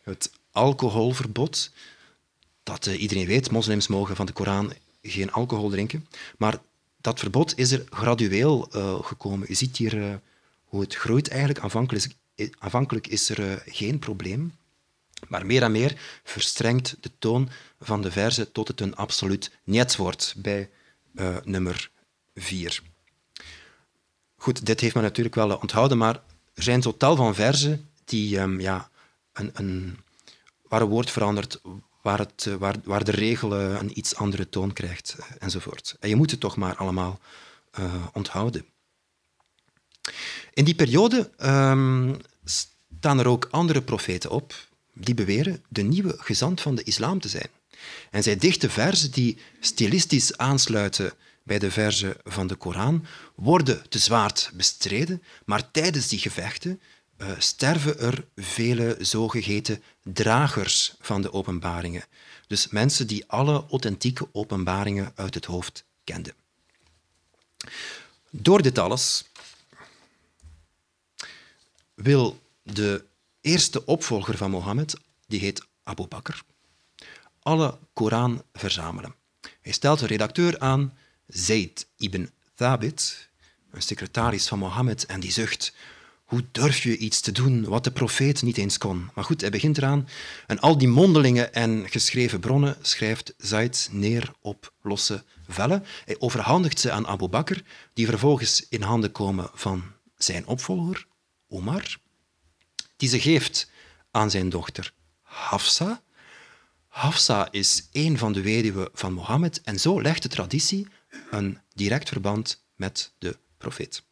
het 0.02 0.30
alcoholverbod 0.52 1.70
dat 2.62 2.86
uh, 2.86 3.00
iedereen 3.00 3.26
weet, 3.26 3.50
moslims 3.50 3.86
mogen 3.86 4.16
van 4.16 4.26
de 4.26 4.32
Koran 4.32 4.72
geen 5.02 5.32
alcohol 5.32 5.70
drinken. 5.70 6.06
Maar 6.38 6.58
dat 7.00 7.18
verbod 7.18 7.58
is 7.58 7.70
er 7.70 7.84
gradueel 7.90 8.68
uh, 8.74 9.04
gekomen. 9.04 9.46
U 9.50 9.54
ziet 9.54 9.76
hier 9.76 10.20
hoe 10.64 10.80
het 10.80 10.94
groeit 10.94 11.28
eigenlijk. 11.28 11.60
Aanvankelijk, 11.60 12.06
aanvankelijk 12.58 13.06
is 13.06 13.28
er 13.28 13.62
geen 13.66 13.98
probleem. 13.98 14.54
Maar 15.28 15.46
meer 15.46 15.62
en 15.62 15.72
meer 15.72 16.20
verstrengt 16.24 16.96
de 17.00 17.10
toon 17.18 17.48
van 17.80 18.02
de 18.02 18.10
verse 18.10 18.52
tot 18.52 18.68
het 18.68 18.80
een 18.80 18.96
absoluut 18.96 19.50
niet 19.64 19.96
wordt 19.96 20.34
bij 20.36 20.70
uh, 21.14 21.36
nummer 21.44 21.90
4. 22.34 22.82
Goed, 24.36 24.66
dit 24.66 24.80
heeft 24.80 24.94
men 24.94 25.02
natuurlijk 25.02 25.34
wel 25.34 25.56
onthouden, 25.56 25.98
maar 25.98 26.22
er 26.54 26.62
zijn 26.62 26.80
totaal 26.80 27.16
van 27.16 27.34
verzen 27.34 27.90
die, 28.04 28.38
um, 28.38 28.60
ja, 28.60 28.90
een, 29.32 29.50
een, 29.54 29.98
waar 30.68 30.80
een 30.80 30.88
woord 30.88 31.10
verandert, 31.10 31.60
waar, 32.02 32.18
het, 32.18 32.48
waar, 32.58 32.76
waar 32.84 33.04
de 33.04 33.10
regel 33.10 33.54
een 33.54 33.98
iets 33.98 34.14
andere 34.14 34.48
toon 34.48 34.72
krijgt, 34.72 35.16
enzovoort. 35.38 35.96
En 36.00 36.08
je 36.08 36.16
moet 36.16 36.30
het 36.30 36.40
toch 36.40 36.56
maar 36.56 36.76
allemaal 36.76 37.20
onthouden. 38.12 38.66
In 40.52 40.64
die 40.64 40.74
periode 40.74 41.30
um, 41.38 42.16
staan 42.44 43.18
er 43.18 43.26
ook 43.26 43.48
andere 43.50 43.82
profeten 43.82 44.30
op 44.30 44.54
die 44.98 45.14
beweren 45.14 45.64
de 45.68 45.82
nieuwe 45.82 46.14
gezant 46.18 46.60
van 46.60 46.74
de 46.74 46.82
islam 46.82 47.20
te 47.20 47.28
zijn. 47.28 47.48
En 48.10 48.22
zij 48.22 48.36
dichten 48.36 48.70
verzen 48.70 49.10
die 49.10 49.38
stilistisch 49.60 50.36
aansluiten 50.36 51.12
bij 51.42 51.58
de 51.58 51.70
verzen 51.70 52.16
van 52.24 52.46
de 52.46 52.54
Koran, 52.54 53.06
worden 53.34 53.88
te 53.88 53.98
zwaard 53.98 54.50
bestreden, 54.54 55.22
maar 55.44 55.70
tijdens 55.70 56.08
die 56.08 56.18
gevechten 56.18 56.80
uh, 57.18 57.30
sterven 57.38 57.98
er 57.98 58.26
vele 58.36 58.96
zogeheten 59.00 59.82
dragers 60.02 60.94
van 61.00 61.22
de 61.22 61.32
openbaringen. 61.32 62.04
Dus 62.46 62.68
mensen 62.68 63.06
die 63.06 63.24
alle 63.26 63.64
authentieke 63.70 64.28
openbaringen 64.32 65.12
uit 65.14 65.34
het 65.34 65.44
hoofd 65.44 65.84
kenden. 66.04 66.34
Door 68.30 68.62
dit 68.62 68.78
alles 68.78 69.24
wil 71.94 72.40
de 72.62 73.04
eerste 73.46 73.84
opvolger 73.84 74.36
van 74.36 74.50
Mohammed, 74.50 74.96
die 75.26 75.40
heet 75.40 75.66
Abu 75.82 76.06
Bakr, 76.06 76.42
alle 77.42 77.78
Koran 77.92 78.42
verzamelen. 78.52 79.14
Hij 79.60 79.72
stelt 79.72 80.00
een 80.00 80.06
redacteur 80.06 80.58
aan, 80.58 80.98
Zayd 81.26 81.86
ibn 81.96 82.30
Thabit, 82.54 83.28
een 83.70 83.82
secretaris 83.82 84.48
van 84.48 84.58
Mohammed, 84.58 85.06
en 85.06 85.20
die 85.20 85.32
zucht 85.32 85.74
hoe 86.26 86.44
durf 86.52 86.82
je 86.82 86.96
iets 86.96 87.20
te 87.20 87.32
doen 87.32 87.64
wat 87.64 87.84
de 87.84 87.90
profeet 87.90 88.42
niet 88.42 88.56
eens 88.56 88.78
kon? 88.78 89.10
Maar 89.14 89.24
goed, 89.24 89.40
hij 89.40 89.50
begint 89.50 89.78
eraan. 89.78 90.08
En 90.46 90.60
al 90.60 90.78
die 90.78 90.88
mondelingen 90.88 91.54
en 91.54 91.88
geschreven 91.88 92.40
bronnen 92.40 92.76
schrijft 92.82 93.34
Zaid 93.38 93.88
neer 93.92 94.32
op 94.40 94.72
losse 94.82 95.24
vellen. 95.48 95.84
Hij 96.04 96.16
overhandigt 96.18 96.80
ze 96.80 96.90
aan 96.90 97.06
Abu 97.06 97.28
Bakr, 97.28 97.60
die 97.94 98.06
vervolgens 98.06 98.66
in 98.68 98.82
handen 98.82 99.12
komen 99.12 99.50
van 99.54 99.82
zijn 100.16 100.46
opvolger, 100.46 101.06
Omar, 101.48 101.96
die 102.96 103.08
ze 103.08 103.20
geeft 103.20 103.70
aan 104.10 104.30
zijn 104.30 104.48
dochter 104.48 104.92
Hafsa. 105.22 106.02
Hafsa 106.88 107.48
is 107.50 107.88
een 107.92 108.18
van 108.18 108.32
de 108.32 108.40
weduwen 108.42 108.88
van 108.92 109.12
Mohammed 109.12 109.60
en 109.60 109.80
zo 109.80 110.02
legt 110.02 110.22
de 110.22 110.28
traditie 110.28 110.86
een 111.30 111.58
direct 111.74 112.08
verband 112.08 112.64
met 112.74 113.12
de 113.18 113.38
profeet. 113.58 114.02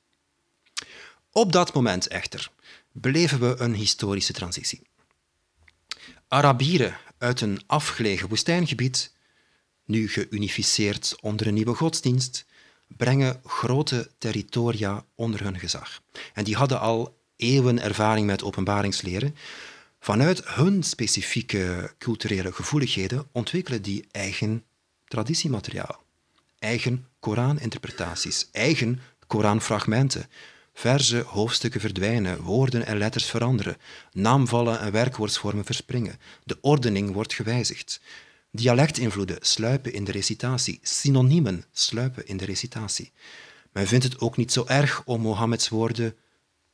Op 1.31 1.53
dat 1.53 1.75
moment 1.75 2.07
echter 2.09 2.51
beleven 2.93 3.41
we 3.41 3.57
een 3.59 3.75
historische 3.75 4.33
transitie. 4.33 4.83
Arabieren 6.29 6.97
uit 7.19 7.41
een 7.41 7.63
afgelegen 7.67 8.29
woestijngebied, 8.29 9.13
nu 9.85 10.09
geunificeerd 10.09 11.17
onder 11.21 11.47
een 11.47 11.55
nieuwe 11.55 11.75
godsdienst, 11.75 12.45
brengen 12.87 13.41
grote 13.45 14.11
territoria 14.19 15.05
onder 15.15 15.43
hun 15.43 15.59
gezag. 15.59 16.03
En 16.35 16.45
die 16.45 16.57
hadden 16.57 16.81
al 16.81 17.23
eeuwen 17.37 17.83
ervaring 17.83 18.27
met 18.27 18.43
openbaringsleren. 18.43 19.37
Vanuit 20.01 20.49
hun 20.49 20.83
specifieke 20.83 21.95
culturele 21.99 22.53
gevoeligheden 22.53 23.27
ontwikkelen 23.33 23.83
die 23.83 24.07
eigen 24.11 24.65
traditiemateriaal, 25.05 26.03
eigen 26.59 27.07
Koraninterpretaties, 27.21 28.49
eigen 28.53 29.01
Koranfragmenten, 29.27 30.29
Verse 30.77 31.25
hoofdstukken 31.27 31.81
verdwijnen, 31.81 32.41
woorden 32.41 32.87
en 32.87 32.99
letters 32.99 33.25
veranderen, 33.25 33.77
naamvallen 34.13 34.81
en 34.81 34.93
werkwoordsvormen 34.93 35.65
verspringen, 35.65 36.19
de 36.45 36.59
ordening 36.61 37.13
wordt 37.13 37.33
gewijzigd. 37.33 38.01
Dialectinvloeden 38.51 39.37
sluipen 39.41 39.93
in 39.93 40.05
de 40.05 40.13
recitatie, 40.13 40.79
synoniemen 40.83 41.65
sluipen 41.73 42.27
in 42.27 42.37
de 42.37 42.45
recitatie. 42.45 43.13
Men 43.73 43.87
vindt 43.87 44.05
het 44.05 44.21
ook 44.21 44.37
niet 44.37 44.53
zo 44.53 44.65
erg 44.67 45.03
om 45.05 45.21
Mohammeds 45.21 45.69
woorden 45.69 46.17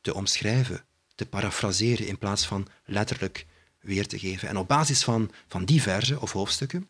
te 0.01 0.13
omschrijven, 0.13 0.85
te 1.15 1.25
parafraseren 1.25 2.07
in 2.07 2.17
plaats 2.17 2.45
van 2.45 2.67
letterlijk 2.85 3.45
weer 3.79 4.07
te 4.07 4.19
geven. 4.19 4.47
En 4.47 4.57
op 4.57 4.67
basis 4.67 5.03
van, 5.03 5.31
van 5.47 5.65
die 5.65 5.81
verzen 5.81 6.21
of 6.21 6.31
hoofdstukken 6.31 6.89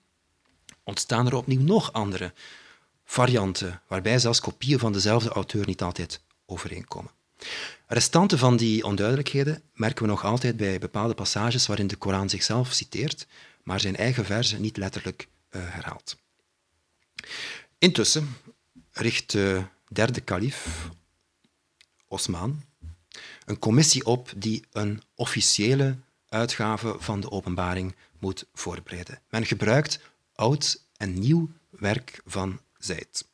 ontstaan 0.83 1.27
er 1.27 1.35
opnieuw 1.35 1.61
nog 1.61 1.93
andere 1.93 2.33
varianten, 3.05 3.81
waarbij 3.87 4.19
zelfs 4.19 4.39
kopieën 4.39 4.79
van 4.79 4.93
dezelfde 4.93 5.29
auteur 5.29 5.65
niet 5.65 5.81
altijd 5.81 6.21
overeenkomen. 6.45 7.11
Restanten 7.87 8.37
van 8.37 8.57
die 8.57 8.83
onduidelijkheden 8.83 9.61
merken 9.73 10.03
we 10.03 10.09
nog 10.09 10.23
altijd 10.25 10.57
bij 10.57 10.79
bepaalde 10.79 11.13
passages 11.13 11.67
waarin 11.67 11.87
de 11.87 11.95
Koran 11.95 12.29
zichzelf 12.29 12.73
citeert, 12.73 13.27
maar 13.63 13.79
zijn 13.79 13.95
eigen 13.95 14.25
verzen 14.25 14.61
niet 14.61 14.77
letterlijk 14.77 15.27
uh, 15.51 15.61
herhaalt. 15.65 16.17
Intussen 17.77 18.37
richt 18.91 19.31
de 19.31 19.63
derde 19.87 20.21
kalif, 20.21 20.89
Osman, 22.07 22.63
een 23.51 23.59
commissie 23.59 24.05
op 24.05 24.33
die 24.35 24.65
een 24.71 25.01
officiële 25.15 25.97
uitgave 26.29 26.95
van 26.99 27.19
de 27.19 27.31
openbaring 27.31 27.95
moet 28.19 28.45
voorbereiden. 28.53 29.19
Men 29.29 29.45
gebruikt 29.45 29.99
oud 30.35 30.83
en 30.97 31.19
nieuw 31.19 31.49
werk 31.69 32.21
van 32.25 32.59
Zaid. 32.77 33.25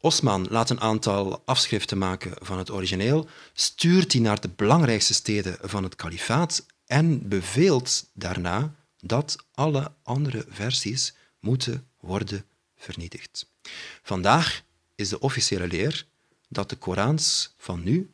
Osman 0.00 0.46
laat 0.50 0.70
een 0.70 0.80
aantal 0.80 1.42
afschriften 1.44 1.98
maken 1.98 2.32
van 2.38 2.58
het 2.58 2.70
origineel, 2.70 3.28
stuurt 3.52 4.10
die 4.10 4.20
naar 4.20 4.40
de 4.40 4.48
belangrijkste 4.48 5.14
steden 5.14 5.58
van 5.62 5.82
het 5.82 5.96
kalifaat 5.96 6.66
en 6.86 7.28
beveelt 7.28 8.06
daarna 8.12 8.74
dat 9.00 9.36
alle 9.54 9.92
andere 10.02 10.44
versies 10.48 11.14
moeten 11.40 11.86
worden 12.00 12.44
vernietigd. 12.76 13.46
Vandaag 14.02 14.62
is 14.94 15.08
de 15.08 15.20
officiële 15.20 15.66
leer 15.66 16.06
dat 16.48 16.68
de 16.68 16.76
Korans 16.76 17.54
van 17.56 17.82
nu 17.82 18.13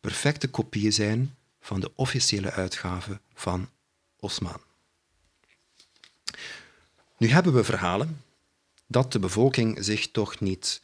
perfecte 0.00 0.48
kopieën 0.48 0.92
zijn 0.92 1.34
van 1.60 1.80
de 1.80 1.90
officiële 1.94 2.50
uitgave 2.50 3.20
van 3.34 3.68
Osman. 4.20 4.60
Nu 7.18 7.28
hebben 7.28 7.54
we 7.54 7.64
verhalen 7.64 8.22
dat 8.86 9.12
de 9.12 9.18
bevolking 9.18 9.78
zich 9.80 10.10
toch 10.10 10.40
niet 10.40 10.80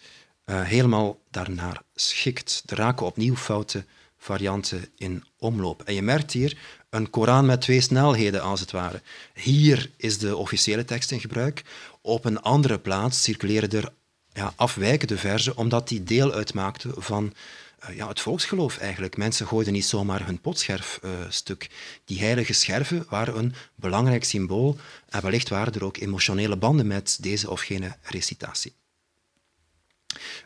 uh, 0.47 0.63
helemaal 0.63 1.21
daarnaar 1.31 1.83
schikt. 1.95 2.63
Er 2.67 2.77
raken 2.77 3.07
opnieuw 3.07 3.37
foute 3.37 3.85
varianten 4.17 4.89
in 4.97 5.25
omloop. 5.39 5.83
En 5.83 5.95
je 5.95 6.03
merkt 6.03 6.33
hier 6.33 6.59
een 6.91 7.11
Koran 7.11 7.47
met 7.47 7.61
twee 7.61 7.81
snelheden, 7.81 8.43
als 8.43 8.61
het 8.61 8.71
ware. 8.71 9.03
Hier 9.35 9.91
is 9.97 10.19
de 10.19 10.37
officiële 10.37 10.85
tekst 10.85 11.11
in 11.11 11.21
gebruik. 11.21 11.63
Op 12.01 12.25
een 12.25 12.41
andere 12.41 12.79
plaats 12.79 13.23
circuleren 13.23 13.71
er 13.71 13.93
ja, 14.33 14.53
afwijkende 14.57 15.19
verzen, 15.19 15.57
omdat 15.57 15.89
die 15.89 16.03
deel 16.03 16.33
uitmaakten 16.33 17.03
van 17.03 17.35
ja, 17.93 18.09
het 18.09 18.21
volksgeloof 18.21 18.79
eigenlijk. 18.79 19.17
Mensen 19.17 19.47
gooiden 19.47 19.73
niet 19.73 19.85
zomaar 19.85 20.27
hun 20.27 20.41
potscherfstuk. 20.41 21.63
Uh, 21.63 21.77
die 22.05 22.19
heilige 22.19 22.53
scherven 22.53 23.07
waren 23.09 23.39
een 23.39 23.55
belangrijk 23.75 24.25
symbool 24.25 24.77
en 25.09 25.23
wellicht 25.23 25.49
waren 25.49 25.73
er 25.73 25.85
ook 25.85 25.97
emotionele 25.97 26.57
banden 26.57 26.87
met 26.87 27.19
deze 27.21 27.51
of 27.51 27.61
gene 27.61 27.97
recitatie. 28.03 28.73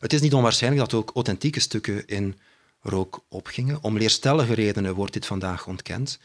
Het 0.01 0.13
is 0.13 0.21
niet 0.21 0.35
onwaarschijnlijk 0.35 0.91
dat 0.91 1.01
ook 1.01 1.11
authentieke 1.15 1.61
stukken 1.61 2.07
in 2.07 2.39
rook 2.81 3.25
opgingen. 3.29 3.83
Om 3.83 3.99
leerstellige 3.99 4.55
redenen 4.55 4.95
wordt 4.95 5.13
dit 5.13 5.27
vandaag 5.27 5.67
ontkend. 5.67 6.19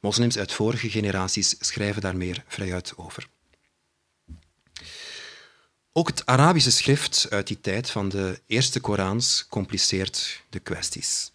Moslims 0.00 0.38
uit 0.38 0.52
vorige 0.52 0.90
generaties 0.90 1.56
schrijven 1.58 2.02
daar 2.02 2.16
meer 2.16 2.44
vrijuit 2.46 2.92
over. 2.96 3.28
Ook 5.96 6.08
het 6.08 6.26
Arabische 6.26 6.70
schrift 6.70 7.26
uit 7.30 7.46
die 7.46 7.60
tijd 7.60 7.90
van 7.90 8.08
de 8.08 8.40
eerste 8.46 8.80
Korans 8.80 9.46
compliceert 9.48 10.42
de 10.48 10.58
kwesties. 10.58 11.32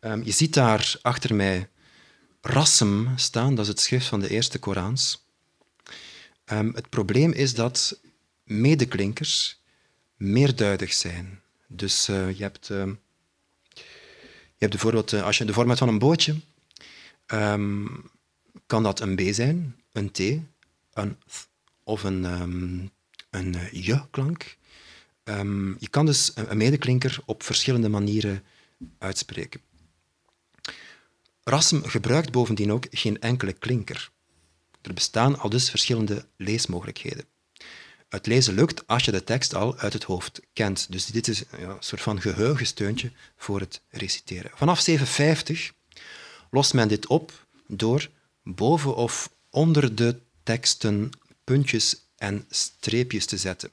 Um, 0.00 0.24
je 0.24 0.30
ziet 0.30 0.54
daar 0.54 0.98
achter 1.02 1.34
mij 1.34 1.68
Rassem 2.40 3.18
staan, 3.18 3.54
dat 3.54 3.64
is 3.64 3.70
het 3.70 3.80
schrift 3.80 4.06
van 4.06 4.20
de 4.20 4.28
eerste 4.28 4.58
Korans. 4.58 5.26
Um, 6.46 6.74
het 6.74 6.88
probleem 6.88 7.32
is 7.32 7.54
dat 7.54 8.00
medeklinkers 8.44 9.60
meerduidig 10.16 10.92
zijn. 10.92 11.40
Dus 11.66 12.08
uh, 12.08 12.36
je 12.36 12.42
hebt, 12.42 12.68
uh, 12.68 12.86
je 13.74 14.58
hebt 14.58 14.72
bijvoorbeeld, 14.72 15.12
uh, 15.12 15.22
als 15.22 15.38
je 15.38 15.44
de 15.44 15.52
vorm 15.52 15.66
hebt 15.66 15.78
van 15.78 15.88
een 15.88 15.98
bootje, 15.98 16.40
kan 18.66 18.82
dat 18.82 19.00
een 19.00 19.16
B 19.16 19.20
zijn, 19.30 19.76
een 19.92 20.10
T, 20.10 20.18
een 20.92 21.16
of 21.84 22.02
een, 22.02 22.24
um, 22.24 22.90
een 23.32 23.56
je-klank. 23.70 24.56
Um, 25.24 25.76
je 25.78 25.88
kan 25.88 26.06
dus 26.06 26.32
een 26.34 26.56
medeklinker 26.56 27.18
op 27.24 27.42
verschillende 27.42 27.88
manieren 27.88 28.44
uitspreken. 28.98 29.60
Rasm 31.44 31.82
gebruikt 31.82 32.32
bovendien 32.32 32.72
ook 32.72 32.86
geen 32.90 33.20
enkele 33.20 33.52
klinker. 33.52 34.10
Er 34.82 34.94
bestaan 34.94 35.38
al 35.38 35.48
dus 35.48 35.70
verschillende 35.70 36.26
leesmogelijkheden. 36.36 37.24
Het 38.08 38.26
lezen 38.26 38.54
lukt 38.54 38.86
als 38.86 39.04
je 39.04 39.10
de 39.10 39.24
tekst 39.24 39.54
al 39.54 39.78
uit 39.78 39.92
het 39.92 40.04
hoofd 40.04 40.40
kent. 40.52 40.92
Dus 40.92 41.06
dit 41.06 41.28
is 41.28 41.38
ja, 41.58 41.68
een 41.68 41.76
soort 41.80 42.02
van 42.02 42.20
geheugensteuntje 42.20 43.12
voor 43.36 43.60
het 43.60 43.80
reciteren. 43.88 44.50
Vanaf 44.54 44.80
750 44.80 45.72
lost 46.50 46.74
men 46.74 46.88
dit 46.88 47.06
op 47.06 47.46
door 47.66 48.10
boven 48.42 48.96
of 48.96 49.30
onder 49.50 49.94
de 49.94 50.20
teksten 50.42 51.10
puntjes 51.44 52.01
en 52.22 52.44
streepjes 52.50 53.26
te 53.26 53.36
zetten. 53.36 53.70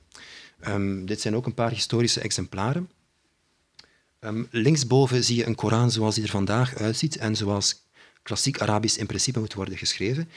Um, 0.68 1.06
dit 1.06 1.22
zijn 1.22 1.36
ook 1.36 1.45
een 1.45 1.54
paar 1.54 1.72
historische 1.72 2.20
exemplaren. 2.20 2.89
Um, 4.20 4.47
linksboven 4.52 5.24
zie 5.24 5.36
je 5.36 5.45
een 5.45 5.56
Koran 5.56 5.91
zoals 5.91 6.16
die 6.16 6.24
er 6.24 6.30
vandaag 6.30 6.76
uitziet 6.76 7.18
en 7.18 7.36
zoals 7.36 7.82
klassiek 8.24 8.62
Arabisch 8.62 8.97
in 8.97 9.06
principe 9.06 9.39
moet 9.39 9.54
worden 9.54 9.78
geschreven. 9.78 10.30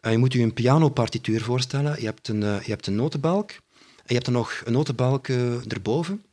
Uh, 0.00 0.12
je 0.12 0.18
moet 0.18 0.32
je 0.32 0.42
een 0.42 0.52
pianopartituur 0.52 1.42
voorstellen. 1.42 2.00
Je 2.00 2.04
hebt 2.04 2.28
een, 2.28 2.42
uh, 2.42 2.62
je 2.62 2.70
hebt 2.70 2.86
een 2.86 2.94
notenbalk 2.94 3.50
en 3.50 4.06
je 4.06 4.14
hebt 4.14 4.26
er 4.26 4.32
nog 4.32 4.62
een 4.64 4.72
notenbalk 4.72 5.28
uh, 5.28 5.72
erboven. 5.72 6.24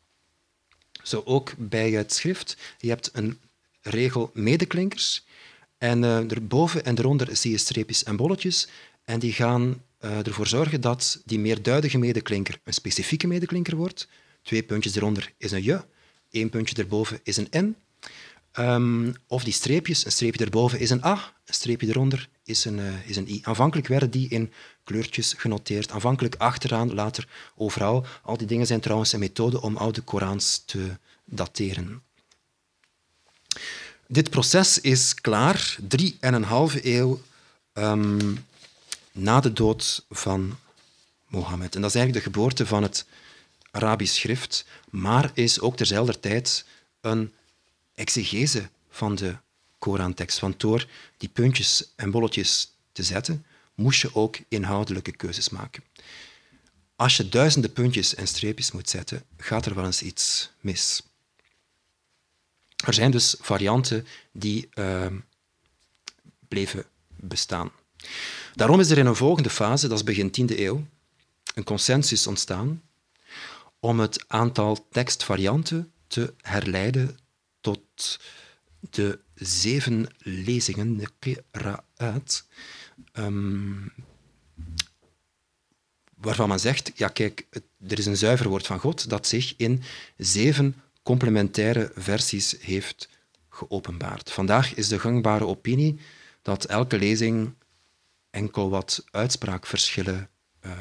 Zo 1.04 1.22
ook 1.26 1.54
bij 1.58 1.92
het 1.92 2.14
schrift. 2.14 2.58
Je 2.78 2.90
hebt 2.90 3.10
een 3.14 3.40
regel 3.82 4.32
medeklinkers 4.34 5.26
en 5.78 6.04
erboven 6.04 6.86
en 6.86 6.98
eronder 6.98 7.38
zie 7.38 7.52
je 7.52 7.58
streepjes 7.58 8.04
en 8.04 8.16
bolletjes 8.16 8.68
en 9.04 9.20
die 9.20 9.34
gaan 9.34 9.82
ervoor 10.00 10.48
zorgen 10.48 10.82
dat 10.82 11.22
die 11.26 11.40
meerduidige 11.40 11.98
medeklinker 11.98 12.60
een 12.64 12.74
specifieke 12.74 13.28
medeklinker 13.28 13.76
wordt. 13.76 14.08
Twee 14.42 14.64
puntjes 14.64 14.96
eronder 14.96 15.34
is 15.38 15.52
een 15.52 15.64
je, 15.64 15.86
één 16.30 16.50
puntje 16.50 16.76
erboven 16.76 17.20
is 17.24 17.38
een 17.38 17.50
n. 17.58 17.76
Um, 18.60 19.14
of 19.28 19.44
die 19.44 19.54
streepjes, 19.54 20.06
een 20.06 20.12
streepje 20.12 20.46
erboven 20.46 20.80
is 20.80 20.90
een 20.90 21.04
A, 21.04 21.34
een 21.46 21.54
streepje 21.54 21.88
eronder 21.88 22.30
is 22.44 22.66
een, 22.66 22.78
uh, 22.78 23.10
is 23.10 23.16
een 23.16 23.30
I. 23.30 23.40
Aanvankelijk 23.44 23.88
werden 23.88 24.12
die 24.12 24.30
in 24.30 24.52
kleurtjes 24.84 25.34
genoteerd. 25.38 25.92
Aanvankelijk 25.92 26.36
achteraan, 26.36 26.94
later 26.94 27.28
overal. 27.56 28.06
Al 28.24 28.38
die 28.38 28.48
dingen 28.48 28.68
zijn 28.68 28.80
trouwens 28.80 29.14
een 29.14 29.20
methode 29.20 29.62
om 29.62 29.78
oude 29.78 30.02
Korans 30.02 30.64
te 30.66 30.98
dateren. 31.26 32.02
Dit 34.08 34.30
proces 34.30 34.82
is 34.82 35.14
klaar 35.14 35.78
drie 35.88 36.18
en 36.20 36.34
een 36.34 36.44
halve 36.44 36.96
eeuw 36.96 37.22
um, 37.74 38.46
na 39.18 39.40
de 39.40 39.54
dood 39.54 40.06
van 40.10 40.58
Mohammed. 41.28 41.76
En 41.76 41.82
dat 41.82 41.90
is 41.90 41.96
eigenlijk 41.96 42.26
de 42.26 42.32
geboorte 42.32 42.66
van 42.66 42.84
het 42.84 43.06
Arabisch 43.72 44.16
schrift, 44.16 44.66
maar 44.90 45.32
is 45.34 45.60
ook 45.60 45.78
terzelfde 45.78 46.20
tijd 46.20 46.66
een 47.02 47.34
exegese 47.96 48.70
van 48.90 49.16
de 49.16 49.38
Korantekst. 49.80 50.40
Want 50.40 50.60
door 50.60 50.88
die 51.18 51.30
puntjes 51.30 51.94
en 51.96 52.12
bolletjes 52.12 52.74
te 52.92 53.04
zetten, 53.04 53.46
moest 53.76 54.02
je 54.02 54.16
ook 54.16 54.38
inhoudelijke 54.48 55.12
keuzes 55.12 55.50
maken. 55.50 55.84
Als 56.96 57.18
je 57.18 57.30
duizenden 57.30 57.74
puntjes 57.74 58.16
en 58.16 58.28
streepjes 58.28 58.72
moet 58.72 58.90
zetten, 58.90 59.24
gaat 59.38 59.66
er 59.66 59.76
wel 59.76 59.86
eens 59.86 60.02
iets 60.02 60.50
mis. 60.60 61.02
Er 62.86 62.94
zijn 62.94 63.12
dus 63.12 63.36
varianten 63.40 64.08
die 64.32 64.70
uh, 64.74 65.06
bleven 66.48 66.86
bestaan. 67.08 67.72
Daarom 68.58 68.80
is 68.80 68.90
er 68.90 68.98
in 68.98 69.06
een 69.06 69.16
volgende 69.16 69.50
fase, 69.50 69.88
dat 69.88 69.98
is 69.98 70.04
begin 70.04 70.52
10e 70.52 70.60
eeuw, 70.60 70.86
een 71.56 71.64
consensus 71.64 72.28
ontstaan 72.28 72.82
om 73.80 74.00
het 74.00 74.24
aantal 74.28 74.88
tekstvarianten 74.92 75.92
te 76.08 76.34
herleiden 76.42 77.18
tot 77.62 78.20
de 78.80 79.20
zeven 79.36 80.08
lezingen, 80.18 80.98
de 80.98 81.08
qira'at, 81.20 82.46
um, 83.14 83.94
waarvan 86.16 86.50
men 86.50 86.60
zegt, 86.60 86.92
ja 86.96 87.08
kijk, 87.08 87.48
er 87.88 88.00
is 88.00 88.06
een 88.06 88.18
zuiver 88.18 88.50
woord 88.50 88.68
van 88.68 88.80
God 88.80 89.10
dat 89.10 89.28
zich 89.28 89.54
in 89.58 89.84
zeven 90.18 90.76
complementaire 91.04 91.92
versies 91.96 92.56
heeft 92.60 93.10
geopenbaard. 93.50 94.32
Vandaag 94.32 94.74
is 94.74 94.88
de 94.88 95.00
gangbare 95.00 95.46
opinie 95.46 96.00
dat 96.42 96.66
elke 96.66 96.98
lezing 96.98 97.56
enkel 98.38 98.70
wat 98.70 99.04
uitspraakverschillen 99.12 100.30
uh, 100.66 100.72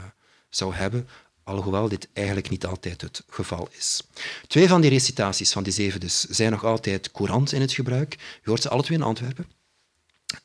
zou 0.48 0.74
hebben, 0.74 1.08
alhoewel 1.42 1.88
dit 1.88 2.08
eigenlijk 2.12 2.48
niet 2.48 2.66
altijd 2.66 3.00
het 3.00 3.22
geval 3.28 3.68
is. 3.70 4.02
Twee 4.46 4.68
van 4.68 4.80
die 4.80 4.90
recitaties 4.90 5.52
van 5.52 5.62
die 5.62 5.72
zeven 5.72 6.00
dus 6.00 6.24
zijn 6.24 6.50
nog 6.50 6.64
altijd 6.64 7.12
courant 7.12 7.52
in 7.52 7.60
het 7.60 7.72
gebruik. 7.72 8.12
Je 8.42 8.50
hoort 8.50 8.62
ze 8.62 8.68
alle 8.68 8.82
twee 8.82 8.98
in 8.98 9.04
Antwerpen. 9.04 9.46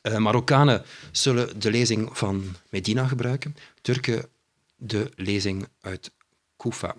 Uh, 0.02 0.16
Marokkanen 0.16 0.84
zullen 1.12 1.60
de 1.60 1.70
lezing 1.70 2.18
van 2.18 2.56
Medina 2.68 3.06
gebruiken, 3.06 3.56
Turken 3.80 4.28
de 4.76 5.10
lezing 5.16 5.68
uit 5.80 6.10
Kufa. 6.56 6.94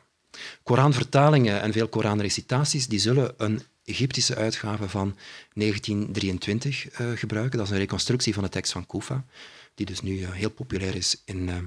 Koranvertalingen 0.64 1.62
en 1.62 1.74
veel 1.74 1.88
Koranrecitaties 1.88 2.88
die 2.88 3.00
zullen 3.00 3.34
een 3.38 3.62
Egyptische 3.86 4.36
uitgave 4.36 4.90
van 4.90 5.16
1923 5.54 7.00
uh, 7.00 7.12
eh, 7.12 7.18
gebruiken. 7.18 7.58
Dat 7.58 7.68
is 7.68 7.74
een 7.74 7.80
reconstructie 7.80 8.34
van 8.34 8.44
de 8.44 8.50
tekst 8.50 8.72
van 8.72 8.86
Kufa, 8.86 9.26
die 9.74 9.86
dus 9.86 10.02
nu 10.02 10.18
uh, 10.18 10.32
heel 10.32 10.50
populair 10.50 10.96
is 10.96 11.22
in, 11.26 11.48
uh, 11.48 11.58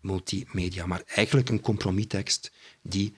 multimedia, 0.00 0.86
maar 0.86 1.02
eigenlijk 1.06 1.48
een 1.48 1.60
compromistekst 1.60 2.52
die 2.82 3.14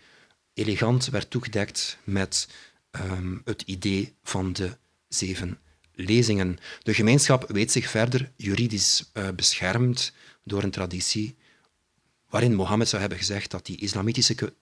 elegant 0.54 1.06
werd 1.06 1.30
toegedekt 1.30 1.98
met 2.04 2.48
um, 2.90 3.42
het 3.44 3.62
idee 3.62 4.14
van 4.22 4.52
de 4.52 4.76
zeven 5.08 5.58
lezingen. 5.94 6.58
De 6.82 6.94
gemeenschap 6.94 7.48
weet 7.48 7.72
zich 7.72 7.90
verder 7.90 8.32
juridisch 8.36 9.10
uh, 9.14 9.28
beschermd 9.30 10.12
door 10.44 10.62
een 10.62 10.70
traditie 10.70 11.36
waarin 12.28 12.54
Mohammed 12.54 12.88
zou 12.88 13.00
hebben 13.00 13.18
gezegd 13.18 13.50
dat 13.50 13.66
die 13.66 13.76
islamitische 13.76 14.54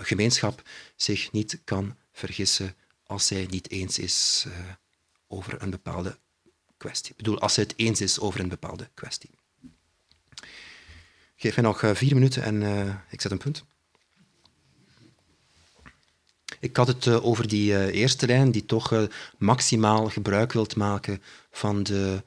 gemeenschap 0.00 0.62
zich 0.96 1.32
niet 1.32 1.60
kan 1.64 1.96
vergissen 2.12 2.74
als 3.06 3.26
zij 3.26 3.46
niet 3.50 3.70
eens 3.70 3.98
is 3.98 4.46
over 5.26 5.62
een 5.62 5.70
bepaalde 5.70 6.18
kwestie. 6.78 7.10
Ik 7.10 7.16
bedoel, 7.16 7.38
als 7.40 7.54
zij 7.54 7.62
het 7.62 7.74
eens 7.76 8.00
is 8.00 8.20
over 8.20 8.40
een 8.40 8.48
bepaalde 8.48 8.88
kwestie. 8.94 9.30
Geef 11.36 11.56
mij 11.56 11.64
nog 11.64 11.82
eh, 11.82 11.94
vier 11.94 12.14
minuten 12.14 12.42
en 12.42 12.62
uh, 12.62 12.94
ik 13.10 13.20
zet 13.20 13.32
een 13.32 13.38
punt. 13.38 13.64
Ik 16.60 16.76
had 16.76 16.86
het 16.86 17.06
uh, 17.06 17.24
over 17.24 17.48
die 17.48 17.92
eerste 17.92 18.26
lijn 18.26 18.50
die 18.50 18.66
toch 18.66 19.08
maximaal 19.36 20.08
gebruik 20.08 20.52
wilt 20.52 20.76
maken 20.76 21.22
van 21.50 21.82
de 21.82 22.22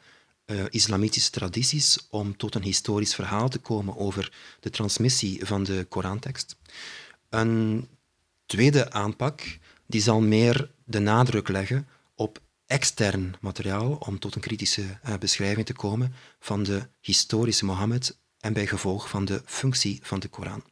islamitische 0.70 1.32
tradities 1.32 2.08
om 2.10 2.38
tot 2.38 2.56
een 2.56 2.64
historisch 2.64 3.16
verhaal 3.16 3.49
te 3.49 3.60
komen 3.60 3.97
over 3.97 4.34
de 4.60 4.70
transmissie 4.70 5.45
van 5.45 5.64
de 5.64 5.86
Korantekst. 5.89 6.56
Een 7.30 7.88
tweede 8.45 8.91
aanpak 8.91 9.58
die 9.86 10.02
zal 10.02 10.22
meer 10.22 10.72
de 10.84 10.99
nadruk 10.99 11.47
leggen 11.47 11.88
op 12.16 12.41
extern 12.72 13.36
materiaal 13.39 13.91
om 13.91 14.19
tot 14.19 14.36
een 14.36 14.41
kritische 14.41 14.99
beschrijving 15.19 15.65
te 15.65 15.74
komen 15.74 16.13
van 16.39 16.63
de 16.63 16.88
historische 17.01 17.65
Mohammed 17.65 18.17
en 18.39 18.53
bij 18.53 18.67
gevolg 18.67 19.09
van 19.09 19.26
de 19.26 19.41
functie 19.45 19.99
van 20.03 20.19
de 20.19 20.28
Koran. 20.28 20.63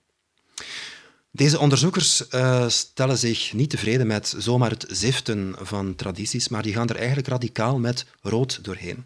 Deze 1.32 1.60
onderzoekers 1.60 2.24
uh, 2.30 2.70
stellen 2.70 3.18
zich 3.18 3.54
niet 3.54 3.70
tevreden 3.70 4.08
met 4.08 4.34
zomaar 4.38 4.70
het 4.70 4.86
ziften 4.88 5.56
van 5.60 5.95
tradities, 5.95 6.47
maar 6.47 6.64
die 6.64 6.74
gaan 6.74 6.89
er 6.89 6.95
eigenlijk 6.95 7.28
radicaal 7.28 7.80
met 7.80 8.06
rood 8.22 8.64
doorheen. 8.64 9.06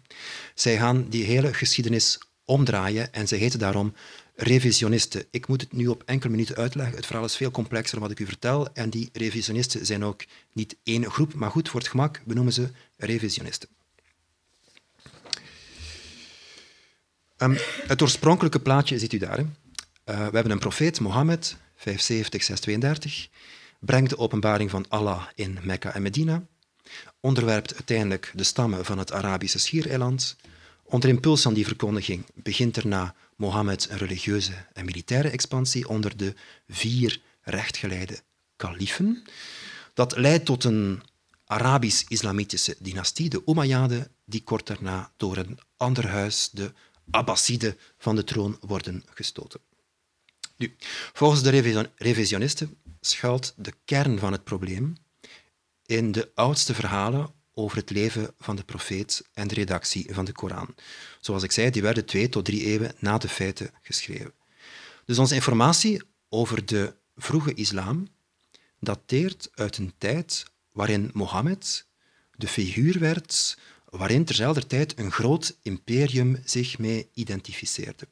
Zij 0.54 0.76
gaan 0.76 1.08
die 1.08 1.24
hele 1.24 1.54
geschiedenis 1.54 2.18
omdraaien 2.44 3.12
en 3.12 3.28
ze 3.28 3.36
heten 3.36 3.58
daarom 3.58 3.94
revisionisten. 4.34 5.24
Ik 5.30 5.46
moet 5.46 5.60
het 5.60 5.72
nu 5.72 5.86
op 5.86 6.02
enkele 6.06 6.30
minuten 6.30 6.56
uitleggen. 6.56 6.96
Het 6.96 7.06
verhaal 7.06 7.24
is 7.24 7.36
veel 7.36 7.50
complexer 7.50 7.98
dan 7.98 8.08
wat 8.08 8.18
ik 8.18 8.18
u 8.18 8.26
vertel 8.26 8.72
en 8.72 8.90
die 8.90 9.08
revisionisten 9.12 9.86
zijn 9.86 10.04
ook 10.04 10.24
niet 10.52 10.76
één 10.82 11.10
groep, 11.10 11.34
maar 11.34 11.50
goed, 11.50 11.68
voor 11.68 11.80
het 11.80 11.88
gemak 11.88 12.20
benoemen 12.24 12.52
ze 12.52 12.70
revisionisten. 12.96 13.68
Um, 17.38 17.56
het 17.86 18.02
oorspronkelijke 18.02 18.60
plaatje 18.60 18.98
ziet 18.98 19.12
u 19.12 19.18
daar. 19.18 19.38
Uh, 19.38 19.46
we 20.04 20.12
hebben 20.12 20.50
een 20.50 20.58
profeet, 20.58 21.00
Mohammed, 21.00 21.56
570, 21.76 22.42
632, 22.42 23.28
brengt 23.80 24.10
de 24.10 24.18
openbaring 24.18 24.70
van 24.70 24.88
Allah 24.88 25.22
in 25.34 25.58
Mekka 25.62 25.94
en 25.94 26.02
Medina, 26.02 26.46
onderwerpt 27.20 27.74
uiteindelijk 27.74 28.32
de 28.34 28.44
stammen 28.44 28.84
van 28.84 28.98
het 28.98 29.12
Arabische 29.12 29.58
schiereiland. 29.58 30.36
Onder 30.82 31.08
impuls 31.08 31.42
van 31.42 31.54
die 31.54 31.66
verkondiging 31.66 32.24
begint 32.34 32.76
erna 32.76 33.14
Mohammed 33.36 33.90
een 33.90 33.98
religieuze 33.98 34.66
en 34.72 34.84
militaire 34.84 35.30
expansie 35.30 35.88
onder 35.88 36.16
de 36.16 36.34
vier 36.68 37.20
rechtgeleide 37.40 38.22
kalifen. 38.56 39.24
Dat 39.94 40.16
leidt 40.16 40.44
tot 40.44 40.64
een 40.64 41.02
Arabisch-islamitische 41.44 42.76
dynastie, 42.78 43.28
de 43.28 43.42
Umayyaden, 43.46 44.10
die 44.24 44.42
kort 44.42 44.66
daarna 44.66 45.12
door 45.16 45.36
een 45.36 45.58
ander 45.76 46.08
huis, 46.08 46.50
de 46.52 46.72
Abbasiden 47.10 47.78
van 47.98 48.16
de 48.16 48.24
troon 48.24 48.58
worden 48.60 49.02
gestoten. 49.14 49.60
Nu, 50.56 50.74
volgens 51.12 51.42
de 51.42 51.90
revisionisten 51.96 52.76
schuilt 53.00 53.54
de 53.56 53.72
kern 53.84 54.18
van 54.18 54.32
het 54.32 54.44
probleem 54.44 54.96
in 55.86 56.12
de 56.12 56.30
oudste 56.34 56.74
verhalen 56.74 57.34
over 57.54 57.76
het 57.76 57.90
leven 57.90 58.34
van 58.38 58.56
de 58.56 58.64
profeet 58.64 59.24
en 59.32 59.48
de 59.48 59.54
redactie 59.54 60.14
van 60.14 60.24
de 60.24 60.32
Koran. 60.32 60.74
Zoals 61.20 61.42
ik 61.42 61.52
zei, 61.52 61.70
die 61.70 61.82
werden 61.82 62.04
twee 62.04 62.28
tot 62.28 62.44
drie 62.44 62.64
eeuwen 62.64 62.94
na 62.98 63.18
de 63.18 63.28
feiten 63.28 63.70
geschreven. 63.82 64.32
Dus 65.04 65.18
onze 65.18 65.34
informatie 65.34 66.02
over 66.28 66.66
de 66.66 66.94
vroege 67.16 67.54
islam 67.54 68.08
dateert 68.80 69.48
uit 69.54 69.76
een 69.76 69.92
tijd 69.98 70.44
waarin 70.72 71.10
Mohammed 71.12 71.86
de 72.36 72.48
figuur 72.48 72.98
werd 72.98 73.58
waarin 73.84 74.24
terzelfde 74.24 74.66
tijd 74.66 74.98
een 74.98 75.12
groot 75.12 75.58
imperium 75.62 76.40
zich 76.44 76.78
mee 76.78 77.08
identificeerde. 77.12 78.08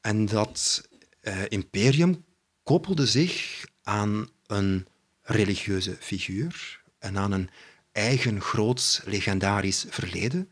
En 0.00 0.26
dat 0.26 0.88
uh, 1.22 1.42
imperium 1.48 2.24
koppelde 2.62 3.06
zich 3.06 3.64
aan 3.82 4.28
een 4.46 4.86
religieuze 5.22 5.96
figuur 6.00 6.82
en 6.98 7.18
aan 7.18 7.32
een 7.32 7.50
eigen 7.98 8.40
groots 8.40 9.00
legendarisch 9.04 9.84
verleden 9.88 10.50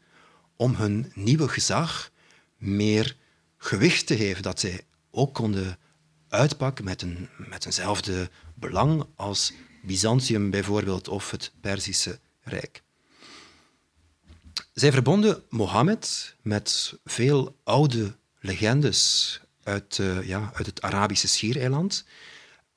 om 0.56 0.74
hun 0.74 1.12
nieuwe 1.14 1.48
gezag 1.48 2.10
meer 2.56 3.16
gewicht 3.56 4.06
te 4.06 4.16
geven, 4.16 4.42
dat 4.42 4.60
zij 4.60 4.80
ook 5.10 5.34
konden 5.34 5.78
uitpakken 6.28 6.84
met, 6.84 7.02
een, 7.02 7.28
met 7.36 7.64
eenzelfde 7.64 8.30
belang 8.54 9.06
als 9.16 9.52
Byzantium 9.82 10.50
bijvoorbeeld 10.50 11.08
of 11.08 11.30
het 11.30 11.52
Perzische 11.60 12.18
Rijk. 12.42 12.82
Zij 14.72 14.92
verbonden 14.92 15.42
Mohammed 15.48 16.34
met 16.42 16.94
veel 17.04 17.56
oude 17.64 18.16
legendes 18.40 19.40
uit, 19.62 19.98
uh, 19.98 20.26
ja, 20.26 20.50
uit 20.54 20.66
het 20.66 20.82
Arabische 20.82 21.28
Schiereiland. 21.28 22.04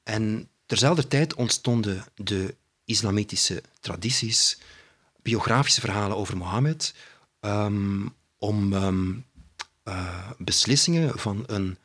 En 0.04 0.50
terzelfde 0.66 1.08
tijd 1.08 1.34
ontstonden 1.34 2.06
de 2.16 2.56
islamitische 2.86 3.64
tradities, 3.80 4.60
biografische 5.22 5.82
verhalen 5.82 6.18
over 6.18 6.38
Mohammed, 6.38 6.94
um, 7.40 8.16
om 8.38 8.74
um, 8.74 9.26
uh, 9.84 10.32
beslissingen 10.38 11.20
van 11.20 11.44
een 11.46 11.78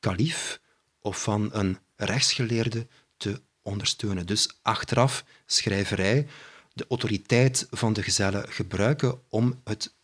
kalif 0.00 0.60
of 1.00 1.22
van 1.22 1.48
een 1.52 1.78
rechtsgeleerde 1.96 2.86
te 3.16 3.42
ondersteunen. 3.62 4.26
Dus 4.26 4.58
achteraf 4.62 5.24
schrijverij, 5.46 6.26
de 6.72 6.86
autoriteit 6.88 7.66
van 7.70 7.92
de 7.92 8.02
gezellen 8.02 8.48
gebruiken 8.48 9.20
om 9.28 9.60
het 9.64 9.94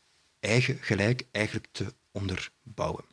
eigen 0.40 0.78
gelijk 0.80 1.26
eigenlijk 1.30 1.68
te 1.72 1.94
onderbouwen. 2.12 3.04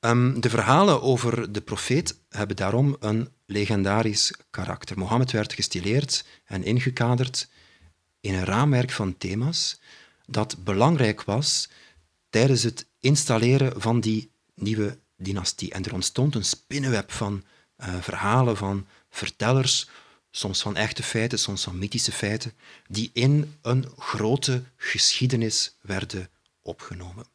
Um, 0.00 0.40
de 0.40 0.50
verhalen 0.50 1.02
over 1.02 1.52
de 1.52 1.60
profeet 1.60 2.18
hebben 2.28 2.56
daarom 2.56 2.96
een 3.00 3.28
legendarisch 3.52 4.32
karakter. 4.50 4.98
Mohammed 4.98 5.30
werd 5.30 5.52
gestileerd 5.52 6.24
en 6.44 6.64
ingekaderd 6.64 7.48
in 8.20 8.34
een 8.34 8.44
raamwerk 8.44 8.90
van 8.90 9.18
thema's 9.18 9.80
dat 10.26 10.64
belangrijk 10.64 11.22
was 11.22 11.68
tijdens 12.30 12.62
het 12.62 12.86
installeren 13.00 13.80
van 13.80 14.00
die 14.00 14.30
nieuwe 14.54 14.98
dynastie. 15.16 15.72
En 15.72 15.84
er 15.84 15.94
ontstond 15.94 16.34
een 16.34 16.44
spinnenweb 16.44 17.12
van 17.12 17.44
uh, 17.76 18.00
verhalen 18.00 18.56
van 18.56 18.86
vertellers, 19.10 19.88
soms 20.30 20.62
van 20.62 20.76
echte 20.76 21.02
feiten, 21.02 21.38
soms 21.38 21.62
van 21.62 21.78
mythische 21.78 22.12
feiten, 22.12 22.52
die 22.88 23.10
in 23.12 23.54
een 23.62 23.92
grote 23.96 24.62
geschiedenis 24.76 25.76
werden 25.80 26.30
opgenomen. 26.62 27.26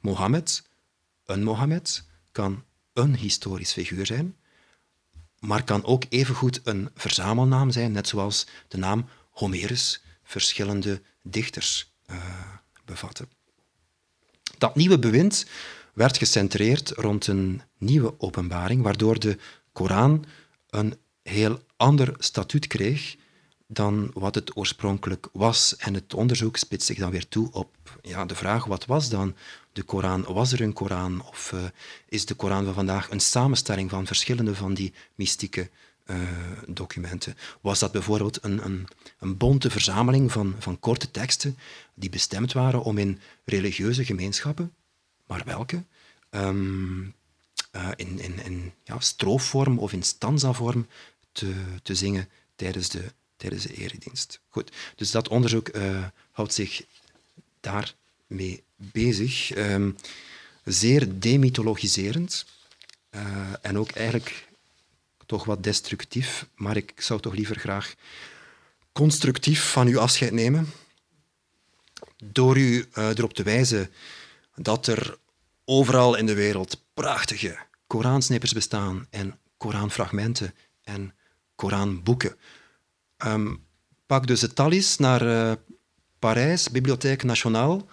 Mohammed, 0.00 0.62
een 1.24 1.42
Mohammed, 1.42 2.04
kan 2.32 2.64
een 2.92 3.16
historisch 3.16 3.72
figuur 3.72 4.06
zijn, 4.06 4.36
maar 5.42 5.64
kan 5.64 5.84
ook 5.84 6.04
evengoed 6.08 6.60
een 6.64 6.90
verzamelnaam 6.94 7.70
zijn, 7.70 7.92
net 7.92 8.08
zoals 8.08 8.46
de 8.68 8.78
naam 8.78 9.08
Homerus 9.30 10.02
verschillende 10.22 11.02
dichters 11.22 11.92
uh, 12.10 12.16
bevatten. 12.84 13.28
Dat 14.58 14.74
nieuwe 14.74 14.98
bewind 14.98 15.46
werd 15.94 16.18
gecentreerd 16.18 16.90
rond 16.90 17.26
een 17.26 17.62
nieuwe 17.78 18.14
openbaring, 18.18 18.82
waardoor 18.82 19.18
de 19.18 19.38
Koran 19.72 20.24
een 20.70 20.98
heel 21.22 21.64
ander 21.76 22.14
statuut 22.18 22.66
kreeg 22.66 23.16
dan 23.72 24.10
wat 24.14 24.34
het 24.34 24.56
oorspronkelijk 24.56 25.28
was. 25.32 25.76
En 25.76 25.94
het 25.94 26.14
onderzoek 26.14 26.56
spitst 26.56 26.86
zich 26.86 26.98
dan 26.98 27.10
weer 27.10 27.28
toe 27.28 27.48
op 27.52 27.98
ja, 28.02 28.24
de 28.24 28.34
vraag, 28.34 28.64
wat 28.64 28.86
was 28.86 29.08
dan 29.08 29.34
de 29.72 29.82
Koran? 29.82 30.22
Was 30.22 30.52
er 30.52 30.60
een 30.60 30.72
Koran? 30.72 31.24
Of 31.28 31.52
uh, 31.54 31.60
is 32.08 32.26
de 32.26 32.34
Koran 32.34 32.64
van 32.64 32.74
vandaag 32.74 33.10
een 33.10 33.20
samenstelling 33.20 33.90
van 33.90 34.06
verschillende 34.06 34.54
van 34.54 34.74
die 34.74 34.92
mystieke 35.14 35.70
uh, 36.06 36.16
documenten? 36.66 37.36
Was 37.60 37.78
dat 37.78 37.92
bijvoorbeeld 37.92 38.44
een, 38.44 38.64
een, 38.64 38.88
een 39.18 39.36
bonte 39.36 39.70
verzameling 39.70 40.32
van, 40.32 40.54
van 40.58 40.80
korte 40.80 41.10
teksten 41.10 41.58
die 41.94 42.10
bestemd 42.10 42.52
waren 42.52 42.82
om 42.82 42.98
in 42.98 43.20
religieuze 43.44 44.04
gemeenschappen, 44.04 44.74
maar 45.26 45.42
welke, 45.44 45.82
um, 46.30 47.14
uh, 47.76 47.88
in, 47.96 48.20
in, 48.20 48.44
in 48.44 48.72
ja, 48.84 49.00
stroofvorm 49.00 49.78
of 49.78 49.92
in 49.92 50.02
stanzavorm 50.02 50.86
te, 51.32 51.54
te 51.82 51.94
zingen 51.94 52.28
tijdens 52.56 52.88
de, 52.88 53.12
tijdens 53.42 53.66
de 53.66 53.74
eredienst. 53.74 54.40
Goed, 54.48 54.72
dus 54.96 55.10
dat 55.10 55.28
onderzoek 55.28 55.68
uh, 55.68 56.06
houdt 56.30 56.54
zich 56.54 56.82
daarmee 57.60 58.62
bezig. 58.76 59.56
Um, 59.56 59.96
zeer 60.64 61.20
demythologiserend 61.20 62.46
uh, 63.10 63.22
en 63.62 63.78
ook 63.78 63.90
eigenlijk 63.90 64.48
toch 65.26 65.44
wat 65.44 65.62
destructief, 65.62 66.46
maar 66.54 66.76
ik 66.76 66.92
zou 66.96 67.20
toch 67.20 67.34
liever 67.34 67.58
graag 67.58 67.94
constructief 68.92 69.70
van 69.70 69.88
u 69.88 69.96
afscheid 69.96 70.32
nemen 70.32 70.72
door 72.24 72.56
u 72.56 72.86
uh, 72.94 73.08
erop 73.08 73.34
te 73.34 73.42
wijzen 73.42 73.90
dat 74.54 74.86
er 74.86 75.18
overal 75.64 76.14
in 76.14 76.26
de 76.26 76.34
wereld 76.34 76.82
prachtige 76.94 77.58
Koransnippers 77.86 78.52
bestaan 78.52 79.06
en 79.10 79.38
Koranfragmenten 79.56 80.54
en 80.84 81.14
Koranboeken. 81.54 82.36
Um, 83.26 83.64
pak 84.06 84.26
dus 84.26 84.40
het 84.40 84.54
Thalys 84.54 84.96
naar 84.96 85.22
uh, 85.26 85.52
Parijs, 86.18 86.70
Bibliotheek 86.70 87.22
Nationale. 87.22 87.84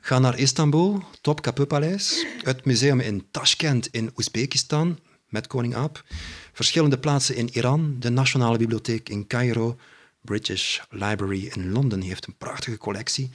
Ga 0.00 0.18
naar 0.18 0.38
Istanbul, 0.38 1.02
Topkapı-paleis. 1.20 2.26
Het 2.42 2.64
museum 2.64 3.00
in 3.00 3.26
Tashkent 3.30 3.86
in 3.86 4.10
Oezbekistan, 4.16 4.98
met 5.28 5.46
koning 5.46 5.74
Aap. 5.74 6.04
Verschillende 6.52 6.98
plaatsen 6.98 7.36
in 7.36 7.48
Iran, 7.52 7.96
de 7.98 8.10
Nationale 8.10 8.58
Bibliotheek 8.58 9.08
in 9.08 9.26
Cairo. 9.26 9.76
British 10.20 10.80
Library 10.90 11.50
in 11.54 11.72
Londen 11.72 12.00
heeft 12.00 12.26
een 12.26 12.36
prachtige 12.36 12.78
collectie. 12.78 13.30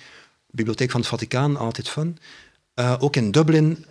Bibliotheek 0.51 0.91
van 0.91 0.99
het 0.99 1.09
Vaticaan, 1.09 1.57
altijd 1.57 1.89
fun. 1.89 2.17
Uh, 2.75 2.95
ook 2.99 3.15
in 3.15 3.31
Dublin, 3.31 3.85